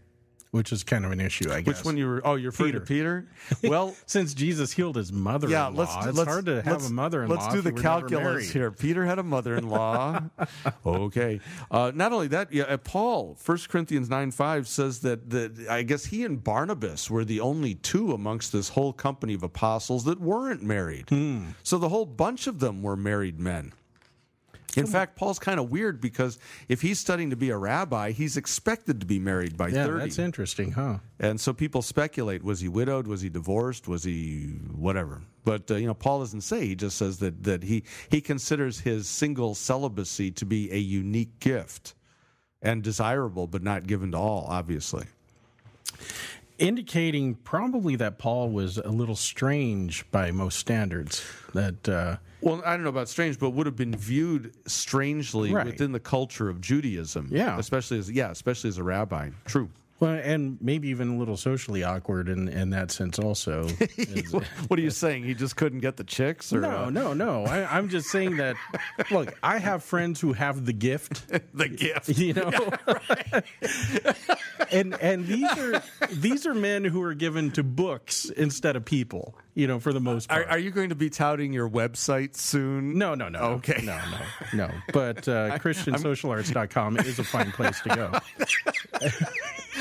which 0.52 0.72
is 0.72 0.84
kind 0.84 1.06
of 1.06 1.12
an 1.12 1.20
issue, 1.20 1.52
I 1.52 1.62
guess. 1.62 1.78
Which 1.80 1.86
one 1.86 1.98
you 1.98 2.08
were? 2.08 2.22
Oh, 2.26 2.36
you're 2.36 2.52
referring 2.52 2.74
to 2.74 2.80
Peter. 2.80 3.28
Well, 3.64 3.96
Since 4.06 4.34
Jesus 4.34 4.72
healed 4.72 4.96
his 4.96 5.14
mother-in-law, 5.14 5.70
yeah. 5.70 5.76
Let's 5.76 6.08
it's 6.08 6.18
let's, 6.18 6.30
hard 6.30 6.46
to 6.48 6.62
have 6.64 6.86
a 6.86 6.90
mother-in-law. 6.90 7.36
Let's 7.36 7.54
do 7.54 7.62
the 7.62 7.72
calculus 7.72 8.52
here. 8.52 8.72
Peter 8.72 9.06
had 9.06 9.20
a 9.20 9.24
mother-in-law. 9.24 10.22
okay. 10.86 11.40
Uh, 11.70 11.92
not 11.94 12.12
only 12.12 12.28
that, 12.30 12.52
yeah, 12.52 12.64
uh, 12.64 12.78
Paul, 12.78 13.38
1 13.44 13.58
Corinthians 13.70 14.10
nine 14.10 14.32
five 14.32 14.68
says 14.68 15.00
that 15.02 15.30
that 15.30 15.68
I 15.70 15.84
guess 15.84 16.06
he 16.06 16.26
and 16.26 16.44
Barnabas 16.44 17.10
were 17.10 17.26
the 17.26 17.40
only 17.40 17.76
two 17.76 18.14
amongst 18.14 18.52
this 18.52 18.70
whole 18.70 18.94
company 18.94 19.34
of 19.34 19.44
apostles 19.44 20.04
that 20.06 20.20
weren't 20.20 20.64
married. 20.64 21.10
Hmm. 21.10 21.50
So 21.64 21.78
the 21.78 21.90
whole 21.90 22.06
bunch 22.06 22.48
of 22.48 22.60
them 22.60 22.82
were 22.82 22.98
married 22.98 23.40
men. 23.40 23.74
In 24.78 24.86
fact, 24.86 25.16
Paul's 25.16 25.40
kind 25.40 25.60
of 25.60 25.70
weird 25.72 26.00
because 26.00 26.38
if 26.68 26.82
he's 26.82 27.00
studying 27.00 27.32
to 27.32 27.36
be 27.36 27.50
a 27.50 27.58
rabbi, 27.58 28.12
he's 28.12 28.38
expected 28.38 29.00
to 29.00 29.06
be 29.06 29.18
married 29.20 29.58
by 29.58 29.70
Yeah, 29.70 29.86
30. 29.86 30.00
that's 30.00 30.20
interesting, 30.20 30.72
huh? 30.74 31.00
And 31.20 31.42
so 31.42 31.54
people 31.54 31.82
speculate: 31.82 32.44
was 32.44 32.60
he 32.60 32.68
widowed? 32.68 33.08
Was 33.08 33.22
he 33.22 33.30
divorced? 33.30 33.88
Was 33.88 34.04
he 34.04 34.50
whatever? 34.76 35.22
But 35.44 35.72
uh, 35.72 35.76
you 35.76 35.88
know, 35.88 35.94
Paul 35.96 36.20
doesn't 36.20 36.42
say. 36.42 36.68
He 36.68 36.76
just 36.76 36.98
says 36.98 37.18
that 37.20 37.44
that 37.44 37.64
he 37.64 37.84
he 38.12 38.22
considers 38.22 38.80
his 38.82 39.08
single 39.08 39.56
celibacy 39.56 40.32
to 40.32 40.46
be 40.46 40.72
a 40.72 40.78
unique 40.78 41.40
gift 41.40 41.96
and 42.62 42.84
desirable, 42.84 43.48
but 43.48 43.64
not 43.64 43.88
given 43.88 44.12
to 44.12 44.18
all. 44.18 44.46
Obviously, 44.50 45.06
Indicating 46.60 47.36
probably 47.36 47.96
that 47.96 48.18
Paul 48.20 48.50
was 48.50 48.78
a 48.78 48.90
little 48.90 49.16
strange 49.16 50.10
by 50.12 50.32
most 50.32 50.60
standards. 50.60 51.24
That 51.54 51.88
uh, 51.90 52.18
well, 52.42 52.62
I 52.66 52.74
don't 52.74 52.84
know 52.84 52.90
about 52.90 53.10
strange, 53.10 53.40
but 53.40 53.52
would 53.52 53.66
have 53.66 53.76
been 53.76 53.96
viewed 53.96 54.54
strangely 54.68 55.54
Right. 55.54 55.66
within 55.66 55.92
the 55.94 56.00
culture 56.00 56.50
of 56.50 56.62
Judaism. 56.62 57.30
Yeah. 57.32 57.58
especially 57.58 57.98
as 58.00 58.10
yeah, 58.12 58.30
especially 58.30 58.68
as 58.70 58.78
a 58.78 58.84
rabbi. 58.84 59.30
True. 59.46 59.70
Well, 60.00 60.20
and 60.24 60.58
maybe 60.62 60.90
even 60.90 61.16
a 61.16 61.18
little 61.18 61.38
socially 61.38 61.84
awkward 61.84 62.30
in, 62.30 62.48
in 62.48 62.70
that 62.72 62.92
sense, 62.92 63.20
also. 63.20 63.68
What 64.68 64.78
are 64.80 64.82
you 64.82 64.92
saying? 64.92 65.24
He 65.24 65.34
just 65.34 65.56
couldn't 65.56 65.80
get 65.80 65.98
the 65.98 66.04
chicks, 66.04 66.54
or 66.54 66.62
no, 66.62 66.86
uh, 66.86 66.90
no, 66.90 67.14
no. 67.14 67.46
I, 67.46 67.78
I'm 67.78 67.90
just 67.90 68.10
saying 68.10 68.38
that. 68.38 68.56
Look, 69.12 69.34
I 69.42 69.58
have 69.58 69.84
friends 69.84 70.22
who 70.22 70.34
have 70.34 70.66
the 70.66 70.74
gift. 70.74 71.28
the 71.54 71.68
gift? 71.68 72.10
you 72.10 72.34
know 72.34 72.52
and 74.72 74.94
and 75.02 75.26
these 75.28 75.50
are 75.58 75.82
these 76.12 76.46
are 76.46 76.54
men 76.54 76.84
who 76.84 77.02
are 77.02 77.14
given 77.14 77.52
to 77.52 77.64
books 77.64 78.26
instead 78.30 78.76
of 78.76 78.86
people 78.86 79.36
you 79.56 79.68
know 79.68 79.80
for 79.80 79.94
the 79.94 80.00
most 80.00 80.30
Are, 80.32 80.44
part 80.44 80.50
are 80.52 80.60
you 80.60 80.72
going 80.72 80.90
to 80.90 80.96
be 80.96 81.10
touting 81.10 81.54
your 81.54 81.70
website 81.70 82.36
soon? 82.36 82.98
no 82.98 83.16
no 83.16 83.30
no 83.30 83.40
Okay. 83.40 83.82
no 83.84 83.98
no 84.12 84.68
no 84.68 84.72
but 84.94 85.28
uh, 85.28 85.58
christiansocialarts.com 85.60 86.98
is 86.98 87.20
a 87.20 87.24
fine 87.24 87.52
place 87.52 87.80
to 87.82 87.90
go 87.90 88.12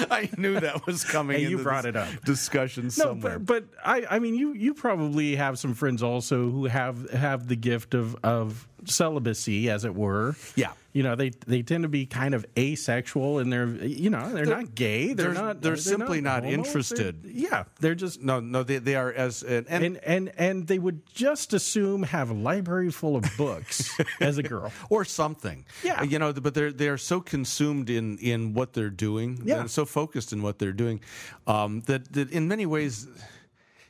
I 0.11 0.29
knew 0.37 0.59
that 0.61 0.87
was 0.87 1.05
coming. 1.05 1.39
Hey, 1.41 1.49
you 1.49 1.59
brought 1.59 1.85
it 1.85 1.97
up. 1.97 2.09
Discussion 2.25 2.85
no 2.85 2.91
somewhere. 2.91 3.39
but, 3.39 3.69
but 3.71 3.79
i 3.85 4.17
i 4.17 4.19
mean 4.19 4.35
you 4.35 4.53
you 4.53 4.75
probably 4.75 5.37
have 5.37 5.59
some 5.59 5.75
friends 5.75 6.03
also 6.03 6.51
who 6.51 6.67
have 6.67 7.11
have 7.11 7.49
the 7.49 7.57
gift 7.57 7.95
of 7.95 8.17
of 8.23 8.67
celibacy 8.85 9.69
as 9.71 9.85
it 9.85 9.95
were 9.95 10.35
Yeah. 10.57 10.73
you 10.93 11.03
know 11.03 11.15
they 11.17 11.31
they 11.47 11.63
tend 11.63 11.83
to 11.83 11.89
be 11.89 12.07
kind 12.07 12.35
of 12.35 12.47
asexual 12.57 13.39
and 13.39 13.53
they're 13.53 13.67
you 13.69 14.09
know 14.11 14.33
they're, 14.33 14.47
not 14.47 14.75
gay 14.75 15.13
they're, 15.13 15.33
they're- 15.33 15.35
not 15.45 15.63
they're 15.63 15.77
simply 15.77 16.21
not 16.21 16.43
they're- 16.43 16.53
interested. 16.53 17.21
yeah 17.25 17.65
they're 17.81 17.95
just 17.95 18.23
no, 18.23 18.41
no, 18.41 18.63
they, 18.63 18.79
they 18.79 18.95
are 18.97 19.13
as 19.13 19.43
and, 19.43 19.67
and, 19.69 19.85
and 19.85 19.99
and 20.05 20.33
and 20.39 20.67
they 20.67 20.79
would 20.79 21.03
just 21.13 21.53
assume 21.53 22.03
have 22.05 22.31
a 22.31 22.35
library 22.35 22.91
full 22.91 23.17
of 23.17 23.25
books 23.37 23.91
as 24.21 24.39
a 24.39 24.43
girl. 24.43 24.73
or 24.91 25.05
something. 25.05 25.65
Yeah. 25.85 26.03
you 26.03 26.19
know, 26.19 26.33
but 26.33 26.55
they're 26.55 26.73
they 26.73 26.89
are 26.89 26.99
so 26.99 27.21
consumed 27.21 27.91
in 27.91 28.19
in 28.19 28.55
what 28.55 28.73
they're 28.73 28.91
doing. 28.91 29.43
Yeah. 29.45 29.67
so 29.67 29.85
focused 29.85 30.33
in 30.33 30.43
what 30.43 30.59
they're 30.59 30.73
doing 30.73 31.01
um, 31.47 31.81
that 31.83 32.13
that 32.13 32.31
in 32.31 32.49
many 32.49 32.67
ways. 32.67 33.07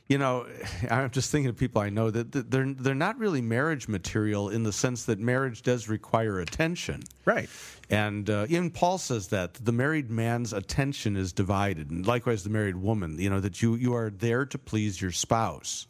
You 0.09 0.17
know, 0.17 0.47
I'm 0.91 1.09
just 1.11 1.31
thinking 1.31 1.49
of 1.49 1.55
people 1.55 1.81
I 1.81 1.89
know 1.89 2.11
that 2.11 2.51
they're 2.51 2.73
they're 2.73 2.93
not 2.93 3.17
really 3.17 3.41
marriage 3.41 3.87
material 3.87 4.49
in 4.49 4.63
the 4.63 4.73
sense 4.73 5.05
that 5.05 5.19
marriage 5.19 5.61
does 5.61 5.87
require 5.87 6.39
attention. 6.39 7.03
Right. 7.23 7.49
And 7.89 8.29
uh, 8.29 8.47
even 8.49 8.69
Paul 8.69 8.97
says 8.97 9.29
that 9.29 9.53
the 9.53 9.71
married 9.71 10.11
man's 10.11 10.51
attention 10.51 11.15
is 11.15 11.31
divided, 11.31 11.89
and 11.89 12.05
likewise 12.05 12.43
the 12.43 12.49
married 12.49 12.75
woman. 12.75 13.17
You 13.17 13.29
know 13.29 13.39
that 13.39 13.61
you 13.61 13.75
you 13.75 13.93
are 13.95 14.09
there 14.09 14.45
to 14.45 14.57
please 14.57 15.01
your 15.01 15.11
spouse, 15.11 15.87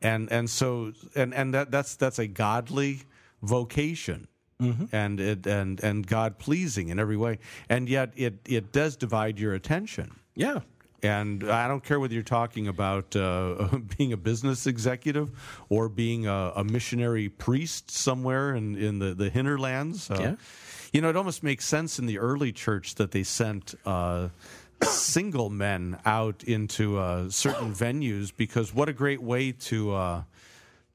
and 0.00 0.32
and 0.32 0.48
so 0.48 0.92
and 1.14 1.34
and 1.34 1.52
that 1.52 1.70
that's 1.70 1.96
that's 1.96 2.18
a 2.18 2.26
godly 2.26 3.02
vocation. 3.42 4.28
And 4.90 5.20
it 5.20 5.46
and 5.46 5.78
and 5.84 6.06
God 6.06 6.38
pleasing 6.38 6.88
in 6.88 6.98
every 6.98 7.18
way, 7.18 7.40
and 7.68 7.90
yet 7.90 8.12
it 8.16 8.38
it 8.46 8.72
does 8.72 8.96
divide 8.96 9.38
your 9.38 9.52
attention. 9.52 10.16
Yeah. 10.34 10.60
And 11.02 11.48
I 11.50 11.68
don't 11.68 11.84
care 11.84 12.00
whether 12.00 12.14
you're 12.14 12.22
talking 12.22 12.68
about 12.68 13.14
uh, 13.14 13.68
being 13.98 14.12
a 14.12 14.16
business 14.16 14.66
executive 14.66 15.30
or 15.68 15.88
being 15.88 16.26
a, 16.26 16.52
a 16.56 16.64
missionary 16.64 17.28
priest 17.28 17.90
somewhere 17.90 18.54
in, 18.54 18.76
in 18.76 18.98
the, 18.98 19.14
the 19.14 19.30
hinterlands. 19.30 20.10
Uh, 20.10 20.16
Yeah. 20.20 20.34
You 20.92 21.02
know, 21.02 21.10
it 21.10 21.16
almost 21.16 21.42
makes 21.42 21.66
sense 21.66 21.98
in 21.98 22.06
the 22.06 22.18
early 22.18 22.52
church 22.52 22.94
that 22.94 23.10
they 23.10 23.22
sent 23.24 23.74
uh, 23.84 24.28
single 24.82 25.50
men 25.50 25.98
out 26.06 26.42
into 26.44 26.96
uh, 26.98 27.28
certain 27.28 27.72
venues 27.74 28.32
because 28.34 28.72
what 28.74 28.88
a 28.88 28.92
great 28.94 29.20
way 29.20 29.52
to 29.52 29.92
uh, 29.94 30.22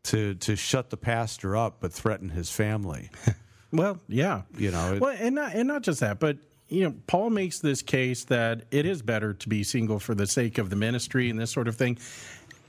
to 0.04 0.34
to 0.36 0.56
shut 0.56 0.90
the 0.90 0.98
pastor 0.98 1.56
up 1.56 1.78
but 1.82 1.94
threaten 1.94 2.30
his 2.30 2.50
family. 2.52 3.10
Well, 3.74 4.02
yeah, 4.10 4.42
You 4.58 4.70
know, 4.72 4.96
it- 4.96 5.02
well, 5.02 5.16
and 5.18 5.34
not 5.36 5.54
and 5.54 5.66
not 5.66 5.84
just 5.84 6.02
that, 6.02 6.20
but 6.20 6.36
you 6.72 6.84
know, 6.86 6.96
Paul 7.06 7.30
makes 7.30 7.60
this 7.60 7.82
case 7.82 8.24
that 8.26 8.64
it 8.72 8.86
is 8.86 9.02
better 9.02 9.34
to 9.34 9.50
be 9.50 9.64
single 9.64 10.00
for 10.00 10.16
the 10.16 10.26
sake 10.26 10.58
of 10.58 10.70
the 10.70 10.76
ministry 10.76 11.30
and 11.30 11.38
this 11.38 11.52
sort 11.52 11.68
of 11.68 11.76
thing. 11.76 11.98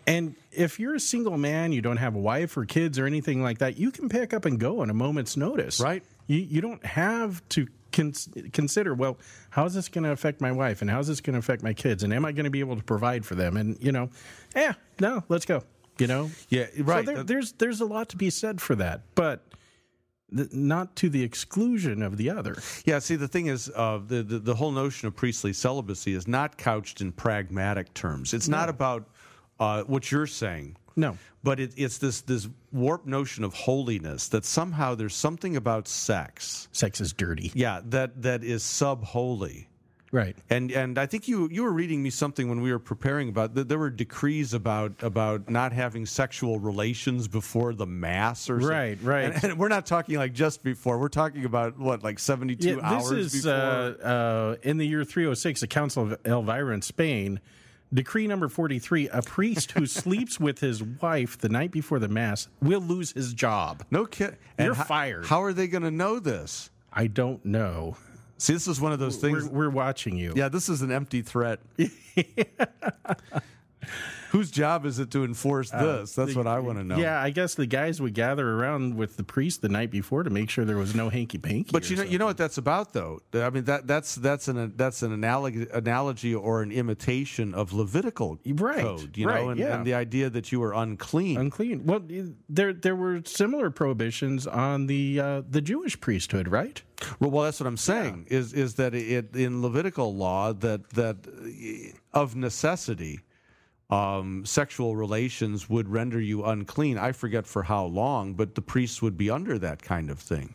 And 0.07 0.35
if 0.51 0.81
you're 0.81 0.97
a 0.97 1.01
single 1.01 1.39
man, 1.39 1.71
you 1.71 1.81
don't 1.81 1.99
have 1.99 2.17
a 2.17 2.19
wife 2.19 2.57
or 2.57 2.65
kids 2.65 2.99
or 2.99 3.07
anything 3.07 3.43
like 3.43 3.59
that, 3.59 3.79
you 3.79 3.93
can 3.93 4.09
pick 4.09 4.35
up 4.35 4.45
and 4.45 4.59
go 4.59 4.81
on 4.81 4.91
a 4.91 4.95
moment's 4.95 5.37
notice. 5.37 5.79
Right. 5.79 6.03
You 6.27 6.39
you 6.39 6.61
don't 6.61 6.85
have 6.85 7.47
to 7.51 7.69
cons- 7.93 8.29
consider 8.53 8.95
well, 8.95 9.19
how's 9.51 9.75
this 9.75 9.89
going 9.89 10.05
to 10.05 10.11
affect 10.11 10.41
my 10.41 10.51
wife 10.51 10.83
and 10.83 10.91
how's 10.91 11.07
this 11.07 11.21
going 11.21 11.35
to 11.35 11.39
affect 11.39 11.63
my 11.63 11.73
kids 11.73 12.03
and 12.03 12.13
am 12.13 12.25
I 12.25 12.33
going 12.33 12.45
to 12.45 12.51
be 12.51 12.61
able 12.61 12.77
to 12.77 12.83
provide 12.83 13.25
for 13.25 13.37
them? 13.37 13.57
And 13.57 13.77
you 13.81 13.93
know, 13.93 14.11
yeah, 14.57 14.73
no, 15.01 15.23
let's 15.29 15.47
go. 15.47 15.63
You 15.99 16.09
know, 16.09 16.31
Yeah, 16.49 16.67
right. 16.79 17.07
So 17.07 17.15
there, 17.15 17.23
there's 17.23 17.53
there's 17.53 17.81
a 17.81 17.85
lot 17.85 18.09
to 18.09 18.17
be 18.17 18.31
said 18.31 18.61
for 18.61 18.75
that, 18.77 19.03
but 19.15 19.45
not 20.53 20.97
to 20.97 21.09
the 21.09 21.23
exclusion 21.23 22.03
of 22.03 22.17
the 22.17 22.31
other. 22.31 22.57
Yeah, 22.85 22.99
see, 22.99 23.17
the 23.17 23.29
thing 23.29 23.47
is, 23.47 23.71
uh, 23.75 24.01
the, 24.07 24.23
the 24.23 24.39
the 24.39 24.55
whole 24.55 24.73
notion 24.73 25.09
of 25.09 25.15
priestly 25.17 25.53
celibacy 25.53 26.15
is 26.15 26.27
not 26.27 26.57
couched 26.59 27.01
in 27.01 27.13
pragmatic 27.13 27.93
terms. 27.95 28.33
It's 28.35 28.49
not 28.49 28.69
about 28.69 29.09
uh, 29.61 29.83
what 29.85 30.11
you're 30.11 30.27
saying. 30.27 30.77
No. 30.95 31.17
but 31.43 31.59
it, 31.59 31.73
it's 31.77 31.97
this 31.99 32.21
this 32.21 32.49
warped 32.71 33.07
notion 33.07 33.45
of 33.45 33.55
holiness 33.55 34.29
that 34.29 34.45
somehow 34.45 34.95
there's 34.95 35.15
something 35.15 35.57
about 35.57 35.89
sex, 35.89 36.69
Sex 36.73 37.01
is 37.01 37.13
dirty. 37.15 37.51
yeah, 37.55 37.81
that 37.87 38.21
that 38.23 38.45
is 38.45 38.63
sub 38.63 39.03
holy. 39.05 39.69
Right. 40.13 40.37
And 40.51 40.71
and 40.71 40.99
I 40.99 41.07
think 41.07 41.27
you 41.27 41.49
you 41.51 41.63
were 41.63 41.73
reading 41.73 42.03
me 42.03 42.11
something 42.11 42.49
when 42.51 42.61
we 42.61 42.71
were 42.71 42.79
preparing 42.79 43.31
about 43.31 43.55
that 43.55 43.69
there 43.69 43.79
were 43.79 43.89
decrees 43.89 44.53
about 44.53 45.03
about 45.03 45.49
not 45.49 45.73
having 45.73 46.05
sexual 46.05 46.59
relations 46.61 47.29
before 47.29 47.73
the 47.73 47.87
mass 47.87 48.51
or 48.51 48.61
something. 48.61 48.69
Right, 48.69 48.99
right. 49.03 49.33
And, 49.35 49.45
and 49.45 49.59
we're 49.59 49.69
not 49.69 49.87
talking 49.87 50.17
like 50.19 50.35
just 50.35 50.63
before. 50.63 50.99
We're 50.99 51.09
talking 51.09 51.47
about 51.47 51.79
what 51.79 52.03
like 52.05 52.19
seventy 52.19 52.55
two 52.57 52.69
Yeah, 52.69 52.75
this 52.75 52.85
hours 53.11 53.35
is 53.35 53.43
before. 53.45 53.53
uh, 53.55 54.07
uh, 54.07 54.57
in 54.63 54.77
the 54.77 54.87
year 54.87 55.03
306, 55.03 55.61
the 55.63 55.67
Council 55.67 56.13
of 56.13 56.19
Elvira 56.27 56.75
in 56.75 56.83
Spain. 56.83 57.41
Decree 57.95 58.27
number 58.27 58.49
43 58.49 59.09
A 59.09 59.21
priest 59.23 59.73
who 59.73 59.85
sleeps 60.03 60.39
with 60.41 60.61
his 60.61 60.83
wife 60.83 61.37
the 61.39 61.49
night 61.51 61.71
before 61.71 61.99
the 61.99 62.09
Mass 62.09 62.49
will 62.63 62.81
lose 62.81 63.13
his 63.13 63.33
job. 63.35 63.85
no 63.91 64.05
kid. 64.07 64.37
You're 64.59 64.75
fired. 64.75 65.27
How 65.27 65.43
are 65.43 65.53
they 65.55 65.67
going 65.69 65.83
to 65.85 65.91
know 65.91 66.19
this? 66.19 66.71
I 66.93 67.07
don't 67.07 67.43
know. 67.45 67.97
See, 68.43 68.55
this 68.55 68.67
is 68.67 68.81
one 68.81 68.91
of 68.91 68.99
those 68.99 69.19
things. 69.19 69.45
We're, 69.45 69.69
we're 69.69 69.71
watching 69.71 70.17
you. 70.17 70.33
Yeah, 70.35 70.49
this 70.49 70.69
is 70.69 70.83
an 70.83 70.91
empty 70.91 71.23
threat. 71.23 71.61
Whose 74.33 74.51
job 74.51 74.87
is 74.87 74.99
it 74.99 75.11
to 75.11 75.25
enforce 75.25 75.69
this? 75.71 76.15
That's 76.15 76.35
what 76.35 76.47
I 76.47 76.59
want 76.59 76.79
to 76.79 76.85
know. 76.85 76.95
Uh, 76.95 76.99
Yeah, 76.99 77.21
I 77.21 77.29
guess 77.29 77.55
the 77.55 77.67
guys 77.67 78.01
would 78.01 78.15
gather 78.15 78.49
around 78.49 78.97
with 78.97 79.19
the 79.19 79.25
priest 79.25 79.61
the 79.61 79.69
night 79.69 79.91
before 79.91 80.23
to 80.23 80.31
make 80.31 80.49
sure 80.49 80.65
there 80.65 80.79
was 80.79 80.95
no 80.95 81.11
hanky 81.11 81.37
panky. 81.37 81.71
But 81.71 81.91
you 81.91 81.97
know, 81.97 82.03
you 82.03 82.17
know 82.19 82.25
what 82.27 82.39
that's 82.39 82.57
about, 82.57 82.95
though. 82.95 83.21
I 83.35 83.51
mean, 83.51 83.65
that 83.65 83.87
that's 83.87 84.15
that's 84.15 84.49
an 84.49 84.73
that's 84.77 85.03
an 85.03 85.13
analogy, 85.13 85.67
analogy 85.73 86.35
or 86.35 86.63
an 86.63 86.73
imitation 86.73 87.53
of 87.53 87.73
Levitical 87.75 88.39
Right, 88.47 88.81
code. 88.81 89.17
You 89.19 89.29
right, 89.29 89.43
know, 89.43 89.51
and, 89.51 89.61
yeah. 89.61 89.77
and 89.77 89.87
the 89.87 89.95
idea 89.95 90.31
that 90.31 90.51
you 90.51 90.61
were 90.61 90.73
unclean. 90.73 91.39
unclean. 91.39 91.85
Well, 91.85 92.01
there 92.49 92.73
there 92.73 92.97
were 92.97 93.21
similar 93.27 93.71
prohibitions 93.71 94.47
on 94.47 94.87
the 94.87 95.21
uh, 95.21 95.43
the 95.49 95.61
Jewish 95.61 96.01
priesthood, 96.01 96.49
right? 96.49 96.83
well, 97.21 97.31
well, 97.31 97.45
that's 97.45 97.61
what 97.61 97.67
I'm 97.67 97.77
saying. 97.77 98.27
Is 98.31 98.55
is 98.55 98.75
that 98.77 98.95
it 98.95 99.37
in 99.37 99.61
Levitical 99.61 100.15
law 100.17 100.53
that 100.55 100.89
that 100.91 101.17
uh, 101.29 102.19
of 102.19 102.35
necessity. 102.35 103.21
Um, 103.93 104.47
sexual 104.47 104.97
relations 104.97 105.69
would 105.69 105.89
render 105.89 106.19
you 106.21 106.45
unclean. 106.45 106.97
I 106.97 107.13
forget 107.13 107.47
for 107.47 107.63
how 107.65 107.85
long, 107.85 108.33
but 108.33 108.55
the 108.55 108.63
priests 108.63 109.03
would 109.03 109.19
be 109.19 109.29
under 109.29 109.59
that 109.59 109.83
kind 109.83 110.11
of 110.11 110.19
thing. 110.19 110.55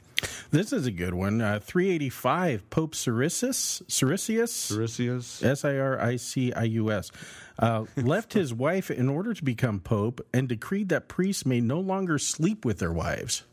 This 0.50 0.74
is 0.74 0.88
a 0.88 0.92
good 0.92 1.14
one. 1.14 1.42
Uh, 1.42 1.60
385, 1.62 2.70
Pope 2.72 2.96
Siricius, 2.96 3.84
Siricius, 3.84 4.72
Siricius? 4.72 5.44
S 5.44 5.64
I 5.64 5.78
R 5.78 6.02
I 6.02 6.16
C 6.16 6.52
I 6.52 6.64
U 6.64 6.92
S, 6.92 7.12
uh, 7.60 7.86
left 7.96 8.34
his 8.34 8.54
wife 8.54 8.90
in 8.90 9.10
order 9.10 9.36
to 9.36 9.44
become 9.44 9.80
pope 9.80 10.26
and 10.34 10.50
decreed 10.50 10.90
that 10.90 11.08
priests 11.08 11.46
may 11.46 11.62
no 11.62 11.80
longer 11.80 12.18
sleep 12.18 12.66
with 12.66 12.80
their 12.80 12.94
wives. 12.94 13.44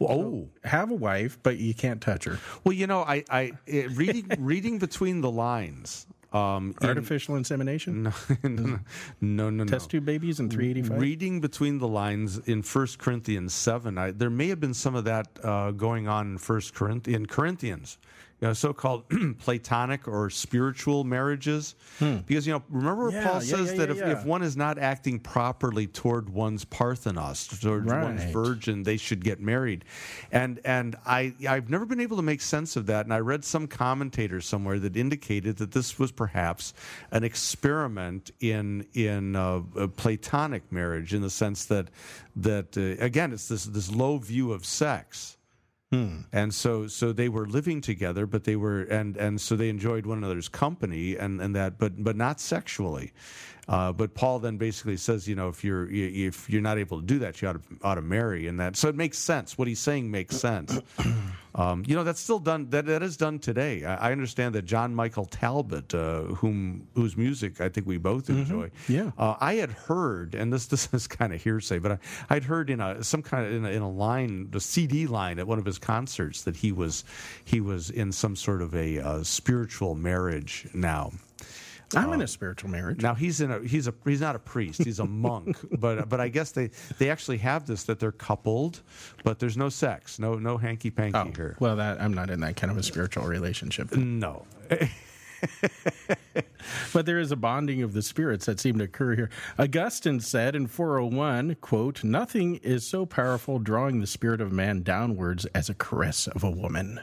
Oh, 0.00 0.48
Have 0.62 0.92
a 0.92 0.94
wife, 0.94 1.38
but 1.42 1.58
you 1.58 1.74
can't 1.74 2.00
touch 2.00 2.26
her. 2.26 2.38
well, 2.62 2.72
you 2.72 2.86
know, 2.86 3.00
I, 3.02 3.24
I 3.28 3.52
reading 3.66 4.30
reading 4.38 4.78
between 4.78 5.20
the 5.22 5.30
lines. 5.32 6.06
Um, 6.32 6.74
in- 6.82 6.88
Artificial 6.88 7.36
insemination? 7.36 8.02
no, 8.02 8.12
no, 8.42 8.80
no, 9.20 9.50
no. 9.50 9.64
Test 9.64 9.90
tube 9.90 10.04
babies 10.04 10.40
in 10.40 10.50
385? 10.50 11.00
Reading 11.00 11.40
between 11.40 11.78
the 11.78 11.88
lines 11.88 12.38
in 12.46 12.62
1 12.62 12.86
Corinthians 12.98 13.54
7, 13.54 13.96
I, 13.96 14.10
there 14.10 14.28
may 14.28 14.48
have 14.48 14.60
been 14.60 14.74
some 14.74 14.94
of 14.94 15.04
that 15.04 15.26
uh, 15.42 15.70
going 15.70 16.06
on 16.06 16.26
in 16.32 16.36
1 16.36 16.60
Corinth, 16.74 17.08
in 17.08 17.26
Corinthians, 17.26 17.96
you 18.40 18.46
know, 18.46 18.52
so-called 18.52 19.04
platonic 19.38 20.06
or 20.06 20.30
spiritual 20.30 21.04
marriages. 21.04 21.74
Because, 21.98 22.46
you 22.46 22.52
know, 22.52 22.62
remember 22.68 23.08
Hmm. 23.08 23.16
Yeah, 23.16 23.24
Paul 23.24 23.42
yeah, 23.42 23.56
says 23.56 23.72
yeah, 23.72 23.78
that 23.78 23.90
if, 23.90 24.02
if 24.02 24.24
one 24.24 24.42
is 24.42 24.56
not 24.56 24.78
acting 24.78 25.18
properly 25.18 25.86
toward 25.86 26.28
one's 26.28 26.64
parthenos, 26.64 27.46
toward 27.46 27.86
one's 27.86 28.24
virgin, 28.24 28.82
they 28.82 28.96
should 28.96 29.24
get 29.24 29.40
married. 29.40 29.84
And 30.30 30.60
and 30.64 30.96
I, 31.06 31.34
I've 31.48 31.70
never 31.70 31.86
been 31.86 32.00
able 32.00 32.16
to 32.16 32.22
make 32.22 32.40
sense 32.40 32.76
of 32.76 32.86
that. 32.86 33.06
And 33.06 33.14
I 33.14 33.18
read 33.18 33.44
some 33.44 33.66
commentator 33.66 34.40
somewhere 34.40 34.78
that 34.80 34.96
indicated 34.96 35.56
that 35.58 35.72
this 35.72 35.98
was 35.98 36.12
perhaps 36.12 36.74
an 37.10 37.24
experiment 37.24 38.30
in 38.40 38.86
in 38.94 39.36
uh, 39.36 39.60
Platonic 39.96 40.70
marriage, 40.70 41.14
in 41.14 41.22
the 41.22 41.30
sense 41.30 41.64
that 41.66 41.88
that 42.36 42.76
uh, 42.76 43.02
again, 43.02 43.32
it's 43.32 43.48
this 43.48 43.64
this 43.64 43.90
low 43.90 44.18
view 44.18 44.52
of 44.52 44.64
sex. 44.64 45.37
And 46.32 46.52
so, 46.52 46.86
so 46.86 47.12
they 47.12 47.28
were 47.30 47.46
living 47.46 47.80
together, 47.80 48.26
but 48.26 48.44
they 48.44 48.56
were, 48.56 48.82
and 48.82 49.16
and 49.16 49.40
so 49.40 49.56
they 49.56 49.70
enjoyed 49.70 50.04
one 50.04 50.18
another's 50.18 50.48
company, 50.48 51.16
and 51.16 51.40
and 51.40 51.56
that, 51.56 51.78
but 51.78 52.02
but 52.02 52.14
not 52.14 52.40
sexually. 52.40 53.12
Uh, 53.68 53.92
but 53.92 54.14
Paul 54.14 54.38
then 54.38 54.56
basically 54.56 54.96
says, 54.96 55.28
you 55.28 55.34
know, 55.34 55.48
if 55.48 55.64
you're 55.64 55.90
if 55.90 56.48
you're 56.48 56.62
not 56.62 56.78
able 56.78 57.00
to 57.00 57.06
do 57.06 57.18
that, 57.20 57.40
you 57.40 57.48
ought 57.48 57.54
to 57.54 57.60
ought 57.82 57.94
to 57.94 58.02
marry, 58.02 58.46
and 58.46 58.60
that. 58.60 58.76
So 58.76 58.88
it 58.88 58.96
makes 58.96 59.18
sense. 59.18 59.56
What 59.56 59.68
he's 59.68 59.80
saying 59.80 60.10
makes 60.10 60.36
sense. 60.36 60.78
Um, 61.58 61.82
you 61.88 61.96
know, 61.96 62.04
that's 62.04 62.20
still 62.20 62.38
done. 62.38 62.70
That 62.70 62.86
that 62.86 63.02
is 63.02 63.16
done 63.16 63.40
today. 63.40 63.84
I, 63.84 64.08
I 64.08 64.12
understand 64.12 64.54
that 64.54 64.62
John 64.62 64.94
Michael 64.94 65.26
Talbot, 65.26 65.92
uh, 65.92 66.22
whom 66.22 66.86
whose 66.94 67.16
music 67.16 67.60
I 67.60 67.68
think 67.68 67.84
we 67.84 67.98
both 67.98 68.30
enjoy. 68.30 68.70
Yeah. 68.88 69.10
Uh, 69.18 69.34
I 69.40 69.54
had 69.54 69.72
heard, 69.72 70.36
and 70.36 70.52
this 70.52 70.66
this 70.72 70.88
is 70.92 71.08
kind 71.08 71.34
of 71.34 71.42
hearsay, 71.42 71.80
but 71.80 71.92
I, 71.92 71.98
I'd 72.30 72.44
heard 72.44 72.70
in 72.70 72.80
a 72.80 73.02
some 73.02 73.22
kind 73.22 73.44
of 73.44 73.52
in 73.52 73.64
a, 73.64 73.70
in 73.70 73.82
a 73.82 73.90
line, 73.90 74.50
the 74.52 74.60
CD 74.60 75.08
line 75.08 75.40
at 75.40 75.48
one 75.48 75.58
of 75.58 75.64
his 75.64 75.78
concerts 75.78 76.42
that 76.42 76.56
he 76.56 76.70
was 76.70 77.04
he 77.44 77.60
was 77.60 77.90
in 77.90 78.12
some 78.12 78.36
sort 78.36 78.62
of 78.62 78.72
a 78.76 79.00
uh, 79.00 79.22
spiritual 79.24 79.96
marriage 79.96 80.68
now. 80.72 81.10
I'm 81.94 82.08
in 82.08 82.14
um, 82.16 82.20
a 82.20 82.26
spiritual 82.28 82.70
marriage. 82.70 83.02
Now 83.02 83.14
he's 83.14 83.40
in 83.40 83.50
a 83.50 83.60
he's 83.60 83.86
a 83.88 83.94
he's 84.04 84.20
not 84.20 84.36
a 84.36 84.38
priest 84.38 84.82
he's 84.84 84.98
a 84.98 85.04
monk 85.06 85.56
but 85.78 86.08
but 86.08 86.20
I 86.20 86.28
guess 86.28 86.52
they 86.52 86.70
they 86.98 87.10
actually 87.10 87.38
have 87.38 87.66
this 87.66 87.84
that 87.84 87.98
they're 87.98 88.12
coupled 88.12 88.82
but 89.24 89.38
there's 89.38 89.56
no 89.56 89.68
sex 89.68 90.18
no 90.18 90.34
no 90.34 90.58
hanky 90.58 90.90
panky 90.90 91.18
Oh, 91.18 91.32
here 91.34 91.56
well, 91.60 91.76
that 91.76 92.00
I'm 92.00 92.12
not 92.12 92.28
in 92.30 92.40
that 92.40 92.56
kind 92.56 92.70
of 92.70 92.76
a 92.76 92.82
spiritual 92.82 93.24
relationship. 93.24 93.92
no 93.96 94.44
But 96.92 97.06
there 97.06 97.18
is 97.20 97.30
a 97.30 97.36
bonding 97.36 97.82
of 97.82 97.92
the 97.92 98.02
spirits 98.02 98.46
that 98.46 98.58
seem 98.60 98.78
to 98.78 98.84
occur 98.84 99.14
here. 99.14 99.30
Augustine 99.58 100.20
said 100.20 100.56
in 100.56 100.66
401, 100.66 101.56
quote, 101.60 102.02
Nothing 102.02 102.56
is 102.56 102.86
so 102.86 103.06
powerful 103.06 103.58
drawing 103.58 104.00
the 104.00 104.06
spirit 104.06 104.40
of 104.40 104.52
man 104.52 104.82
downwards 104.82 105.46
as 105.54 105.68
a 105.68 105.74
caress 105.74 106.26
of 106.26 106.42
a 106.42 106.50
woman. 106.50 107.00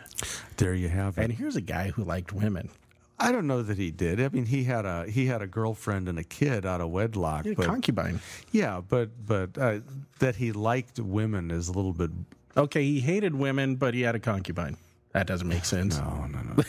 there 0.58 0.74
you 0.76 0.90
have 0.90 1.18
it 1.18 1.24
And 1.24 1.34
here's 1.34 1.56
a 1.56 1.62
guy 1.62 1.90
who 1.92 2.04
liked 2.04 2.34
women. 2.34 2.70
I 3.18 3.32
don't 3.32 3.48
know 3.48 3.62
that 3.64 3.78
he 3.78 3.92
did 3.92 4.20
I 4.22 4.28
mean 4.30 4.46
he 4.46 4.66
had 4.66 4.86
a 4.86 5.06
he 5.10 5.26
had 5.26 5.42
a 5.42 5.48
girlfriend 5.48 6.10
and 6.10 6.20
a 6.20 6.24
kid 6.24 6.66
out 6.66 6.82
of 6.82 6.90
wedlock 6.90 7.46
Yeah, 7.46 7.54
but 7.56 7.66
concubine. 7.66 8.20
yeah 8.52 8.82
but 8.88 9.10
but 9.26 9.58
uh, 9.58 9.80
that 10.20 10.36
he 10.36 10.52
liked 10.52 11.00
women 11.00 11.50
is 11.52 11.70
a 11.70 11.74
little 11.74 11.94
bit 11.94 12.12
Okay, 12.58 12.84
he 12.84 13.02
hated 13.02 13.36
women, 13.36 13.76
but 13.76 13.94
he 13.94 14.00
had 14.02 14.16
a 14.16 14.20
concubine. 14.20 14.78
That 15.12 15.28
doesn't 15.28 15.48
make 15.50 15.66
sense. 15.66 15.98
no 15.98 16.26
no 16.28 16.40
no 16.42 16.64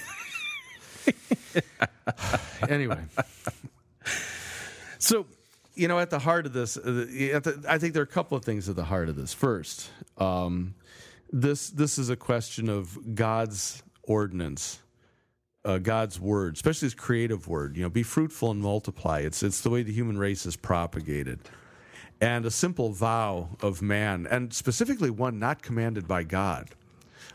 anyway 2.68 3.00
So, 4.98 5.26
you 5.74 5.88
know, 5.88 5.98
at 6.00 6.10
the 6.10 6.18
heart 6.18 6.46
of 6.46 6.52
this, 6.54 6.76
uh, 6.78 7.06
at 7.34 7.44
the, 7.44 7.64
I 7.68 7.78
think 7.78 7.92
there 7.92 8.00
are 8.00 8.04
a 8.04 8.06
couple 8.08 8.36
of 8.36 8.44
things 8.44 8.68
at 8.68 8.76
the 8.76 8.84
heart 8.84 9.08
of 9.08 9.14
this. 9.14 9.32
First, 9.34 9.90
um, 10.18 10.74
this 11.30 11.68
this 11.70 11.98
is 11.98 12.08
a 12.08 12.16
question 12.16 12.68
of 12.68 12.98
God's 13.14 13.82
ordinance 14.04 14.80
uh, 15.66 15.78
God's 15.78 16.18
word, 16.20 16.54
especially 16.54 16.86
His 16.86 16.94
creative 16.94 17.48
word. 17.48 17.76
You 17.76 17.82
know, 17.82 17.90
be 17.90 18.02
fruitful 18.02 18.52
and 18.52 18.60
multiply. 18.60 19.20
It's 19.20 19.42
it's 19.42 19.60
the 19.60 19.70
way 19.70 19.82
the 19.82 19.92
human 19.92 20.16
race 20.16 20.46
is 20.46 20.56
propagated, 20.56 21.40
and 22.20 22.46
a 22.46 22.50
simple 22.50 22.92
vow 22.92 23.50
of 23.60 23.82
man, 23.82 24.26
and 24.30 24.54
specifically 24.54 25.10
one 25.10 25.38
not 25.38 25.62
commanded 25.62 26.06
by 26.08 26.22
God, 26.22 26.70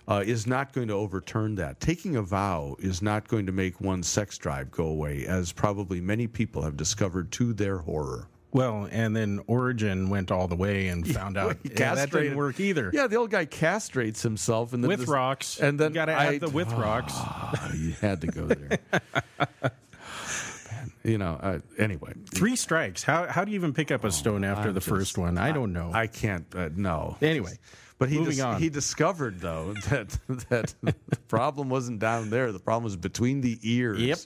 uh, 0.08 0.24
is 0.26 0.48
not 0.48 0.74
going 0.74 0.88
to 0.88 0.94
overturn 0.94 1.56
that. 1.56 1.80
Taking 1.80 2.16
a 2.16 2.22
vow 2.22 2.76
is 2.80 3.02
not 3.02 3.28
going 3.28 3.46
to 3.46 3.52
make 3.52 3.82
one's 3.82 4.08
sex 4.08 4.38
drive 4.38 4.72
go 4.72 4.86
away, 4.86 5.26
as 5.26 5.52
probably 5.52 6.02
many 6.02 6.28
people 6.28 6.62
have 6.62 6.78
discovered 6.78 7.32
to 7.34 7.54
their 7.54 7.80
horror. 7.80 8.28
Well, 8.54 8.88
and 8.92 9.16
then 9.16 9.40
Origen 9.48 10.10
went 10.10 10.30
all 10.32 10.48
the 10.48 10.56
way 10.58 10.88
and 10.90 11.08
found 11.16 11.38
out 11.38 11.58
yeah, 11.64 11.96
that 11.96 12.12
didn't 12.12 12.36
work 12.36 12.60
either. 12.60 12.92
Yeah, 12.94 13.08
the 13.08 13.16
old 13.16 13.32
guy 13.32 13.46
castrates 13.46 14.22
himself 14.22 14.74
and 14.74 14.84
then 14.84 14.90
with 14.90 15.00
this- 15.02 15.10
rocks, 15.10 15.60
and 15.60 15.80
then 15.80 15.94
got 15.94 16.06
to 16.06 16.14
I- 16.14 16.36
add 16.36 16.42
the 16.42 16.50
with 16.50 16.72
rocks. 16.74 17.14
Oh, 17.16 17.72
you 17.76 17.92
had 18.02 18.22
to 18.22 18.28
go 18.28 18.46
there. 18.48 18.80
You 21.04 21.18
know. 21.18 21.40
Uh, 21.42 21.60
anyway, 21.80 22.14
Three 22.32 22.56
strikes. 22.56 23.02
How 23.04 23.26
how 23.28 23.44
do 23.44 23.52
you 23.52 23.56
even 23.56 23.74
pick 23.74 23.90
up 23.92 24.04
a 24.04 24.12
stone 24.12 24.44
after 24.44 24.68
I'm 24.70 24.74
the 24.76 24.80
just- 24.80 24.90
first 24.90 25.18
one? 25.18 25.38
I 25.38 25.52
don't 25.52 25.74
know. 25.74 25.92
I 25.94 26.06
can't. 26.08 26.46
Uh, 26.56 26.70
no. 26.76 27.18
anyway, 27.22 27.58
But 28.02 28.10
he 28.10 28.18
dis- 28.26 28.44
he 28.58 28.70
discovered 28.70 29.42
though 29.42 29.74
that 29.90 30.18
that 30.50 30.74
the 30.82 30.96
problem 31.28 31.70
wasn't 31.70 32.00
down 32.00 32.32
there. 32.32 32.52
The 32.52 32.58
problem 32.58 32.84
was 32.86 32.98
between 32.98 33.42
the 33.42 33.60
ears. 33.62 34.00
Yep. 34.00 34.18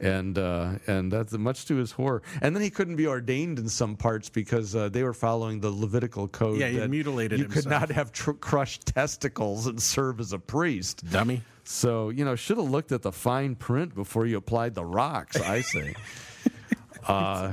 And 0.00 0.36
uh, 0.36 0.72
and 0.86 1.10
that's 1.10 1.32
much 1.32 1.64
to 1.68 1.76
his 1.76 1.92
horror. 1.92 2.20
And 2.42 2.54
then 2.54 2.62
he 2.62 2.68
couldn't 2.68 2.96
be 2.96 3.06
ordained 3.06 3.58
in 3.58 3.70
some 3.70 3.96
parts 3.96 4.28
because 4.28 4.76
uh, 4.76 4.90
they 4.90 5.02
were 5.02 5.14
following 5.14 5.60
the 5.60 5.70
Levitical 5.70 6.28
code. 6.28 6.58
Yeah, 6.60 6.68
he 6.68 6.86
mutilated 6.88 7.38
You 7.38 7.46
could 7.46 7.64
not 7.64 7.90
have 7.90 8.12
tr- 8.12 8.32
crushed 8.32 8.84
testicles 8.84 9.66
and 9.66 9.80
serve 9.80 10.20
as 10.20 10.34
a 10.34 10.38
priest. 10.38 11.02
dummy. 11.10 11.40
So 11.64 12.10
you 12.10 12.26
know, 12.26 12.36
should 12.36 12.58
have 12.58 12.68
looked 12.70 12.92
at 12.92 13.00
the 13.00 13.12
fine 13.12 13.54
print 13.54 13.94
before 13.94 14.26
you 14.26 14.36
applied 14.36 14.74
the 14.74 14.84
rocks. 14.84 15.40
I 15.40 15.62
say. 15.62 15.94
Uh, 17.06 17.52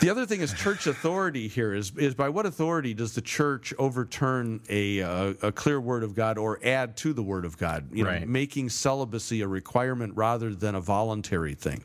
the 0.00 0.08
other 0.10 0.26
thing 0.26 0.40
is 0.40 0.52
church 0.52 0.86
authority. 0.86 1.48
Here 1.48 1.74
is 1.74 1.92
is 1.96 2.14
by 2.14 2.28
what 2.28 2.46
authority 2.46 2.94
does 2.94 3.14
the 3.14 3.20
church 3.20 3.74
overturn 3.78 4.60
a 4.68 5.02
uh, 5.02 5.34
a 5.42 5.52
clear 5.52 5.80
word 5.80 6.02
of 6.02 6.14
God 6.14 6.38
or 6.38 6.58
add 6.64 6.96
to 6.98 7.12
the 7.12 7.22
word 7.22 7.44
of 7.44 7.58
God? 7.58 7.88
You 7.92 8.04
know, 8.04 8.10
Right. 8.10 8.28
making 8.28 8.70
celibacy 8.70 9.42
a 9.42 9.48
requirement 9.48 10.14
rather 10.16 10.54
than 10.54 10.74
a 10.74 10.80
voluntary 10.80 11.54
thing. 11.54 11.84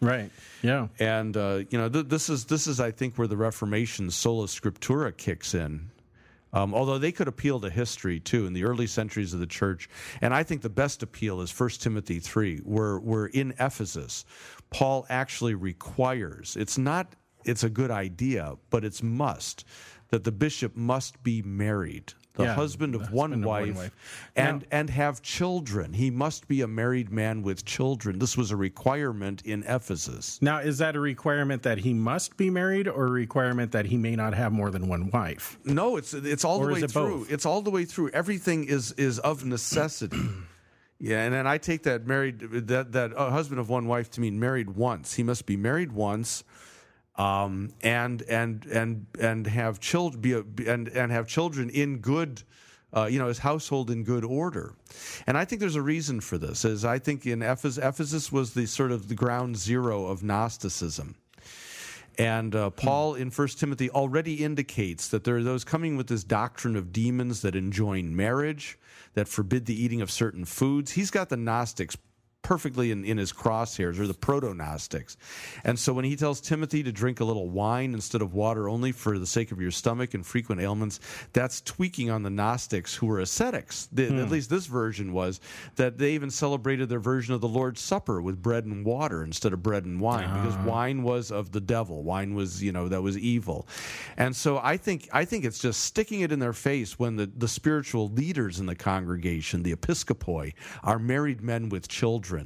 Right. 0.00 0.30
Yeah. 0.62 0.88
And 1.00 1.36
uh, 1.36 1.60
you 1.70 1.78
know, 1.78 1.88
th- 1.88 2.06
this 2.06 2.28
is 2.28 2.44
this 2.44 2.66
is 2.66 2.78
I 2.80 2.90
think 2.92 3.16
where 3.18 3.26
the 3.28 3.36
Reformation 3.36 4.10
sola 4.10 4.46
scriptura 4.46 5.16
kicks 5.16 5.54
in. 5.54 5.90
Um, 6.50 6.72
although 6.72 6.96
they 6.96 7.12
could 7.12 7.28
appeal 7.28 7.60
to 7.60 7.68
history 7.68 8.20
too 8.20 8.46
in 8.46 8.54
the 8.54 8.64
early 8.64 8.86
centuries 8.86 9.34
of 9.34 9.40
the 9.40 9.46
church, 9.46 9.86
and 10.22 10.32
I 10.32 10.42
think 10.44 10.62
the 10.62 10.70
best 10.70 11.02
appeal 11.02 11.42
is 11.42 11.50
1 11.52 11.68
Timothy 11.78 12.20
three, 12.20 12.60
where 12.60 12.98
we're 12.98 13.26
in 13.26 13.50
Ephesus, 13.60 14.24
Paul 14.70 15.06
actually 15.08 15.54
requires 15.54 16.56
it's 16.56 16.78
not 16.78 17.14
it's 17.44 17.62
a 17.64 17.70
good 17.70 17.90
idea, 17.90 18.56
but 18.70 18.84
it's 18.84 19.02
must 19.02 19.64
that 20.10 20.24
the 20.24 20.32
bishop 20.32 20.74
must 20.76 21.22
be 21.22 21.40
married, 21.42 22.12
the 22.34 22.44
Yeah, 22.44 22.54
husband 22.54 22.94
of 22.94 23.02
the 23.08 23.14
one 23.14 23.30
husband 23.30 23.44
of 23.44 23.48
one 23.48 23.68
wife, 23.68 23.76
wife. 23.76 24.30
and 24.36 24.60
Now- 24.62 24.66
and 24.70 24.90
have 24.90 25.22
children. 25.22 25.92
He 25.92 26.10
must 26.10 26.48
be 26.48 26.60
a 26.62 26.66
married 26.66 27.10
man 27.10 27.42
with 27.42 27.64
children. 27.64 28.18
This 28.18 28.36
was 28.36 28.50
a 28.50 28.56
requirement 28.56 29.42
in 29.44 29.62
Ephesus. 29.64 30.38
Now, 30.42 30.58
is 30.58 30.78
that 30.78 30.96
a 30.96 31.00
requirement 31.00 31.62
that 31.62 31.78
he 31.78 31.94
must 31.94 32.36
be 32.36 32.50
married, 32.50 32.88
or 32.88 33.06
a 33.06 33.10
requirement 33.10 33.72
that 33.72 33.86
he 33.86 33.96
may 33.96 34.16
not 34.16 34.34
have 34.34 34.52
more 34.52 34.70
than 34.70 34.88
one 34.88 35.10
wife? 35.10 35.58
No, 35.64 35.96
it's 35.96 36.12
it's 36.14 36.44
all 36.44 36.58
Or 36.60 36.66
the 36.68 36.72
way 36.74 36.80
it 36.80 36.90
through. 36.90 37.18
both? 37.20 37.30
It's 37.32 37.46
all 37.46 37.62
the 37.62 37.70
way 37.70 37.84
through. 37.84 38.10
Everything 38.10 38.64
is 38.64 38.92
is 38.92 39.18
of 39.20 39.44
necessity. 39.44 40.18
Yeah, 41.00 41.22
and 41.24 41.32
then 41.32 41.46
I 41.46 41.58
take 41.58 41.84
that 41.84 42.06
married 42.06 42.40
that 42.40 42.92
that 42.92 43.16
uh, 43.16 43.30
husband 43.30 43.60
of 43.60 43.68
one 43.68 43.86
wife 43.86 44.10
to 44.12 44.20
mean 44.20 44.40
married 44.40 44.70
once. 44.70 45.14
He 45.14 45.22
must 45.22 45.46
be 45.46 45.56
married 45.56 45.92
once, 45.92 46.42
um, 47.14 47.72
and 47.82 48.22
and 48.22 48.64
and 48.66 49.06
and 49.20 49.46
have 49.46 49.78
children 49.78 50.20
be 50.20 50.32
a, 50.32 50.42
and 50.66 50.88
and 50.88 51.12
have 51.12 51.28
children 51.28 51.70
in 51.70 51.98
good. 51.98 52.42
Uh, 52.90 53.04
you 53.04 53.18
know 53.18 53.28
his 53.28 53.38
household 53.38 53.90
in 53.90 54.02
good 54.02 54.24
order, 54.24 54.74
and 55.26 55.36
I 55.36 55.44
think 55.44 55.60
there's 55.60 55.76
a 55.76 55.82
reason 55.82 56.22
for 56.22 56.38
this. 56.38 56.64
As 56.64 56.86
I 56.86 56.98
think 56.98 57.26
in 57.26 57.42
Ephesus, 57.42 57.76
Ephesus 57.76 58.32
was 58.32 58.54
the 58.54 58.64
sort 58.64 58.92
of 58.92 59.08
the 59.08 59.14
ground 59.14 59.58
zero 59.58 60.06
of 60.06 60.22
Gnosticism. 60.22 61.14
And 62.18 62.56
uh, 62.56 62.70
Paul 62.70 63.14
in 63.14 63.30
1 63.30 63.48
Timothy 63.48 63.88
already 63.90 64.44
indicates 64.44 65.06
that 65.08 65.22
there 65.22 65.36
are 65.36 65.42
those 65.42 65.62
coming 65.62 65.96
with 65.96 66.08
this 66.08 66.24
doctrine 66.24 66.74
of 66.74 66.92
demons 66.92 67.42
that 67.42 67.54
enjoin 67.54 68.14
marriage, 68.14 68.76
that 69.14 69.28
forbid 69.28 69.66
the 69.66 69.80
eating 69.80 70.00
of 70.00 70.10
certain 70.10 70.44
foods. 70.44 70.92
He's 70.92 71.12
got 71.12 71.28
the 71.28 71.36
Gnostics 71.36 71.96
perfectly 72.48 72.90
in, 72.90 73.04
in 73.04 73.18
his 73.18 73.30
crosshairs, 73.30 73.98
or 73.98 74.06
the 74.06 74.14
proto 74.14 74.54
Gnostics. 74.54 75.18
And 75.64 75.78
so 75.78 75.92
when 75.92 76.06
he 76.06 76.16
tells 76.16 76.40
Timothy 76.40 76.82
to 76.82 76.90
drink 76.90 77.20
a 77.20 77.24
little 77.24 77.50
wine 77.50 77.92
instead 77.92 78.22
of 78.22 78.32
water 78.32 78.70
only 78.70 78.90
for 78.90 79.18
the 79.18 79.26
sake 79.26 79.52
of 79.52 79.60
your 79.60 79.70
stomach 79.70 80.14
and 80.14 80.24
frequent 80.24 80.62
ailments, 80.62 80.98
that's 81.34 81.60
tweaking 81.60 82.08
on 82.08 82.22
the 82.22 82.30
Gnostics 82.30 82.94
who 82.94 83.06
were 83.06 83.20
ascetics. 83.20 83.90
The, 83.92 84.06
At 84.06 84.12
hmm. 84.12 84.30
least 84.30 84.48
this 84.48 84.64
version 84.64 85.12
was 85.12 85.40
that 85.76 85.98
they 85.98 86.12
even 86.12 86.30
celebrated 86.30 86.88
their 86.88 87.00
version 87.00 87.34
of 87.34 87.42
the 87.42 87.48
Lord's 87.48 87.82
Supper 87.82 88.22
with 88.22 88.40
bread 88.40 88.64
and 88.64 88.82
water 88.82 89.22
instead 89.22 89.52
of 89.52 89.62
bread 89.62 89.84
and 89.84 90.00
wine 90.00 90.32
because 90.40 90.56
ah. 90.56 90.64
wine 90.64 91.02
was 91.02 91.30
of 91.30 91.52
the 91.52 91.60
devil. 91.60 92.02
Wine 92.02 92.34
was, 92.34 92.62
you 92.62 92.72
know, 92.72 92.88
that 92.88 93.02
was 93.02 93.18
evil. 93.18 93.68
And 94.16 94.34
so 94.34 94.58
I 94.62 94.78
think 94.78 95.06
I 95.12 95.26
think 95.26 95.44
it's 95.44 95.58
just 95.58 95.82
sticking 95.82 96.20
it 96.20 96.32
in 96.32 96.38
their 96.38 96.54
face 96.54 96.98
when 96.98 97.16
the, 97.16 97.26
the 97.26 97.46
spiritual 97.46 98.08
leaders 98.08 98.58
in 98.58 98.64
the 98.64 98.74
congregation, 98.74 99.64
the 99.64 99.74
episcopoi, 99.74 100.54
are 100.82 100.98
married 100.98 101.42
men 101.42 101.68
with 101.68 101.88
children. 101.88 102.37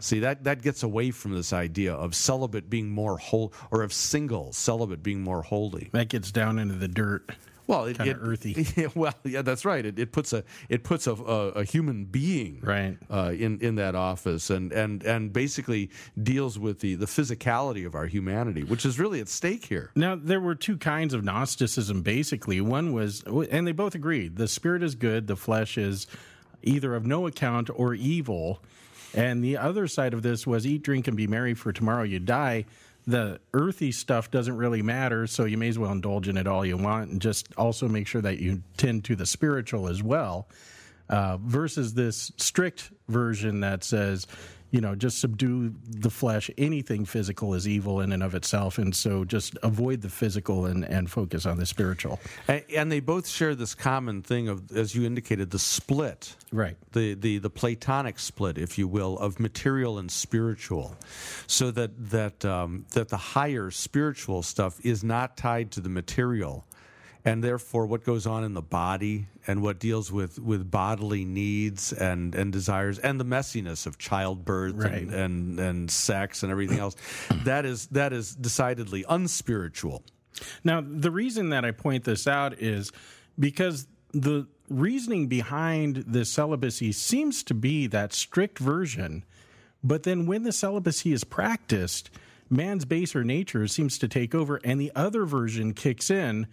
See 0.00 0.18
that 0.20 0.44
that 0.44 0.60
gets 0.62 0.82
away 0.82 1.10
from 1.10 1.32
this 1.32 1.52
idea 1.52 1.94
of 1.94 2.14
celibate 2.14 2.68
being 2.68 2.90
more 2.90 3.16
holy, 3.18 3.50
or 3.70 3.82
of 3.82 3.92
single 3.92 4.52
celibate 4.52 5.02
being 5.02 5.22
more 5.22 5.42
holy. 5.42 5.88
That 5.92 6.08
gets 6.08 6.30
down 6.30 6.58
into 6.58 6.74
the 6.74 6.88
dirt. 6.88 7.30
Well, 7.66 7.86
it, 7.86 7.96
Kinda 7.96 8.10
it- 8.12 8.18
earthy. 8.20 8.66
Yeah, 8.76 8.88
well, 8.94 9.14
yeah, 9.24 9.40
that's 9.40 9.64
right. 9.64 9.86
It, 9.86 9.98
it 9.98 10.12
puts 10.12 10.34
a 10.34 10.44
it 10.68 10.84
puts 10.84 11.06
a, 11.06 11.12
a, 11.14 11.48
a 11.52 11.64
human 11.64 12.04
being 12.04 12.60
Right. 12.62 12.98
uh, 13.10 13.32
in 13.34 13.58
in 13.60 13.76
that 13.76 13.94
office, 13.94 14.50
and 14.50 14.70
and 14.70 15.02
and 15.02 15.32
basically 15.32 15.88
deals 16.22 16.58
with 16.58 16.80
the 16.80 16.94
the 16.96 17.06
physicality 17.06 17.86
of 17.86 17.94
our 17.94 18.04
humanity, 18.06 18.64
which 18.64 18.84
is 18.84 18.98
really 18.98 19.18
at 19.20 19.30
stake 19.30 19.64
here. 19.64 19.90
Now, 19.96 20.14
there 20.14 20.40
were 20.40 20.54
two 20.54 20.76
kinds 20.76 21.14
of 21.14 21.24
Gnosticism, 21.24 22.02
basically. 22.02 22.60
One 22.60 22.92
was, 22.92 23.22
and 23.50 23.66
they 23.66 23.72
both 23.72 23.94
agreed 23.94 24.36
the 24.36 24.46
spirit 24.46 24.82
is 24.82 24.94
good, 24.94 25.26
the 25.26 25.36
flesh 25.36 25.78
is 25.78 26.06
either 26.62 26.94
of 26.94 27.06
no 27.06 27.26
account 27.26 27.70
or 27.74 27.94
evil. 27.94 28.60
And 29.14 29.44
the 29.44 29.58
other 29.58 29.86
side 29.86 30.12
of 30.12 30.22
this 30.22 30.46
was 30.46 30.66
eat, 30.66 30.82
drink, 30.82 31.06
and 31.06 31.16
be 31.16 31.26
merry, 31.26 31.54
for 31.54 31.72
tomorrow 31.72 32.02
you 32.02 32.18
die. 32.18 32.66
The 33.06 33.38
earthy 33.52 33.92
stuff 33.92 34.30
doesn't 34.30 34.56
really 34.56 34.82
matter, 34.82 35.26
so 35.26 35.44
you 35.44 35.58
may 35.58 35.68
as 35.68 35.78
well 35.78 35.92
indulge 35.92 36.26
in 36.26 36.36
it 36.36 36.46
all 36.46 36.64
you 36.64 36.76
want, 36.76 37.10
and 37.10 37.20
just 37.20 37.48
also 37.56 37.86
make 37.86 38.06
sure 38.06 38.22
that 38.22 38.38
you 38.38 38.62
tend 38.76 39.04
to 39.04 39.16
the 39.16 39.26
spiritual 39.26 39.88
as 39.88 40.02
well. 40.02 40.48
Uh, 41.08 41.36
versus 41.36 41.92
this 41.92 42.32
strict 42.38 42.90
version 43.08 43.60
that 43.60 43.84
says, 43.84 44.26
you 44.74 44.80
know, 44.80 44.96
just 44.96 45.20
subdue 45.20 45.72
the 45.88 46.10
flesh. 46.10 46.50
Anything 46.58 47.04
physical 47.04 47.54
is 47.54 47.68
evil 47.68 48.00
in 48.00 48.10
and 48.10 48.24
of 48.24 48.34
itself, 48.34 48.76
and 48.76 48.92
so 48.92 49.24
just 49.24 49.56
avoid 49.62 50.00
the 50.00 50.08
physical 50.08 50.66
and, 50.66 50.84
and 50.84 51.08
focus 51.08 51.46
on 51.46 51.58
the 51.58 51.66
spiritual. 51.66 52.18
And, 52.48 52.64
and 52.74 52.90
they 52.90 52.98
both 52.98 53.28
share 53.28 53.54
this 53.54 53.72
common 53.72 54.22
thing 54.22 54.48
of, 54.48 54.72
as 54.72 54.96
you 54.96 55.06
indicated, 55.06 55.52
the 55.52 55.60
split. 55.60 56.34
Right. 56.50 56.76
The, 56.90 57.14
the 57.14 57.38
the 57.38 57.50
Platonic 57.50 58.18
split, 58.18 58.58
if 58.58 58.76
you 58.76 58.88
will, 58.88 59.16
of 59.18 59.38
material 59.38 59.96
and 59.98 60.10
spiritual, 60.10 60.96
so 61.46 61.70
that 61.70 61.92
that 62.10 62.44
um, 62.44 62.84
that 62.94 63.10
the 63.10 63.16
higher 63.16 63.70
spiritual 63.70 64.42
stuff 64.42 64.80
is 64.84 65.04
not 65.04 65.36
tied 65.36 65.70
to 65.72 65.80
the 65.80 65.88
material, 65.88 66.64
and 67.24 67.42
therefore 67.42 67.86
what 67.86 68.04
goes 68.04 68.26
on 68.26 68.44
in 68.44 68.54
the 68.54 68.62
body 68.62 69.26
and 69.46 69.62
what 69.62 69.78
deals 69.78 70.12
with, 70.12 70.38
with 70.38 70.70
bodily 70.70 71.24
needs 71.24 71.92
and, 71.92 72.34
and 72.34 72.52
desires 72.52 72.98
and 72.98 73.18
the 73.18 73.24
messiness 73.24 73.86
of 73.86 73.96
childbirth 73.98 74.74
Right. 74.74 75.02
and, 75.02 75.12
and 75.12 75.60
and 75.60 75.90
sex 75.90 76.42
and 76.42 76.52
everything 76.52 76.78
else, 76.78 76.96
that 77.44 77.64
is 77.64 77.86
that 77.88 78.12
is 78.12 78.34
decidedly 78.34 79.04
unspiritual. 79.08 80.02
Now, 80.64 80.82
the 80.86 81.10
reason 81.10 81.50
that 81.50 81.64
I 81.64 81.70
point 81.70 82.04
this 82.04 82.26
out 82.26 82.60
is 82.60 82.90
because 83.38 83.86
the 84.12 84.46
reasoning 84.68 85.26
behind 85.28 86.04
the 86.06 86.24
celibacy 86.24 86.92
seems 86.92 87.42
to 87.44 87.54
be 87.54 87.86
that 87.88 88.12
strict 88.12 88.58
version, 88.58 89.24
but 89.82 90.02
then 90.02 90.26
when 90.26 90.42
the 90.42 90.52
celibacy 90.52 91.12
is 91.12 91.24
practiced, 91.24 92.10
man's 92.50 92.84
baser 92.84 93.22
nature 93.24 93.66
seems 93.68 93.98
to 93.98 94.08
take 94.08 94.34
over, 94.34 94.60
and 94.64 94.80
the 94.80 94.90
other 94.94 95.24
version 95.24 95.72
kicks 95.74 96.10
in 96.10 96.46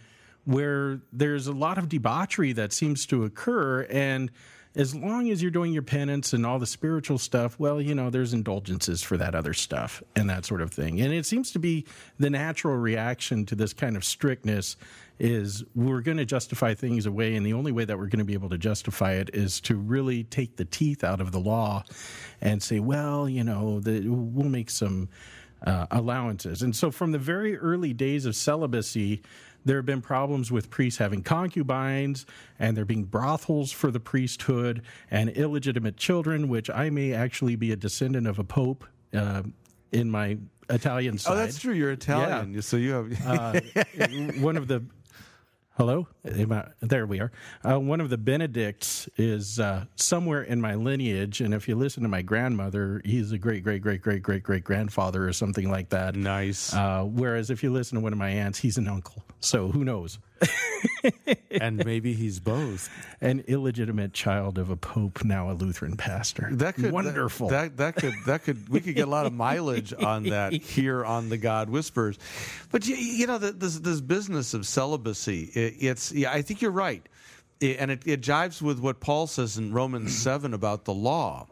where 0.46 1.02
there's 1.12 1.48
a 1.48 1.54
lot 1.54 1.78
of 1.78 1.90
debauchery 1.90 2.54
that 2.54 2.74
seems 2.74 3.06
to 3.08 3.24
occur 3.24 3.84
and 3.84 4.32
as 4.76 4.96
long 4.96 5.30
as 5.30 5.42
you're 5.42 5.52
doing 5.52 5.74
your 5.74 5.82
penance 5.82 6.32
and 6.32 6.46
all 6.46 6.58
the 6.58 6.66
spiritual 6.66 7.18
stuff, 7.18 7.60
well, 7.60 7.82
you 7.82 7.94
know, 7.94 8.10
there's 8.10 8.34
indulgences 8.34 9.04
for 9.04 9.18
that 9.18 9.36
other 9.36 9.54
stuff 9.54 10.02
and 10.16 10.30
that 10.30 10.46
sort 10.46 10.62
of 10.62 10.72
thing. 10.72 11.02
And 11.02 11.14
it 11.14 11.26
seems 11.26 11.52
to 11.52 11.60
be 11.60 11.86
the 12.20 12.30
natural 12.30 12.78
reaction 12.78 13.46
to 13.48 13.56
this 13.56 13.74
kind 13.74 13.98
of 13.98 14.06
strictness 14.06 14.78
is 15.20 15.64
we're 15.76 16.02
going 16.02 16.18
to 16.18 16.26
justify 16.26 16.74
things 16.74 17.06
away, 17.06 17.36
and 17.36 17.46
the 17.46 17.54
only 17.54 17.72
way 17.72 17.86
that 17.86 17.98
we're 17.98 18.08
going 18.08 18.20
to 18.20 18.26
be 18.26 18.34
able 18.34 18.50
to 18.50 18.58
justify 18.58 19.14
it 19.14 19.30
is 19.34 19.62
to 19.62 19.76
really 19.76 20.24
take 20.24 20.56
the 20.56 20.66
teeth 20.66 21.04
out 21.04 21.22
of 21.22 21.32
the 21.32 21.40
law 21.40 21.84
and 22.40 22.64
say, 22.64 22.80
well, 22.80 23.30
you 23.30 23.44
know, 23.44 23.80
the, 23.82 24.08
we'll 24.08 24.50
make 24.50 24.72
some 24.72 25.10
uh, 25.66 25.86
allowances. 25.92 26.64
And 26.64 26.76
so, 26.76 26.90
from 26.90 27.12
the 27.12 27.20
very 27.20 27.56
early 27.56 27.94
days 27.94 28.26
of 28.26 28.36
celibacy, 28.36 29.22
there 29.66 29.78
have 29.78 29.86
been 29.86 30.02
problems 30.02 30.52
with 30.52 30.70
priests 30.70 30.98
having 30.98 31.22
concubines 31.24 32.26
and 32.60 32.76
there 32.76 32.86
being 32.86 33.04
brothels 33.04 33.72
for 33.72 33.92
the 33.92 34.00
priesthood 34.00 34.82
and 35.10 35.30
illegitimate 35.30 35.98
children, 35.98 36.48
which 36.48 36.70
I 36.70 36.90
may 36.90 37.14
actually 37.14 37.56
be 37.56 37.72
a 37.72 37.76
descendant 37.76 38.28
of 38.28 38.40
a 38.40 38.44
pope 38.44 38.86
uh, 39.14 39.44
in 39.92 40.10
my 40.10 40.38
Italian 40.70 41.18
side. 41.18 41.34
Oh, 41.34 41.36
that's 41.36 41.60
true. 41.60 41.74
You're 41.74 41.92
Italian, 41.92 42.54
yeah. 42.54 42.62
so 42.62 42.78
you 42.78 42.92
have. 42.94 43.28
Uh, 43.28 43.60
one 44.40 44.58
of 44.58 44.68
the 44.68 44.84
hello? 45.82 46.08
I- 46.24 46.68
there 46.82 47.08
we 47.08 47.20
are. 47.22 47.32
Uh, 47.68 47.80
one 47.80 48.02
of 48.02 48.12
the 48.12 48.18
benedicts 48.18 49.10
is 49.18 49.60
uh, 49.60 49.86
somewhere 49.96 50.44
in 50.44 50.62
my 50.62 50.76
lineage 50.76 51.42
and 51.42 51.56
if 51.56 51.68
you 51.68 51.76
listen 51.76 52.04
to 52.04 52.10
my 52.10 52.22
grandmother 52.22 53.02
he's 53.04 53.32
a 53.32 53.40
great 53.40 53.64
great 53.64 53.82
great 53.82 54.00
great 54.04 54.22
great 54.22 54.44
great 54.44 54.64
grandfather 54.64 55.28
or 55.28 55.34
something 55.34 55.72
like 55.72 55.90
that. 55.90 56.16
Nice. 56.16 56.72
uh, 56.72 57.04
whereas 57.04 57.50
if 57.50 57.64
you 57.64 57.72
listen 57.72 57.98
to 57.98 58.04
one 58.04 58.14
of 58.14 58.20
my 58.20 58.30
aunts 58.30 58.60
he's 58.60 58.78
an 58.78 58.88
uncle. 58.88 59.24
So 59.40 59.70
who 59.70 59.84
knows 59.84 60.20
and 61.52 61.84
maybe 61.86 62.14
he's 62.14 62.40
both. 62.40 62.90
an 63.22 63.44
illegitimate 63.48 64.14
child 64.14 64.58
of 64.58 64.70
a 64.70 64.76
pope 64.76 65.24
now 65.24 65.52
a 65.52 65.54
lutheran 65.54 65.96
pastor 65.98 66.50
That 66.54 66.76
could 66.76 66.92
wonderful 66.92 67.50
That, 67.50 67.78
that 67.78 67.96
could 67.96 68.14
that 68.26 68.44
could 68.44 68.70
we 68.70 68.80
could 68.80 68.96
get 68.96 69.08
a 69.08 69.12
lot 69.12 69.26
of 69.26 69.34
mileage 69.34 69.94
on 69.94 70.24
that 70.24 70.54
here 70.78 71.04
on 71.06 71.30
the 71.30 71.38
God 71.38 71.70
Whispers, 71.70 72.18
but 72.72 72.88
you, 72.88 72.96
you 72.96 73.28
know 73.28 73.38
the, 73.38 73.52
this 73.52 73.78
this 73.80 74.02
business 74.02 74.54
of 74.54 74.66
celibacy. 74.66 75.44
It, 75.54 75.76
it's 75.80 76.12
yeah, 76.12 76.32
I 76.32 76.42
think 76.42 76.62
you're 76.62 76.72
right, 76.72 77.08
It- 77.60 77.78
and 77.80 77.92
it, 77.92 78.02
it 78.06 78.22
jives 78.22 78.62
with 78.62 78.80
what 78.80 79.00
Paul 79.00 79.28
says 79.28 79.58
in 79.58 79.74
Romans 79.74 80.16
seven 80.18 80.54
about 80.54 80.86
the 80.86 80.94
law. 80.94 81.48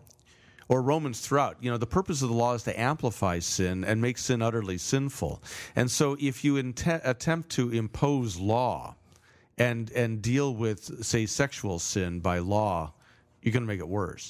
Or 0.70 0.82
Romans 0.84 1.20
throughout, 1.20 1.57
you 1.59 1.72
know, 1.72 1.78
the 1.78 1.88
purpose 1.88 2.22
of 2.22 2.30
the 2.30 2.36
law 2.36 2.53
is 2.53 2.63
to 2.63 2.80
amplify 2.80 3.39
sin 3.39 3.84
and 3.84 3.99
make 3.99 4.17
sin 4.20 4.41
utterly 4.41 4.78
sinful. 4.78 5.41
And 5.76 5.89
so, 5.89 6.15
if 6.20 6.43
you 6.43 6.53
inte- 6.55 7.01
attempt 7.03 7.49
to 7.51 7.72
impose 7.72 8.38
law 8.38 8.95
and 9.57 9.91
and 9.91 10.22
deal 10.22 10.53
with, 10.53 11.03
say, 11.03 11.26
sexual 11.26 11.80
sin 11.80 12.20
by 12.20 12.38
law, 12.39 12.93
you're 13.41 13.51
going 13.51 13.63
to 13.63 13.67
make 13.67 13.80
it 13.80 13.88
worse. 13.88 14.30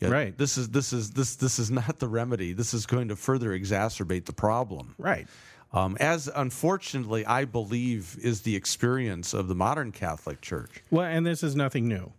Yeah, 0.00 0.10
Right. 0.10 0.36
This 0.38 0.56
is 0.58 0.68
this 0.68 0.92
is 0.92 1.10
this 1.12 1.34
this 1.36 1.58
is 1.58 1.70
not 1.70 1.98
the 1.98 2.08
remedy. 2.08 2.52
This 2.52 2.72
is 2.74 2.86
going 2.86 3.08
to 3.08 3.16
further 3.16 3.50
exacerbate 3.58 4.26
the 4.26 4.32
problem. 4.32 4.94
right 4.98 5.26
Um, 5.72 5.96
as 5.98 6.28
unfortunately, 6.34 7.26
I 7.26 7.44
believe 7.46 8.16
is 8.22 8.42
the 8.42 8.54
experience 8.54 9.34
of 9.34 9.48
the 9.48 9.54
modern 9.54 9.92
Catholic 9.92 10.40
Church. 10.40 10.82
Well, 10.90 11.06
and 11.06 11.26
this 11.26 11.42
is 11.42 11.56
nothing 11.56 11.88
new. 11.88 12.12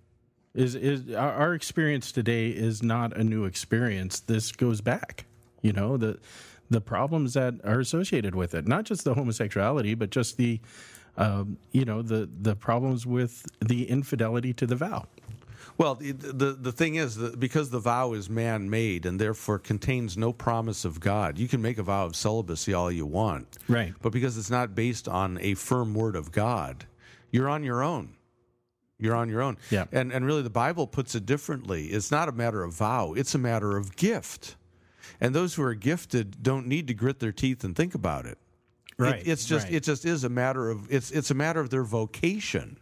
Is 0.56 0.76
is 0.76 1.14
our, 1.14 1.32
our 1.34 1.54
experience 1.54 2.12
today 2.12 2.50
is 2.50 2.82
not 2.82 3.16
a 3.16 3.24
new 3.24 3.46
experience. 3.46 4.20
This 4.20 4.52
goes 4.52 4.82
back. 4.82 5.26
You 5.62 5.74
know 5.74 5.98
the 5.98 6.20
the 6.70 6.82
problems 6.82 7.34
that 7.34 7.56
are 7.64 7.80
associated 7.80 8.36
with 8.36 8.54
it, 8.54 8.68
not 8.68 8.86
just 8.86 9.04
the 9.04 9.14
homosexuality, 9.14 9.96
but 9.96 10.10
just 10.10 10.38
the 10.38 10.60
um, 11.18 11.58
you 11.72 11.86
know 11.86 12.02
the 12.02 12.30
the 12.42 12.56
problems 12.56 13.06
with 13.06 13.46
the 13.60 13.90
infidelity 13.90 14.54
to 14.54 14.66
the 14.66 14.76
vow. 14.76 15.08
Well, 15.78 15.96
the 15.96 16.12
the, 16.12 16.52
the 16.54 16.72
thing 16.72 16.96
is 16.96 17.16
that 17.16 17.40
because 17.40 17.70
the 17.70 17.80
vow 17.80 18.14
is 18.14 18.30
man 18.30 18.70
made 18.70 19.06
and 19.06 19.20
therefore 19.20 19.60
contains 19.60 20.18
no 20.18 20.34
promise 20.34 20.84
of 20.84 21.00
God, 21.00 21.38
you 21.38 21.48
can 21.48 21.62
make 21.62 21.78
a 21.78 21.84
vow 21.84 22.06
of 22.06 22.16
celibacy 22.16 22.74
all 22.74 22.92
you 22.92 23.06
want. 23.06 23.58
Right. 23.68 23.94
But 24.02 24.12
because 24.12 24.38
it's 24.38 24.50
not 24.50 24.76
based 24.76 25.08
on 25.08 25.38
a 25.42 25.54
firm 25.54 25.94
word 25.94 26.16
of 26.16 26.32
God, 26.32 26.86
you're 27.32 27.50
on 27.50 27.64
your 27.64 27.82
own. 27.84 28.16
You're 29.00 29.16
on 29.16 29.30
your 29.30 29.42
own. 29.42 29.58
Yeah. 29.72 29.86
And 29.92 30.12
and 30.12 30.26
really 30.26 30.42
the 30.42 30.50
Bible 30.50 30.86
puts 30.86 31.16
it 31.16 31.26
differently. 31.26 31.88
It's 31.88 32.12
not 32.12 32.28
a 32.30 32.32
matter 32.34 32.64
of 32.64 32.74
vow, 32.74 33.14
it's 33.14 33.34
a 33.34 33.40
matter 33.40 33.78
of 33.78 33.96
gift. 33.96 34.56
And 35.22 35.34
those 35.34 35.56
who 35.56 35.64
are 35.64 35.74
gifted 35.74 36.44
don't 36.44 36.68
need 36.68 36.88
to 36.88 36.94
grit 36.94 37.20
their 37.20 37.32
teeth 37.32 37.64
and 37.64 37.76
think 37.76 37.96
about 37.96 38.26
it. 38.26 38.38
Right, 38.98 39.20
It, 39.22 39.28
it's 39.28 39.46
just 39.46 39.66
right. 39.66 39.76
it 39.76 39.84
just 39.84 40.06
is 40.06 40.24
a 40.24 40.30
matter 40.30 40.70
of 40.70 40.92
it's 40.92 41.12
it's 41.12 41.32
a 41.32 41.34
matter 41.34 41.60
of 41.62 41.70
their 41.70 41.84
vocation. 41.84 42.78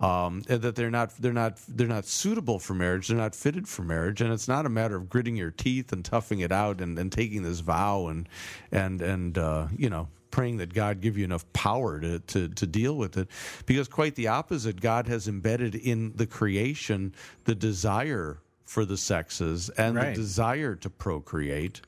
Um, 0.00 0.40
that 0.48 0.74
they're 0.74 0.90
not 0.90 1.10
they're 1.18 1.32
not 1.32 1.60
they're 1.68 1.86
not 1.86 2.04
suitable 2.06 2.58
for 2.58 2.74
marriage. 2.74 3.06
They're 3.08 3.16
not 3.16 3.36
fitted 3.36 3.68
for 3.68 3.82
marriage, 3.82 4.20
and 4.20 4.32
it's 4.32 4.48
not 4.48 4.66
a 4.66 4.68
matter 4.68 4.96
of 4.96 5.08
gritting 5.08 5.36
your 5.36 5.52
teeth 5.52 5.92
and 5.92 6.04
toughing 6.04 6.40
it 6.40 6.50
out 6.50 6.80
and, 6.80 6.98
and 6.98 7.12
taking 7.12 7.44
this 7.44 7.60
vow 7.60 8.08
and 8.08 8.28
and 8.72 9.00
and 9.00 9.38
uh, 9.38 9.68
you 9.76 9.88
know 9.88 10.08
praying 10.32 10.56
that 10.56 10.74
God 10.74 11.00
give 11.00 11.16
you 11.16 11.24
enough 11.24 11.44
power 11.52 12.00
to, 12.00 12.18
to 12.18 12.48
to 12.48 12.66
deal 12.66 12.96
with 12.96 13.16
it. 13.16 13.28
Because 13.66 13.86
quite 13.86 14.16
the 14.16 14.26
opposite, 14.26 14.80
God 14.80 15.06
has 15.06 15.28
embedded 15.28 15.76
in 15.76 16.12
the 16.16 16.26
creation 16.26 17.14
the 17.44 17.54
desire 17.54 18.38
for 18.64 18.84
the 18.84 18.96
sexes 18.96 19.68
and 19.70 19.94
Right. 19.94 20.08
the 20.16 20.20
desire 20.22 20.74
to 20.76 20.90
procreate. 20.90 21.82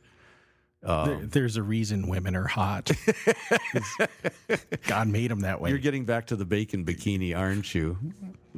Um, 0.84 1.08
There- 1.08 1.26
there's 1.26 1.56
a 1.56 1.62
reason 1.62 2.06
women 2.08 2.36
are 2.36 2.46
hot. 2.46 2.90
God 4.86 5.08
made 5.08 5.30
them 5.30 5.40
that 5.40 5.60
way. 5.60 5.70
You're 5.70 5.78
getting 5.78 6.04
back 6.04 6.26
to 6.26 6.36
the 6.36 6.44
bacon 6.44 6.84
bikini, 6.84 7.34
aren't 7.36 7.74
you? 7.74 7.96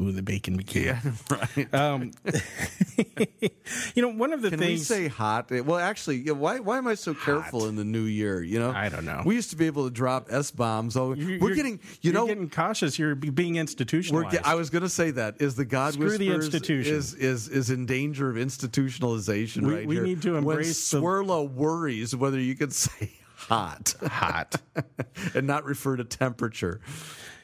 Ooh, 0.01 0.11
the 0.13 0.23
bacon 0.23 0.59
bikini. 0.61 0.97
right. 1.57 1.73
Um, 1.75 2.11
you 3.95 4.03
know, 4.03 4.09
one 4.09 4.33
of 4.33 4.43
the 4.43 4.51
Can 4.51 4.61
we 4.61 4.77
say 4.79 5.09
hot? 5.09 5.51
Eh, 5.53 5.61
well, 5.61 5.79
actually, 5.79 6.17
yeah, 6.19 6.33
why 6.33 6.59
why 6.61 6.79
am 6.79 6.87
I 6.87 6.95
so 6.95 7.15
careful 7.15 7.67
in 7.67 7.77
the 7.77 7.85
new 7.85 8.03
year? 8.03 8.43
You 8.43 8.59
know, 8.59 8.71
I 8.71 8.89
don't 8.89 9.05
know. 9.05 9.23
We 9.25 9.35
used 9.35 9.51
to 9.51 9.57
be 9.57 9.67
able 9.67 9.85
to 9.85 9.91
drop 9.91 10.29
s 10.31 10.51
bombs. 10.51 10.97
Oh, 10.97 11.13
You're- 11.15 11.39
we're 11.39 11.55
getting. 11.55 11.75
You 12.01 12.13
you're 12.13 12.15
know, 12.15 12.27
getting 12.27 12.49
cautious. 12.51 12.99
You're 12.99 13.15
be- 13.15 13.31
being 13.31 13.57
institutionalized. 13.57 14.39
I 14.45 14.55
was 14.55 14.71
going 14.71 14.83
to 14.83 14.89
say 14.89 15.11
that 15.13 15.37
is 15.41 15.55
the 15.57 15.65
God 15.65 15.95
Screw 15.95 16.17
the 16.17 16.31
institution. 16.33 16.95
is 16.95 17.15
is 17.15 17.49
is 17.49 17.71
in 17.71 17.87
danger 17.87 18.31
of 18.31 18.37
institutionalization 18.37 19.63
We- 19.67 19.75
right 19.75 19.87
we 19.87 19.95
here. 19.97 20.05
need 20.05 20.23
to 20.23 20.37
embrace 20.37 20.91
the- 20.91 21.01
when 21.01 21.13
Swirla 21.27 21.51
worries 21.51 22.15
whether 22.15 22.39
you 22.41 22.55
can 22.55 22.71
say 22.87 23.13
hot, 23.37 23.95
hot. 24.07 24.57
and 25.35 25.47
not 25.47 25.65
refer 25.65 25.97
to 25.97 26.05
temperature. 26.05 26.81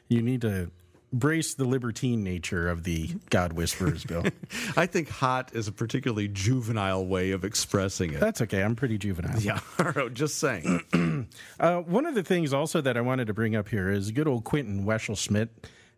you 0.08 0.22
need 0.22 0.40
to 0.42 0.70
brace 1.12 1.54
the 1.54 1.64
libertine 1.64 2.24
nature 2.24 2.68
of 2.68 2.84
the 2.84 3.10
God 3.30 3.52
Whisperers, 3.52 4.04
Bill. 4.04 4.24
I 4.76 4.86
think 4.86 5.08
hot 5.08 5.50
is 5.54 5.68
a 5.68 5.72
particularly 5.72 6.28
juvenile 6.28 7.04
way 7.06 7.32
of 7.32 7.44
expressing 7.44 8.14
it. 8.14 8.20
That's 8.20 8.40
okay. 8.42 8.62
I'm 8.62 8.76
pretty 8.76 8.98
juvenile. 8.98 9.38
yeah, 9.40 9.60
just 10.12 10.38
saying. 10.38 10.80
Uh, 11.60 11.78
one 11.82 12.04
of 12.06 12.14
the 12.16 12.22
things 12.24 12.52
also 12.52 12.80
that 12.80 12.96
I 12.96 13.00
wanted 13.00 13.28
to 13.28 13.34
bring 13.34 13.54
up 13.54 13.68
here 13.68 13.88
is 13.90 14.10
good 14.10 14.26
old 14.26 14.42
Quentin 14.42 14.84
Wesselschmidt 14.84 15.48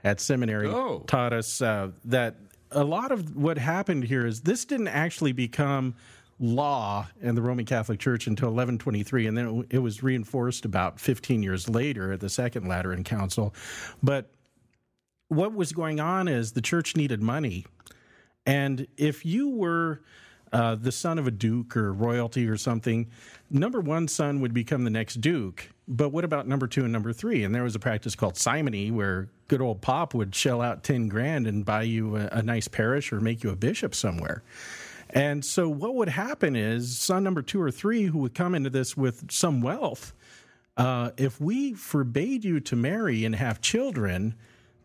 at 0.03 0.21
seminary 0.21 0.69
Oh. 0.69 1.03
taught 1.07 1.33
us 1.33 1.63
uh, 1.63 1.93
that 2.05 2.37
a 2.71 2.85
lot 2.85 3.11
of 3.11 3.35
what 3.35 3.57
happened 3.57 4.05
here 4.05 4.27
is 4.27 4.43
this 4.43 4.67
didn't 4.67 4.89
actually 4.89 5.33
become 5.33 5.95
law 6.39 7.07
in 7.23 7.35
the 7.37 7.41
Roman 7.43 7.65
Catholic 7.65 8.01
Church 8.01 8.27
until 8.27 8.49
1123, 8.49 9.27
and 9.27 9.39
then 9.39 9.65
it 9.71 9.79
was 9.79 10.03
reinforced 10.03 10.65
about 10.67 11.01
15 11.01 11.43
years 11.43 11.69
later 11.71 12.13
at 12.13 12.21
the 12.21 12.29
Second 12.29 12.69
Lateran 12.69 13.03
Council. 13.05 13.55
But 14.03 14.31
what 15.35 15.55
was 15.55 15.73
going 15.73 16.01
on 16.01 16.29
is 16.29 16.53
the 16.53 16.63
church 16.63 16.97
needed 16.97 17.23
money. 17.23 17.67
And 18.47 18.87
if 18.97 19.25
you 19.25 19.51
were 19.51 20.03
uh, 20.53 20.77
the 20.77 20.93
son 20.93 21.19
of 21.19 21.27
a 21.27 21.31
duke 21.31 21.77
or 21.77 21.93
royalty 21.93 22.47
or 22.47 22.57
something, 22.57 23.11
number 23.51 23.81
one 23.81 24.07
son 24.07 24.41
would 24.41 24.55
become 24.55 24.85
the 24.85 24.91
next 24.91 25.21
duke. 25.21 25.69
But 25.89 26.11
what 26.11 26.25
about 26.25 26.47
number 26.47 26.67
two 26.67 26.85
and 26.85 26.93
number 26.93 27.13
three? 27.13 27.45
And 27.45 27.55
there 27.55 27.63
was 27.63 27.75
a 27.75 27.81
practice 27.81 28.15
called 28.15 28.37
simony 28.37 28.91
where 28.91 29.29
good 29.49 29.61
old 29.61 29.81
pop 29.81 30.15
would 30.15 30.35
shell 30.35 30.63
out 30.63 30.85
10 30.85 31.09
grand 31.09 31.47
and 31.47 31.65
buy 31.65 31.83
you 31.83 32.17
a, 32.17 32.29
a 32.33 32.43
nice 32.43 32.69
parish 32.69 33.13
or 33.13 33.21
make 33.21 33.43
you 33.43 33.51
a 33.51 33.57
bishop 33.57 33.95
somewhere. 33.95 34.43
And 35.11 35.45
so 35.45 35.69
what 35.69 35.95
would 35.97 36.09
happen 36.09 36.57
is 36.57 36.97
son 36.97 37.25
number 37.25 37.43
two 37.43 37.61
or 37.61 37.71
three 37.71 38.05
who 38.05 38.19
would 38.21 38.35
come 38.35 38.55
into 38.55 38.71
this 38.71 38.97
with 38.97 39.31
some 39.31 39.61
wealth 39.61 40.13
uh, 40.77 41.11
if 41.17 41.41
we 41.41 41.73
forbade 41.75 42.45
you 42.45 42.61
to 42.61 42.77
marry 42.77 43.25
and 43.25 43.35
have 43.35 43.61
children, 43.61 44.35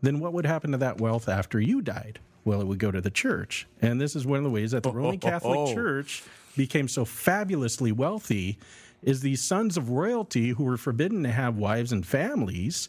then 0.02 0.20
what 0.20 0.32
would 0.32 0.46
happen 0.46 0.72
to 0.72 0.78
that 0.78 1.00
wealth 1.00 1.28
after 1.28 1.60
you 1.60 1.82
died? 1.82 2.18
Well, 2.44 2.60
it 2.60 2.66
would 2.66 2.78
go 2.78 2.90
to 2.90 3.00
the 3.00 3.10
church. 3.10 3.66
And 3.82 4.00
this 4.00 4.16
is 4.16 4.26
one 4.26 4.38
of 4.38 4.44
the 4.44 4.50
ways 4.50 4.70
that 4.70 4.82
the 4.82 4.92
Roman 4.92 5.14
oh. 5.22 5.28
Catholic 5.28 5.74
Church 5.74 6.22
became 6.56 6.88
so 6.88 7.04
fabulously 7.04 7.92
wealthy 7.92 8.58
is 9.02 9.20
these 9.20 9.42
sons 9.42 9.76
of 9.76 9.90
royalty 9.90 10.50
who 10.50 10.64
were 10.64 10.76
forbidden 10.76 11.22
to 11.22 11.30
have 11.30 11.56
wives 11.56 11.92
and 11.92 12.06
families, 12.06 12.88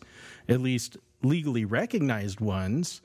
at 0.50 0.62
least 0.62 0.98
legally 1.24 1.66
recognized 1.66 2.40
ones, 2.40 3.02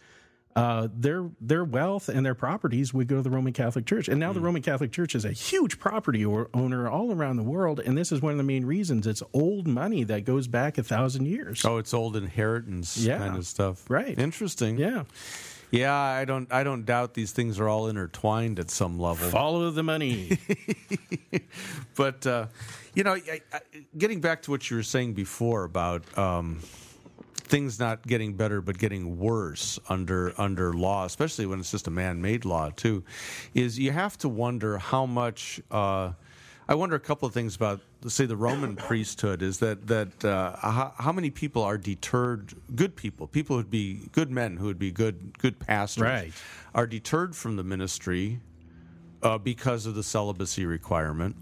uh, 0.56 0.88
their 0.92 1.30
their 1.40 1.62
wealth 1.64 2.08
and 2.08 2.26
their 2.26 2.34
properties 2.34 2.92
would 2.92 3.06
go 3.06 3.16
to 3.16 3.22
the 3.22 3.30
Roman 3.30 3.52
Catholic 3.52 3.86
Church. 3.86 4.08
And 4.08 4.18
now 4.18 4.32
the 4.32 4.40
Roman 4.40 4.62
Catholic 4.62 4.90
Church 4.90 5.14
is 5.14 5.24
a 5.24 5.30
huge 5.32 5.78
property 5.78 6.24
or, 6.24 6.48
owner 6.54 6.88
all 6.88 7.12
around 7.12 7.36
the 7.36 7.42
world, 7.44 7.78
and 7.78 7.96
this 7.96 8.10
is 8.10 8.20
one 8.22 8.32
of 8.32 8.38
the 8.38 8.42
main 8.44 8.64
reasons. 8.64 9.06
It's 9.06 9.22
old 9.34 9.66
money 9.68 10.02
that 10.04 10.24
goes 10.24 10.48
back 10.48 10.78
a 10.78 10.82
thousand 10.82 11.26
years. 11.26 11.64
Oh, 11.64 11.76
it's 11.76 11.92
old 11.94 12.16
inheritance 12.16 12.96
Yeah. 12.96 13.18
kind 13.18 13.36
of 13.36 13.46
stuff. 13.46 13.84
Right. 13.90 14.18
Interesting. 14.18 14.78
Yeah, 14.78 15.04
Yeah, 15.70 15.92
I 15.94 16.24
don't 16.24 16.50
I 16.52 16.64
don't 16.64 16.84
doubt 16.86 17.12
these 17.14 17.32
things 17.32 17.60
are 17.60 17.68
all 17.68 17.88
intertwined 17.88 18.58
at 18.58 18.70
some 18.70 18.98
level. 18.98 19.28
follow 19.28 19.70
the 19.70 19.82
money. 19.82 20.38
But 21.94 22.26
uh, 22.26 22.46
you 22.94 23.04
know, 23.04 23.14
I, 23.14 23.40
I, 23.52 23.60
getting 23.96 24.20
back 24.20 24.42
to 24.42 24.50
what 24.50 24.68
you 24.70 24.76
were 24.76 24.82
saying 24.82 25.14
before 25.14 25.64
about 25.64 26.02
um, 26.18 26.60
things 27.46 27.78
not 27.78 28.06
getting 28.06 28.34
better 28.34 28.60
but 28.60 28.78
getting 28.78 29.18
worse 29.18 29.78
under 29.88 30.32
under 30.38 30.72
law, 30.72 31.04
especially 31.04 31.46
when 31.46 31.60
it's 31.60 31.70
just 31.70 31.86
a 31.86 31.90
man-made 31.90 32.44
law 32.44 32.70
too, 32.70 33.04
is 33.54 33.78
you 33.78 33.92
have 33.92 34.16
to 34.18 34.28
wonder 34.28 34.78
how 34.78 35.06
much. 35.06 35.60
Uh, 35.70 36.12
I 36.68 36.74
wonder 36.74 36.96
a 36.96 37.00
couple 37.00 37.28
of 37.28 37.32
things 37.32 37.54
about, 37.54 37.80
say, 38.08 38.26
the 38.26 38.36
Roman 38.36 38.74
priesthood. 38.88 39.40
Is 39.40 39.60
that 39.60 39.86
that 39.86 40.24
uh, 40.24 40.56
how, 40.56 40.92
how 40.98 41.12
many 41.12 41.30
people 41.30 41.62
are 41.62 41.78
deterred? 41.78 42.54
Good 42.74 42.96
people, 42.96 43.28
people 43.28 43.56
who'd 43.56 43.70
be 43.70 44.08
good 44.10 44.30
men, 44.32 44.56
who 44.56 44.66
would 44.66 44.78
be 44.78 44.90
good 44.90 45.38
good 45.38 45.58
pastors, 45.60 46.02
Right. 46.02 46.32
are 46.74 46.86
deterred 46.88 47.36
from 47.36 47.54
the 47.54 47.62
ministry 47.62 48.40
uh, 49.22 49.38
because 49.38 49.86
of 49.86 49.94
the 49.94 50.02
celibacy 50.02 50.66
requirement. 50.66 51.36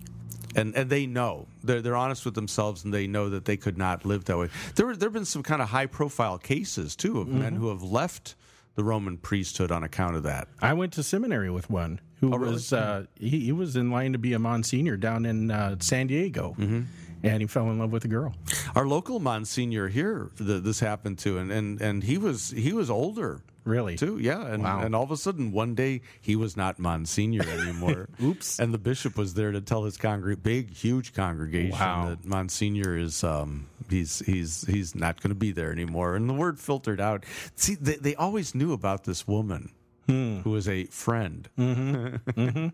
And, 0.57 0.75
and 0.77 0.89
they 0.91 1.07
know 1.07 1.47
they're, 1.63 1.83
they're 1.83 1.97
honest 1.97 2.25
with 2.25 2.35
themselves 2.35 2.85
and 2.85 2.93
they 2.95 3.07
know 3.07 3.29
that 3.31 3.45
they 3.45 3.57
could 3.57 3.77
not 3.79 4.05
live 4.05 4.25
that 4.27 4.39
way. 4.39 4.49
There 4.77 4.95
there 4.97 5.09
have 5.09 5.13
been 5.13 5.25
some 5.25 5.43
kind 5.43 5.61
of 5.63 5.69
high 5.69 5.87
profile 5.87 6.39
cases 6.39 6.95
too 6.97 7.21
of 7.21 7.29
men 7.29 7.55
who 7.57 7.69
have 7.71 7.83
left 7.83 8.35
the 8.77 8.85
Roman 8.85 9.17
priesthood 9.19 9.71
on 9.71 9.83
account 9.85 10.17
of 10.17 10.23
that. 10.25 10.49
I 10.61 10.73
went 10.75 10.93
to 10.95 11.03
seminary 11.03 11.51
with 11.51 11.71
one 11.71 12.01
who 12.21 12.33
Oh, 12.35 12.37
really? 12.39 12.53
was 12.55 12.73
uh, 12.73 13.07
he, 13.15 13.41
he 13.41 13.53
was 13.53 13.77
in 13.77 13.91
line 13.91 14.13
to 14.13 14.19
be 14.19 14.33
a 14.33 14.39
Monsignor 14.39 14.97
down 14.97 15.27
in 15.27 15.51
uh, 15.51 15.77
San 15.81 16.07
Diego, 16.09 16.55
Mm-hmm. 16.59 16.83
and 17.23 17.41
he 17.41 17.47
fell 17.47 17.71
in 17.71 17.79
love 17.79 17.93
with 17.93 18.05
a 18.05 18.09
girl. 18.09 18.35
Our 18.75 18.87
local 18.87 19.21
Monsignor 19.21 19.89
here, 19.89 20.31
th 20.39 20.63
this 20.63 20.81
happened 20.81 21.19
to, 21.21 21.39
and, 21.39 21.51
and, 21.53 21.81
and 21.81 22.03
he 22.05 22.19
was 22.19 22.51
he 22.51 22.73
was 22.73 22.91
older. 22.91 23.41
Really? 23.65 23.97
Too, 23.97 24.19
yeah, 24.19 24.47
and 24.47 24.63
Wow. 24.63 24.81
and 24.83 24.95
all 24.95 25.05
of 25.05 25.11
a 25.11 25.17
sudden 25.17 25.51
one 25.51 25.75
day 25.75 26.03
he 26.21 26.37
was 26.37 26.57
not 26.57 26.79
Monsignor 26.79 27.45
anymore. 27.49 28.09
Oops. 28.23 28.59
And 28.61 28.75
the 28.75 28.79
bishop 28.79 29.17
was 29.17 29.35
there 29.35 29.53
to 29.53 29.61
tell 29.63 29.85
his 29.85 29.97
congreg 29.97 30.43
big, 30.43 30.71
huge 30.71 31.15
congregation 31.15 31.71
Wow. 31.79 32.11
that 32.11 32.25
Monsignor 32.27 32.97
is 32.99 33.25
um 33.25 33.67
he's 33.89 34.19
he's 34.27 34.67
he's 34.67 34.95
not 34.95 35.23
going 35.23 35.31
to 35.31 35.35
be 35.39 35.51
there 35.51 35.73
anymore. 35.73 36.15
And 36.15 36.29
the 36.29 36.35
word 36.35 36.59
filtered 36.61 37.01
out. 37.01 37.25
See, 37.57 37.75
they, 37.75 37.97
they 37.97 38.15
always 38.15 38.55
knew 38.55 38.73
about 38.75 39.05
this 39.05 39.27
woman. 39.27 39.71
Hmm. 40.07 40.39
Who 40.41 40.51
was 40.51 40.69
a 40.69 40.85
friend? 40.87 41.49
Mm-hmm. 42.35 42.69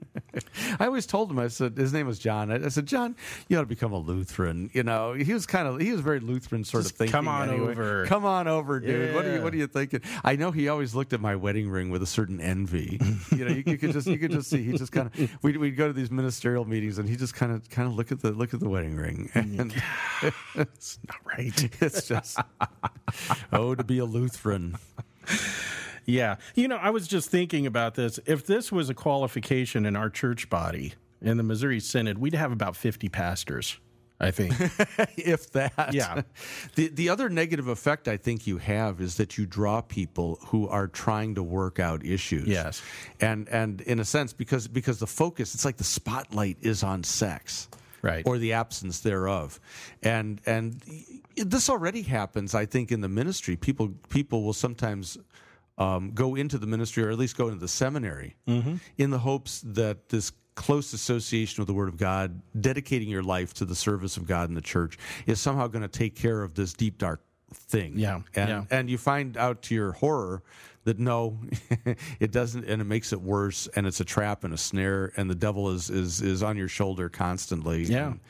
I 0.81 0.87
always 0.87 1.07
told 1.07 1.31
him. 1.31 1.39
I 1.39 1.49
said 1.49 1.77
his 1.77 1.93
name 1.93 2.07
was 2.07 2.19
John. 2.19 2.51
I, 2.51 2.65
I 2.65 2.69
said, 2.69 2.87
John, 2.87 3.15
you 3.49 3.57
ought 3.59 3.63
to 3.63 3.67
become 3.67 3.93
a 3.93 3.99
Lutheran. 3.99 4.71
You 4.73 4.83
know, 4.83 5.13
he 5.13 5.33
was 5.33 5.47
kind 5.47 5.69
of 5.69 5.81
he 5.81 5.93
was 5.93 6.01
very 6.01 6.19
Lutheran 6.21 6.65
sort 6.65 6.83
Just 6.85 6.95
of 6.95 6.99
thinking. 6.99 7.13
come 7.13 7.29
on 7.29 7.51
anyway. 7.51 7.71
over. 7.73 8.07
Come 8.07 8.25
on 8.25 8.49
over, 8.49 8.81
dude. 8.81 9.15
What 9.15 9.25
are 9.25 9.35
you 9.37 9.43
What 9.43 9.53
are 9.55 9.57
you 9.57 9.67
thinking? 9.67 10.01
I 10.25 10.37
know 10.37 10.51
he 10.51 10.69
always 10.69 10.95
looked 10.95 11.13
at 11.13 11.21
my 11.21 11.37
wedding 11.37 11.69
ring 11.71 11.91
with 11.91 12.03
a 12.03 12.07
certain 12.07 12.41
envy. 12.41 12.99
you 13.31 13.45
know, 13.45 13.51
you, 13.53 13.63
you 13.67 13.79
could 13.79 13.93
just 13.93 14.07
you 14.07 14.19
could 14.19 14.31
just 14.33 14.51
see 14.51 14.63
he 14.63 14.77
just 14.77 14.93
kind 14.93 15.07
of 15.15 15.43
we'd, 15.43 15.57
we'd 15.57 15.77
go 15.77 15.87
to 15.87 15.93
these 15.93 16.11
ministerial 16.11 16.65
meetings 16.65 16.99
and 16.99 17.09
he 17.09 17.17
just 17.17 17.35
kind 17.35 17.53
of 17.53 17.69
kind 17.71 17.87
of 17.89 17.95
look 17.95 18.11
at 18.13 18.21
the 18.21 18.33
look 18.33 18.55
at 18.55 18.61
the 18.61 18.69
wedding 18.69 18.97
ring 18.97 19.31
and 19.35 19.73
It's 20.55 20.99
not 21.07 21.19
right. 21.39 21.71
it's 21.83 22.07
just 22.09 22.39
oh 23.53 23.75
to 23.75 23.85
be 23.85 23.99
a 23.99 24.05
Lutheran. 24.05 24.77
Yeah. 26.11 26.37
You 26.55 26.69
know, 26.69 26.77
I 26.77 26.91
was 26.91 27.07
just 27.09 27.31
thinking 27.31 27.67
about 27.67 27.95
this. 27.95 28.19
If 28.27 28.47
this 28.47 28.71
was 28.73 28.91
a 28.91 28.95
qualification 28.95 29.87
in 29.87 29.97
our 29.97 30.11
church 30.11 30.51
body 30.51 30.95
in 31.21 31.37
the 31.37 31.43
Missouri 31.43 31.81
Synod, 31.81 32.19
we'd 32.19 32.35
have 32.35 32.53
about 32.53 32.77
50 32.77 33.09
pastors, 33.09 33.79
I 34.19 34.31
think. 34.31 34.55
if 35.17 35.51
that. 35.53 35.93
Yeah. 35.93 36.23
The 36.75 36.89
the 36.89 37.09
other 37.09 37.29
negative 37.29 37.69
effect 37.69 38.07
I 38.07 38.17
think 38.17 38.47
you 38.47 38.59
have 38.59 39.01
is 39.01 39.17
that 39.17 39.37
you 39.37 39.47
draw 39.47 39.81
people 39.81 40.39
who 40.47 40.69
are 40.69 40.87
trying 40.87 41.35
to 41.35 41.43
work 41.43 41.79
out 41.81 42.05
issues. 42.05 42.47
Yes. 42.47 42.83
And 43.21 43.49
and 43.49 43.81
in 43.83 43.99
a 43.99 44.05
sense 44.05 44.33
because 44.33 44.69
because 44.69 44.99
the 44.99 45.07
focus 45.07 45.55
it's 45.55 45.65
like 45.65 45.79
the 45.79 45.85
spotlight 45.85 46.59
is 46.61 46.83
on 46.83 47.03
sex. 47.05 47.69
Right. 48.03 48.27
Or 48.27 48.39
the 48.39 48.55
absence 48.55 49.01
thereof. 49.01 49.61
And 50.03 50.41
and 50.47 50.81
this 51.37 51.69
already 51.69 52.03
happens 52.03 52.55
I 52.55 52.67
think 52.67 52.93
in 52.93 53.01
the 53.01 53.09
ministry. 53.09 53.57
People 53.57 53.95
people 54.09 54.43
will 54.43 54.55
sometimes 54.55 55.19
um, 55.81 56.13
go 56.15 56.37
into 56.37 56.59
the 56.59 56.67
ministry 56.67 57.03
or 57.03 57.11
at 57.11 57.19
least 57.19 57.37
go 57.37 57.49
into 57.49 57.59
the 57.59 57.67
seminary 57.69 58.37
in 58.99 59.11
the 59.11 59.19
hopes 59.19 59.63
that 59.65 60.09
this 60.11 60.31
close 60.55 60.93
association 60.93 61.61
with 61.63 61.67
the 61.69 61.73
Word 61.75 61.89
of 61.89 61.97
God, 61.97 62.43
dedicating 62.61 63.09
your 63.09 63.23
life 63.23 63.55
to 63.55 63.65
the 63.65 63.75
service 63.75 64.17
of 64.19 64.27
God 64.27 64.49
in 64.51 64.55
the 64.55 64.61
church, 64.61 64.99
is 65.27 65.41
somehow 65.41 65.67
going 65.69 65.83
to 65.83 65.89
take 65.89 66.15
care 66.15 66.43
of 66.43 66.55
this 66.55 66.75
deep, 66.75 66.99
dark 66.99 67.23
thing. 67.55 67.95
Yeah, 67.97 68.21
And, 68.37 68.49
yeah. 68.49 68.65
and 68.71 68.91
you 68.91 68.99
find 68.99 69.37
out 69.37 69.63
to 69.63 69.75
your 69.75 69.93
horror 69.93 70.43
that 70.85 70.99
no, 70.99 71.39
it 72.21 72.31
doesn't, 72.31 72.65
and 72.65 72.83
it 72.83 72.85
makes 72.85 73.13
it 73.13 73.21
worse, 73.21 73.67
and 73.75 73.87
it's 73.87 74.01
a 74.01 74.05
trap 74.05 74.45
and 74.45 74.53
a 74.53 74.59
snare, 74.59 75.13
and 75.17 75.31
the 75.31 75.35
devil 75.35 75.71
is 75.71 75.91
is, 75.91 76.21
is 76.21 76.43
on 76.43 76.57
your 76.57 76.69
shoulder 76.69 77.09
constantly. 77.09 77.85
Yeah. 77.85 78.07
And, 78.07 78.21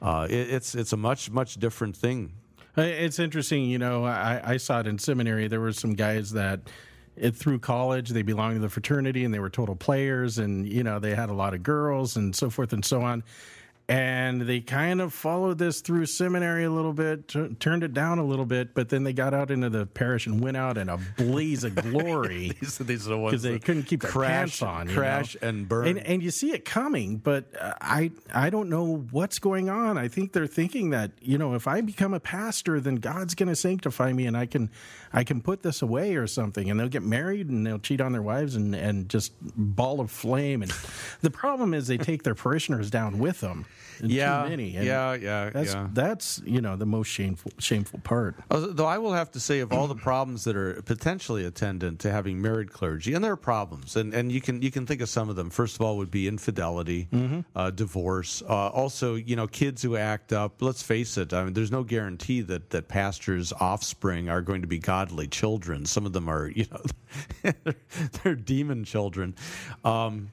uh, 0.00 0.26
it, 0.28 0.50
it's 0.50 0.74
it's 0.74 0.92
a 0.92 0.96
much 0.96 1.30
much 1.30 1.56
different 1.56 1.96
thing. 1.96 2.32
Uh, 2.78 2.82
It's 2.82 3.18
interesting, 3.18 3.64
you 3.64 3.78
know. 3.78 4.04
I, 4.04 4.40
I 4.44 4.56
saw 4.56 4.80
it 4.80 4.86
in 4.86 4.98
seminary. 4.98 5.48
There 5.48 5.60
were 5.60 5.72
some 5.72 5.94
guys 5.94 6.30
that, 6.32 6.60
it, 7.16 7.34
through 7.34 7.58
college, 7.58 8.10
they 8.10 8.22
belonged 8.22 8.54
to 8.54 8.60
the 8.60 8.68
fraternity 8.68 9.24
and 9.24 9.34
they 9.34 9.40
were 9.40 9.50
total 9.50 9.74
players, 9.74 10.38
and 10.38 10.66
you 10.68 10.84
know 10.84 11.00
they 11.00 11.14
had 11.14 11.28
a 11.28 11.32
lot 11.32 11.54
of 11.54 11.62
girls 11.64 12.16
and 12.16 12.34
so 12.36 12.48
forth 12.48 12.72
and 12.72 12.84
so 12.84 13.02
on. 13.02 13.24
And 13.90 14.42
they 14.42 14.60
kind 14.60 15.00
of 15.00 15.14
followed 15.14 15.56
this 15.56 15.80
through 15.80 16.04
seminary 16.06 16.64
a 16.64 16.70
little 16.70 16.92
bit, 16.92 17.28
t- 17.28 17.54
turned 17.58 17.82
it 17.82 17.94
down 17.94 18.18
a 18.18 18.24
little 18.24 18.44
bit, 18.44 18.74
but 18.74 18.90
then 18.90 19.02
they 19.02 19.14
got 19.14 19.32
out 19.32 19.50
into 19.50 19.70
the 19.70 19.86
parish 19.86 20.26
and 20.26 20.42
went 20.42 20.58
out 20.58 20.76
in 20.76 20.90
a 20.90 20.98
blaze 21.16 21.64
of 21.64 21.74
glory 21.74 22.52
These, 22.60 22.78
these 22.78 23.06
are 23.06 23.10
the 23.10 23.18
ones 23.18 23.32
because 23.32 23.42
they 23.44 23.52
that 23.52 23.64
couldn't 23.64 23.84
keep 23.84 24.02
their 24.02 24.10
crash, 24.10 24.60
pants 24.60 24.62
on, 24.62 24.88
you 24.90 24.94
crash 24.94 25.36
know? 25.40 25.48
and 25.48 25.68
burn. 25.68 25.86
and, 25.88 25.98
and 26.00 26.22
you 26.22 26.30
see 26.30 26.52
it 26.52 26.66
coming. 26.66 27.16
But 27.16 27.46
uh, 27.58 27.72
I 27.80 28.10
I 28.34 28.50
don't 28.50 28.68
know 28.68 29.06
what's 29.10 29.38
going 29.38 29.70
on. 29.70 29.96
I 29.96 30.08
think 30.08 30.32
they're 30.32 30.46
thinking 30.46 30.90
that 30.90 31.12
you 31.22 31.38
know 31.38 31.54
if 31.54 31.66
I 31.66 31.80
become 31.80 32.12
a 32.12 32.20
pastor, 32.20 32.80
then 32.80 32.96
God's 32.96 33.34
going 33.34 33.48
to 33.48 33.56
sanctify 33.56 34.12
me, 34.12 34.26
and 34.26 34.36
I 34.36 34.44
can 34.44 34.70
I 35.12 35.24
can 35.24 35.40
put 35.40 35.62
this 35.62 35.80
away 35.80 36.16
or 36.16 36.26
something. 36.26 36.70
And 36.70 36.78
they'll 36.78 36.88
get 36.88 37.02
married 37.02 37.48
and 37.48 37.66
they'll 37.66 37.78
cheat 37.78 38.02
on 38.02 38.12
their 38.12 38.22
wives 38.22 38.54
and 38.54 38.74
and 38.74 39.08
just 39.08 39.32
ball 39.40 40.00
of 40.00 40.10
flame. 40.10 40.62
And 40.62 40.72
the 41.22 41.30
problem 41.30 41.72
is 41.72 41.86
they 41.86 41.96
take 41.96 42.22
their 42.22 42.34
parishioners 42.34 42.90
down 42.90 43.18
with 43.18 43.40
them. 43.40 43.64
And 44.00 44.10
Yeah, 44.10 44.42
too 44.42 44.50
many. 44.50 44.76
And 44.76 44.86
yeah, 44.86 45.14
yeah, 45.14 45.50
That's 45.50 45.74
yeah. 45.74 45.88
that's 45.92 46.42
you 46.44 46.60
know 46.60 46.76
the 46.76 46.86
most 46.86 47.08
shameful 47.08 47.52
shameful 47.58 48.00
part. 48.00 48.36
Though 48.50 48.86
I 48.86 48.98
will 48.98 49.12
have 49.12 49.30
to 49.32 49.40
say, 49.40 49.60
of 49.60 49.72
all 49.72 49.86
the 49.86 49.94
problems 49.94 50.44
that 50.44 50.56
are 50.56 50.80
potentially 50.82 51.44
attendant 51.44 52.00
to 52.00 52.10
having 52.10 52.40
married 52.40 52.72
clergy, 52.72 53.14
and 53.14 53.24
there 53.24 53.32
are 53.32 53.36
problems, 53.36 53.96
and, 53.96 54.14
and 54.14 54.30
you 54.30 54.40
can 54.40 54.62
you 54.62 54.70
can 54.70 54.86
think 54.86 55.00
of 55.00 55.08
some 55.08 55.28
of 55.28 55.36
them. 55.36 55.50
First 55.50 55.76
of 55.76 55.82
all, 55.82 55.96
would 55.98 56.10
be 56.10 56.28
infidelity, 56.28 57.08
uh, 57.54 57.70
divorce. 57.70 58.42
Uh, 58.42 58.68
also, 58.68 59.14
you 59.14 59.36
know, 59.36 59.46
kids 59.46 59.82
who 59.82 59.96
act 59.96 60.32
up. 60.32 60.60
Let's 60.62 60.82
face 60.82 61.16
it. 61.16 61.32
I 61.32 61.44
mean, 61.44 61.52
there's 61.52 61.72
no 61.72 61.82
guarantee 61.82 62.40
that 62.42 62.70
that 62.70 62.88
pastors' 62.88 63.52
offspring 63.52 64.28
are 64.28 64.42
going 64.42 64.62
to 64.62 64.68
be 64.68 64.78
godly 64.78 65.26
children. 65.26 65.86
Some 65.86 66.06
of 66.06 66.12
them 66.12 66.28
are, 66.28 66.48
you 66.48 66.66
know, 66.70 66.82
they're, 67.64 67.74
they're 68.22 68.34
demon 68.34 68.84
children. 68.84 69.34
Um, 69.84 70.30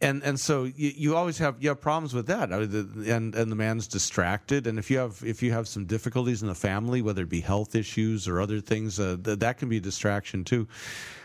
and 0.00 0.22
and 0.22 0.38
so 0.38 0.64
you, 0.64 0.92
you 0.96 1.16
always 1.16 1.38
have 1.38 1.56
you 1.60 1.68
have 1.70 1.80
problems 1.80 2.14
with 2.14 2.26
that, 2.28 2.52
I 2.52 2.58
mean, 2.60 2.70
the- 3.04 3.14
and 3.14 3.34
and 3.34 3.50
the 3.50 3.56
man's 3.56 3.86
distracted, 3.88 4.66
and 4.66 4.78
if 4.78 4.90
you 4.90 4.98
have 4.98 5.22
if 5.24 5.42
you 5.42 5.52
have 5.52 5.66
some 5.68 5.84
difficulties 5.86 6.42
in 6.42 6.48
the 6.48 6.54
family, 6.54 7.02
whether 7.02 7.22
it 7.22 7.28
be 7.28 7.40
health 7.40 7.74
issues 7.74 8.28
or 8.28 8.40
other 8.40 8.60
things, 8.60 9.00
uh, 9.00 9.16
th- 9.22 9.38
that 9.40 9.58
can 9.58 9.68
be 9.68 9.78
a 9.78 9.80
distraction 9.80 10.44
too. 10.44 10.68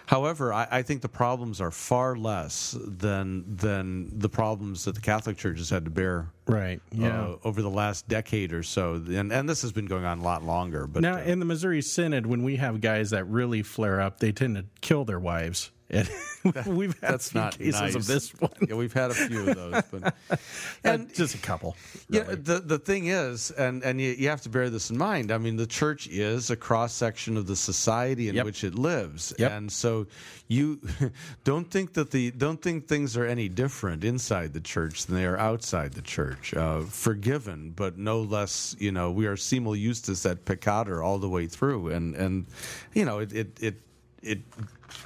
However, 0.05 0.51
I, 0.51 0.67
I 0.69 0.81
think 0.81 1.01
the 1.01 1.07
problems 1.07 1.61
are 1.61 1.71
far 1.71 2.15
less 2.17 2.75
than 2.85 3.45
than 3.55 4.19
the 4.19 4.27
problems 4.27 4.83
that 4.85 4.95
the 4.95 5.01
Catholic 5.01 5.37
Church 5.37 5.59
has 5.59 5.69
had 5.69 5.85
to 5.85 5.91
bear 5.91 6.27
Right. 6.45 6.81
Yeah. 6.91 7.21
uh, 7.21 7.35
over 7.45 7.61
the 7.61 7.69
last 7.69 8.09
decade 8.09 8.51
or 8.53 8.63
so, 8.63 8.95
and 8.95 9.31
and 9.31 9.47
this 9.47 9.61
has 9.61 9.71
been 9.71 9.85
going 9.85 10.03
on 10.03 10.19
a 10.19 10.23
lot 10.23 10.43
longer. 10.43 10.87
But 10.87 11.03
Now, 11.03 11.15
uh, 11.15 11.21
in 11.21 11.39
the 11.39 11.45
Missouri 11.45 11.81
Synod, 11.81 12.25
when 12.25 12.43
we 12.43 12.57
have 12.57 12.81
guys 12.81 13.11
that 13.11 13.23
really 13.29 13.63
flare 13.63 14.01
up, 14.01 14.19
they 14.19 14.31
tend 14.33 14.55
to 14.57 14.65
kill 14.81 15.05
their 15.05 15.19
wives. 15.19 15.71
And 15.93 16.09
we've 16.65 16.99
had 16.99 17.11
that's 17.13 17.27
a 17.27 17.31
few 17.31 17.41
not 17.41 17.57
cases 17.57 17.79
nice. 17.81 17.95
of 17.95 18.05
this 18.07 18.29
one. 18.39 18.51
Yeah, 18.67 18.75
we've 18.75 18.91
had 18.91 19.11
a 19.11 19.13
few 19.13 19.47
of 19.49 19.55
those, 19.55 19.83
but 19.91 20.15
And 20.83 21.13
just 21.13 21.35
a 21.35 21.37
couple. 21.37 21.77
Yeah, 22.09 22.23
the 22.23 22.59
the 22.65 22.79
thing 22.79 23.07
is, 23.07 23.51
and 23.51 23.81
and 23.83 24.01
you, 24.01 24.11
you 24.11 24.27
have 24.29 24.41
to 24.41 24.49
bear 24.49 24.69
this 24.69 24.89
in 24.89 24.97
mind. 24.97 25.31
I 25.31 25.37
mean, 25.37 25.55
the 25.55 25.67
church 25.67 26.07
is 26.07 26.49
a 26.49 26.55
cross 26.57 26.91
section 26.93 27.37
of 27.37 27.47
the 27.47 27.55
society 27.55 28.27
in 28.27 28.35
Yep. 28.35 28.45
which 28.45 28.63
it 28.65 28.75
lives, 28.75 29.33
Yep. 29.39 29.51
and 29.51 29.71
so 29.71 30.07
you 30.49 30.81
don't 31.45 31.69
think 31.71 31.93
that 31.93 32.11
the 32.11 32.31
don't 32.31 32.61
think 32.61 32.87
things 32.87 33.15
are 33.15 33.25
any 33.25 33.47
different 33.47 34.03
inside 34.03 34.53
the 34.53 34.59
church 34.61 35.05
than 35.05 35.15
they 35.15 35.25
are 35.25 35.37
outside 35.37 35.93
the 35.93 36.01
church. 36.01 36.53
Uh, 36.53 36.81
forgiven, 36.81 37.71
but 37.75 37.97
no 37.97 38.21
less. 38.21 38.75
You 38.79 38.91
know, 38.91 39.11
we 39.11 39.27
are 39.27 39.37
simul 39.37 39.75
justus 39.75 40.25
et 40.25 40.43
peccator 40.43 41.01
all 41.03 41.19
the 41.19 41.29
way 41.29 41.47
through, 41.47 41.89
and 41.91 42.15
and 42.15 42.45
you 42.93 43.05
know 43.05 43.19
it 43.19 43.31
it 43.31 43.57
it, 43.61 43.75
it 44.23 44.39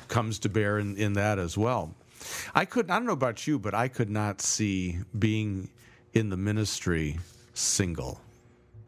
comes 0.08 0.40
to 0.40 0.50
bear 0.50 0.80
in, 0.80 0.96
in 0.98 1.14
that 1.14 1.40
as 1.40 1.58
well. 1.58 1.94
I 2.56 2.66
could 2.66 2.90
I 2.90 2.96
don't 2.96 3.06
know 3.06 3.14
about 3.14 3.48
you, 3.48 3.60
but 3.60 3.74
I 3.74 3.88
could 3.88 4.10
not 4.10 4.42
see 4.42 5.00
being 5.18 5.70
in 6.14 6.30
the 6.30 6.38
ministry 6.38 7.20
single. 7.54 8.20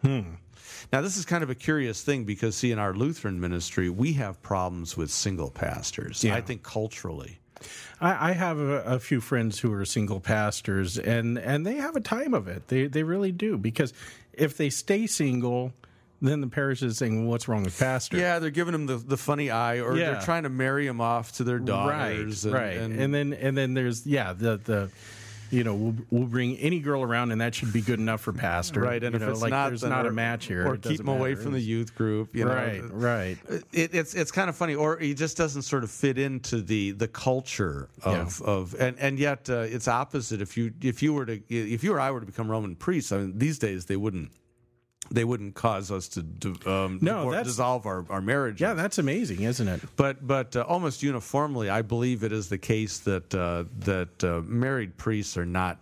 Hmm. 0.02 0.36
Now 0.92 1.02
this 1.02 1.18
is 1.18 1.26
kind 1.26 1.44
of 1.44 1.50
a 1.50 1.56
curious 1.56 2.02
thing 2.02 2.24
because 2.24 2.56
see 2.56 2.72
in 2.72 2.80
our 2.80 2.94
Lutheran 2.94 3.40
ministry 3.40 3.90
we 3.90 4.14
have 4.14 4.42
problems 4.42 4.98
with 4.98 5.12
single 5.12 5.52
pastors. 5.52 6.24
Yeah. 6.24 6.36
I 6.36 6.42
think 6.42 6.64
culturally. 6.64 7.40
I, 8.00 8.30
I 8.30 8.32
have 8.34 8.58
a, 8.58 8.82
a 8.84 9.00
few 9.00 9.20
friends 9.20 9.60
who 9.60 9.74
are 9.74 9.84
single 9.86 10.20
pastors, 10.20 10.98
and 10.98 11.38
and 11.38 11.66
they 11.66 11.76
have 11.76 11.96
a 11.96 12.02
time 12.02 12.34
of 12.34 12.48
it. 12.48 12.68
They 12.68 12.88
they 12.88 13.04
really 13.04 13.32
do 13.32 13.58
because 13.58 13.94
if 14.34 14.56
they 14.56 14.70
stay 14.70 15.08
single, 15.08 15.74
then 16.22 16.42
the 16.42 16.48
parish 16.48 16.82
is 16.84 16.98
saying, 16.98 17.22
well, 17.22 17.32
"What's 17.32 17.48
wrong 17.48 17.64
with 17.64 17.78
pastor?" 17.80 18.18
Yeah, 18.18 18.40
they're 18.40 18.50
giving 18.50 18.74
him 18.74 18.86
the, 18.86 18.98
the 18.98 19.18
funny 19.18 19.50
eye, 19.50 19.80
or 19.80 19.96
Yeah. 19.96 20.12
they're 20.12 20.22
trying 20.22 20.44
to 20.44 20.50
marry 20.50 20.86
him 20.88 21.02
off 21.02 21.32
to 21.34 21.44
their 21.44 21.58
right, 21.58 21.66
daughters. 21.66 22.46
right, 22.48 22.78
and, 22.78 23.14
then 23.14 23.34
and 23.34 23.58
then 23.58 23.74
there's 23.74 24.06
yeah 24.06 24.34
the 24.34 24.58
the. 24.58 24.92
You 25.52 25.64
know, 25.64 25.74
we'll, 25.74 25.96
we'll 26.12 26.28
bring 26.28 26.58
any 26.58 26.80
girl 26.80 27.02
around, 27.02 27.32
and 27.32 27.42
that 27.42 27.56
should 27.56 27.74
be 27.74 27.82
good 27.82 27.98
enough 27.98 28.22
for 28.22 28.32
pastor. 28.32 28.82
right, 28.82 29.04
and 29.04 29.14
you 29.14 29.16
if 29.16 29.22
know, 29.26 29.32
it's 29.32 29.42
like 29.42 29.50
not, 29.50 29.70
there's 29.70 29.82
not 29.82 30.06
a 30.06 30.12
match 30.12 30.46
here, 30.46 30.64
or 30.68 30.78
keep 30.78 31.00
him 31.00 31.08
away 31.08 31.34
from 31.34 31.54
the 31.54 31.60
youth 31.60 31.96
group. 31.96 32.36
You 32.36 32.46
right, 32.48 32.84
know, 32.84 32.90
right. 32.94 33.36
It, 33.72 33.96
it's 33.96 34.14
it's 34.14 34.30
kind 34.30 34.48
of 34.48 34.56
funny, 34.56 34.76
or 34.76 35.00
he 35.00 35.16
just 35.16 35.38
doesn't 35.38 35.64
sort 35.64 35.84
of 35.84 35.90
fit 35.90 36.20
into 36.20 36.62
the 36.62 36.92
the 36.92 37.08
culture 37.08 37.90
of 38.04 38.40
of 38.44 38.76
and 38.80 38.96
and 39.00 39.18
yet 39.18 39.50
uh, 39.50 39.62
it's 39.62 39.88
opposite. 39.88 40.40
If 40.40 40.56
you 40.56 40.72
if 40.84 41.02
you 41.02 41.14
were 41.14 41.26
to 41.26 41.42
if 41.50 41.84
you 41.84 41.94
or 41.94 42.00
I 42.00 42.12
were 42.12 42.20
to 42.20 42.28
become 42.28 42.48
Roman 42.48 42.76
priests, 42.76 43.12
I 43.12 43.18
mean, 43.18 43.40
these 43.40 43.58
days 43.58 43.86
they 43.86 43.98
wouldn't 43.98 44.30
they 45.12 45.24
wouldn't 45.24 45.56
cause 45.56 45.92
us 45.92 46.08
to 46.10 46.22
um, 46.66 47.00
No, 47.02 47.32
dissolve 47.44 47.86
our 47.86 48.06
our 48.10 48.22
marriage. 48.22 48.62
Yeah, 48.62 48.74
that's 48.74 48.98
amazing, 48.98 49.42
isn't 49.44 49.68
it? 49.68 49.82
But 49.96 50.26
but 50.26 50.56
uh, 50.56 50.62
almost 50.68 51.02
uniformly, 51.04 51.70
I 51.70 51.82
believe 51.82 52.24
it 52.24 52.32
is 52.32 52.50
the 52.50 52.58
case 52.58 53.00
that 53.00 53.34
uh, 53.34 53.66
that 53.80 54.24
uh, 54.24 54.42
married 54.46 54.98
priests 54.98 55.38
are 55.38 55.46
not 55.46 55.80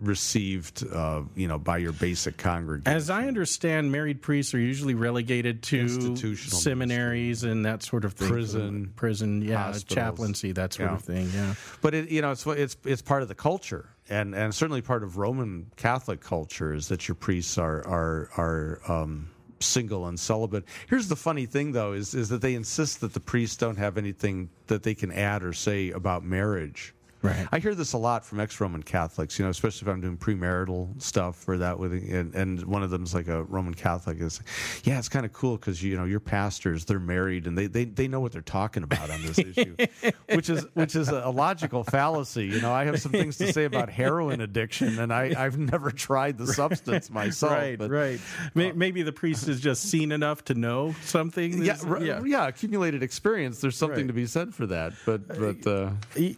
received, 0.00 0.86
uh, 0.92 1.22
you 1.34 1.48
know, 1.48 1.58
by 1.58 1.76
your 1.78 1.90
basic 1.92 2.36
congregation. 2.36 2.96
As 2.96 3.10
I 3.10 3.26
understand, 3.26 3.90
married 3.90 4.22
priests 4.22 4.54
are 4.54 4.58
usually 4.60 4.94
relegated 4.94 5.62
to 5.64 5.80
Institutional 5.80 6.58
seminaries 6.60 7.42
and 7.42 7.64
that 7.64 7.82
sort 7.82 8.04
of 8.04 8.12
thing. 8.12 8.28
Prison, 8.28 8.92
prison, 8.94 9.42
yeah, 9.42 9.56
hospitals. 9.56 9.94
chaplaincy, 9.94 10.52
that 10.52 10.72
sort 10.74 10.90
Yeah. 10.90 10.94
of 10.94 11.02
thing. 11.02 11.28
Yeah, 11.34 11.54
but 11.82 11.94
it, 11.94 12.10
you 12.10 12.22
know, 12.22 12.30
it's 12.30 12.46
it's 12.46 12.76
it's 12.84 13.02
part 13.02 13.22
of 13.22 13.28
the 13.28 13.34
culture, 13.34 13.88
and 14.08 14.34
and 14.34 14.54
certainly 14.54 14.82
part 14.82 15.02
of 15.02 15.16
Roman 15.16 15.70
Catholic 15.76 16.20
culture 16.20 16.74
is 16.74 16.88
that 16.88 17.08
your 17.08 17.14
priests 17.14 17.58
are 17.58 17.86
are 17.86 18.30
are. 18.36 18.80
Um, 18.90 19.30
single 19.60 20.06
and 20.06 20.20
celibate 20.20 20.62
here's 20.88 21.08
the 21.08 21.16
funny 21.16 21.44
thing 21.44 21.72
though 21.72 21.92
is 21.92 22.14
is 22.14 22.28
that 22.28 22.40
they 22.40 22.54
insist 22.54 23.00
that 23.00 23.12
the 23.12 23.18
priests 23.18 23.56
don't 23.56 23.76
have 23.76 23.98
anything 23.98 24.48
that 24.68 24.84
they 24.84 24.94
can 24.94 25.10
add 25.10 25.42
or 25.42 25.52
say 25.52 25.90
about 25.90 26.22
marriage 26.22 26.94
Right. 27.22 27.48
I 27.50 27.58
hear 27.58 27.74
this 27.74 27.92
a 27.94 27.98
lot 27.98 28.24
from 28.24 28.38
ex-Roman 28.40 28.82
Catholics, 28.82 29.38
you 29.38 29.44
know, 29.44 29.50
especially 29.50 29.88
if 29.88 29.92
I'm 29.92 30.00
doing 30.00 30.16
premarital 30.16 31.02
stuff 31.02 31.48
or 31.48 31.58
that 31.58 31.78
with, 31.78 31.92
and, 31.92 32.34
and 32.34 32.64
one 32.64 32.82
of 32.82 32.90
them's 32.90 33.12
like 33.14 33.26
a 33.28 33.42
Roman 33.44 33.74
Catholic 33.74 34.20
is, 34.20 34.40
yeah, 34.84 34.98
it's 34.98 35.08
kind 35.08 35.26
of 35.26 35.32
cool 35.32 35.56
because 35.56 35.82
you 35.82 35.96
know 35.96 36.04
your 36.04 36.20
pastors 36.20 36.84
they're 36.84 37.00
married 37.00 37.46
and 37.46 37.58
they, 37.58 37.66
they 37.66 37.84
they 37.86 38.06
know 38.08 38.20
what 38.20 38.32
they're 38.32 38.40
talking 38.42 38.82
about 38.82 39.10
on 39.10 39.20
this 39.22 39.38
issue, 39.38 39.76
which 40.32 40.48
is 40.48 40.64
which 40.74 40.94
is 40.94 41.08
a 41.08 41.28
logical 41.30 41.82
fallacy. 41.84 42.46
You 42.46 42.60
know, 42.60 42.72
I 42.72 42.84
have 42.84 43.00
some 43.00 43.12
things 43.12 43.36
to 43.38 43.52
say 43.52 43.64
about 43.64 43.88
heroin 43.90 44.40
addiction, 44.40 44.98
and 44.98 45.12
I 45.12 45.34
I've 45.36 45.58
never 45.58 45.90
tried 45.90 46.38
the 46.38 46.46
substance 46.46 47.10
myself. 47.10 47.52
right, 47.52 47.78
but, 47.78 47.90
right. 47.90 48.20
May, 48.54 48.72
maybe 48.72 49.02
the 49.02 49.12
priest 49.12 49.46
has 49.46 49.60
just 49.60 49.82
seen 49.84 50.12
enough 50.12 50.44
to 50.46 50.54
know 50.54 50.94
something. 51.02 51.62
Yeah, 51.64 51.76
r- 51.86 52.00
yeah, 52.26 52.46
accumulated 52.46 53.02
experience. 53.02 53.60
There's 53.60 53.76
something 53.76 53.98
Right. 53.98 54.06
to 54.06 54.12
be 54.12 54.26
said 54.26 54.54
for 54.54 54.66
that, 54.66 54.92
but 55.04 55.26
but 55.26 55.66
uh, 55.66 55.90
E- 56.16 56.36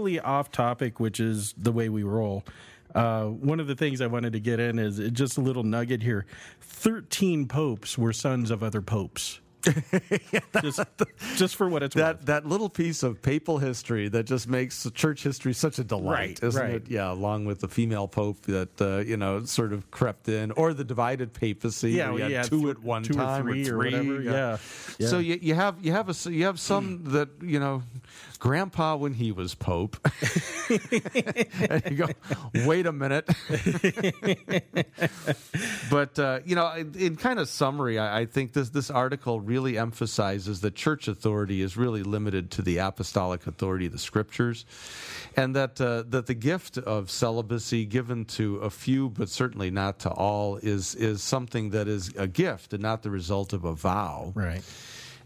totally 0.00 0.18
off 0.18 0.50
topic, 0.50 0.98
which 0.98 1.20
is 1.20 1.54
the 1.58 1.72
way 1.72 1.90
we 1.90 2.02
roll. 2.02 2.42
Uh, 2.94 3.24
one 3.26 3.60
of 3.60 3.66
the 3.66 3.76
things 3.76 4.00
I 4.00 4.06
wanted 4.06 4.32
to 4.32 4.40
get 4.40 4.58
in 4.58 4.78
is 4.78 4.98
just 5.12 5.36
a 5.36 5.42
little 5.42 5.62
nugget 5.62 6.02
here. 6.02 6.24
Thirteen 6.62 7.46
popes 7.46 7.98
were 7.98 8.14
sons 8.14 8.50
of 8.50 8.62
other 8.62 8.80
popes. 8.80 9.40
just, 10.62 10.80
just 11.36 11.56
for 11.56 11.68
what 11.68 11.82
it's 11.82 11.94
that 11.96 12.16
worth. 12.18 12.26
that 12.26 12.46
little 12.46 12.68
piece 12.68 13.02
of 13.02 13.20
papal 13.22 13.58
history 13.58 14.08
that 14.08 14.24
just 14.24 14.48
makes 14.48 14.88
church 14.94 15.22
history 15.22 15.52
such 15.52 15.78
a 15.78 15.84
delight, 15.84 16.40
Right, 16.40 16.42
isn't 16.42 16.62
right. 16.62 16.74
it? 16.76 16.88
Yeah, 16.88 17.12
along 17.12 17.44
with 17.44 17.60
the 17.60 17.68
female 17.68 18.08
pope 18.08 18.42
that 18.42 18.80
uh, 18.80 18.98
you 18.98 19.16
know 19.16 19.44
sort 19.44 19.72
of 19.72 19.90
crept 19.90 20.28
in, 20.28 20.50
or 20.52 20.72
the 20.74 20.84
divided 20.84 21.32
papacy. 21.32 21.92
Yeah, 21.92 22.10
well, 22.10 22.18
had 22.18 22.30
yeah, 22.30 22.42
two 22.42 22.62
th- 22.62 22.76
at 22.76 22.82
one 22.82 23.02
two 23.02 23.14
or 23.14 23.16
time 23.16 23.42
three 23.42 23.68
or 23.68 23.76
whatever, 23.78 24.20
yeah. 24.22 24.56
So 25.06 25.18
Yeah. 25.18 25.34
you, 25.34 25.38
you 25.42 25.54
have 25.54 25.76
you 25.84 25.92
have 25.92 26.08
a 26.08 26.30
you 26.30 26.44
have 26.44 26.58
some 26.60 27.04
that 27.12 27.28
you 27.42 27.58
know, 27.60 27.82
Grandpa 28.38 28.96
when 28.96 29.14
he 29.14 29.32
was 29.32 29.54
pope, 29.54 29.96
and 30.70 31.82
you 31.90 31.96
go, 31.96 32.06
wait 32.66 32.86
a 32.86 32.92
minute. 32.92 33.28
but 35.90 36.18
uh, 36.18 36.40
you 36.44 36.54
know, 36.54 36.70
in, 36.72 36.94
in 36.96 37.16
kind 37.16 37.38
of 37.38 37.48
summary, 37.48 37.98
I, 37.98 38.20
I 38.20 38.26
think 38.26 38.52
this 38.52 38.70
this 38.70 38.90
article 38.90 39.40
really 39.50 39.76
emphasizes 39.76 40.60
that 40.60 40.74
church 40.76 41.08
authority 41.08 41.60
is 41.60 41.76
really 41.76 42.04
limited 42.04 42.50
to 42.52 42.62
the 42.62 42.78
apostolic 42.78 43.46
authority 43.46 43.86
of 43.86 43.92
the 43.92 43.98
scriptures, 43.98 44.64
and 45.36 45.56
that 45.56 45.80
uh, 45.80 46.04
that 46.08 46.26
the 46.26 46.34
gift 46.34 46.78
of 46.78 47.10
celibacy 47.10 47.84
given 47.84 48.24
to 48.24 48.56
a 48.58 48.70
few, 48.70 49.10
but 49.10 49.28
certainly 49.28 49.70
not 49.70 49.98
to 50.00 50.10
all, 50.10 50.56
is 50.62 50.94
is 50.94 51.22
something 51.22 51.70
that 51.70 51.88
is 51.88 52.14
a 52.16 52.28
gift 52.28 52.72
and 52.72 52.82
not 52.82 53.02
the 53.02 53.10
result 53.10 53.52
of 53.52 53.64
a 53.64 53.74
vow 53.74 54.32
right. 54.34 54.62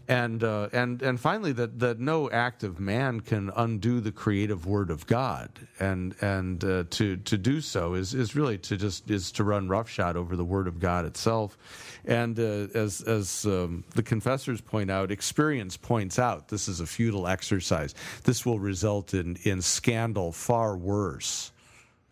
And 0.07 0.43
uh, 0.43 0.69
and 0.71 1.01
and 1.01 1.19
finally 1.19 1.51
that 1.53 1.79
that 1.79 1.99
no 1.99 2.29
act 2.29 2.63
of 2.63 2.79
man 2.79 3.21
can 3.21 3.51
undo 3.55 3.99
the 3.99 4.11
creative 4.11 4.65
word 4.65 4.89
of 4.89 5.07
God, 5.07 5.49
and 5.79 6.15
and 6.21 6.63
uh, 6.63 6.83
to 6.91 7.17
to 7.17 7.37
do 7.37 7.61
so 7.61 7.95
is 7.95 8.13
is 8.13 8.35
really 8.35 8.57
to 8.59 8.77
just 8.77 9.09
is 9.09 9.31
to 9.33 9.43
run 9.43 9.67
roughshod 9.67 10.15
over 10.15 10.35
the 10.35 10.45
word 10.45 10.67
of 10.67 10.79
God 10.79 11.05
itself, 11.05 11.57
and 12.05 12.39
uh, 12.39 12.67
as 12.75 13.01
as 13.01 13.45
um, 13.45 13.83
the 13.95 14.03
confessors 14.03 14.61
point 14.61 14.91
out, 14.91 15.11
experience 15.11 15.77
points 15.77 16.19
out 16.19 16.49
this 16.49 16.67
is 16.67 16.79
a 16.79 16.85
futile 16.85 17.27
exercise. 17.27 17.95
This 18.23 18.45
will 18.45 18.59
result 18.59 19.13
in 19.13 19.37
in 19.43 19.61
scandal 19.61 20.31
far 20.31 20.77
worse 20.77 21.51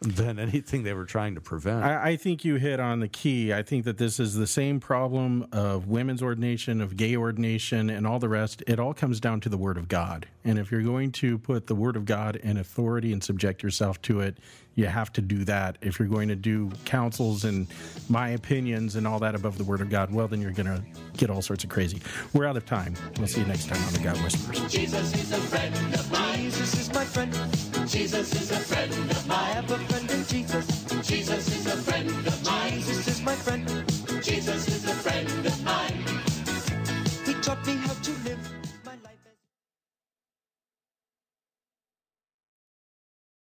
than 0.04 0.38
anything 0.38 0.84
they 0.84 0.94
were 0.94 1.06
trying 1.06 1.36
to 1.36 1.42
prevent. 1.42 1.84
I, 1.84 2.12
I 2.12 2.16
think 2.18 2.44
you 2.44 2.56
hit 2.56 2.80
on 2.80 3.00
the 3.00 3.08
key. 3.08 3.54
I 3.54 3.64
think 3.64 3.86
that 3.86 3.98
this 3.98 4.20
is 4.20 4.36
the 4.36 4.48
same 4.48 4.80
problem 4.80 5.48
of 5.52 5.88
women's 5.88 6.22
ordination, 6.22 6.82
of 6.82 6.98
gay 6.98 7.16
ordination, 7.16 7.90
and 7.90 8.06
all 8.06 8.20
the 8.20 8.30
rest. 8.30 8.64
It 8.68 8.80
all 8.80 8.94
comes 8.94 9.20
down 9.20 9.40
to 9.42 9.50
the 9.50 9.58
Word 9.58 9.78
of 9.78 9.88
God. 9.88 10.28
And 10.44 10.60
if 10.60 10.72
you're 10.72 10.82
going 10.82 11.12
to 11.14 11.38
put 11.38 11.68
the 11.68 11.76
Word 11.76 11.96
of 11.96 12.06
God 12.06 12.36
in 12.36 12.58
authority 12.58 13.14
and 13.14 13.24
subject 13.24 13.64
yourself 13.64 14.02
to 14.04 14.20
it, 14.20 14.38
you 14.76 14.86
have 14.86 15.12
to 15.14 15.22
do 15.22 15.46
that. 15.46 15.78
If 15.82 16.00
you're 16.00 16.08
going 16.08 16.30
to 16.30 16.36
do 16.36 16.72
councils 16.86 17.44
and 17.44 17.68
my 18.10 18.30
opinions 18.30 18.96
and 18.96 19.08
all 19.08 19.20
that 19.20 19.36
above 19.36 19.58
the 19.58 19.64
Word 19.64 19.82
of 19.82 19.90
God, 19.90 20.12
well, 20.12 20.28
then 20.28 20.42
you're 20.42 20.52
going 20.52 20.68
to 20.68 20.82
get 21.18 21.30
all 21.30 21.42
sorts 21.42 21.64
of 21.64 21.70
crazy. 21.70 22.02
We're 22.34 22.46
out 22.46 22.58
of 22.58 22.66
time. 22.66 22.96
We'll 23.18 23.28
see 23.28 23.42
you 23.42 23.48
next 23.48 23.68
time 23.68 23.84
on 23.86 23.94
The 23.94 24.00
God 24.00 24.18
Whispers. 24.24 24.72
Jesus 24.72 25.14
is 25.16 25.32
a 25.32 25.38
friend 25.38 25.76
of 25.94 26.12
mine. 26.12 26.40
Jesus 26.44 26.80
is 26.80 26.94
my 26.94 27.06
friend. 27.06 27.34
Jesus 27.88 28.34
is 28.34 28.52
a 28.52 28.60
friend 28.60 28.92
of 28.92 29.28
mine. 29.28 29.40
I 29.40 29.50
have 29.52 29.72
a 29.72 29.78
friend 29.78 30.12
in 30.12 30.26
Jesus. 30.26 30.84
Jesus 31.08 31.48
is 31.48 31.68
a 31.68 31.78
friend 31.78 32.10
of 32.10 32.46
mine. 32.46 32.74
Jesus 32.74 33.08
is 33.08 33.22
my 33.22 33.36
friend. 33.36 33.93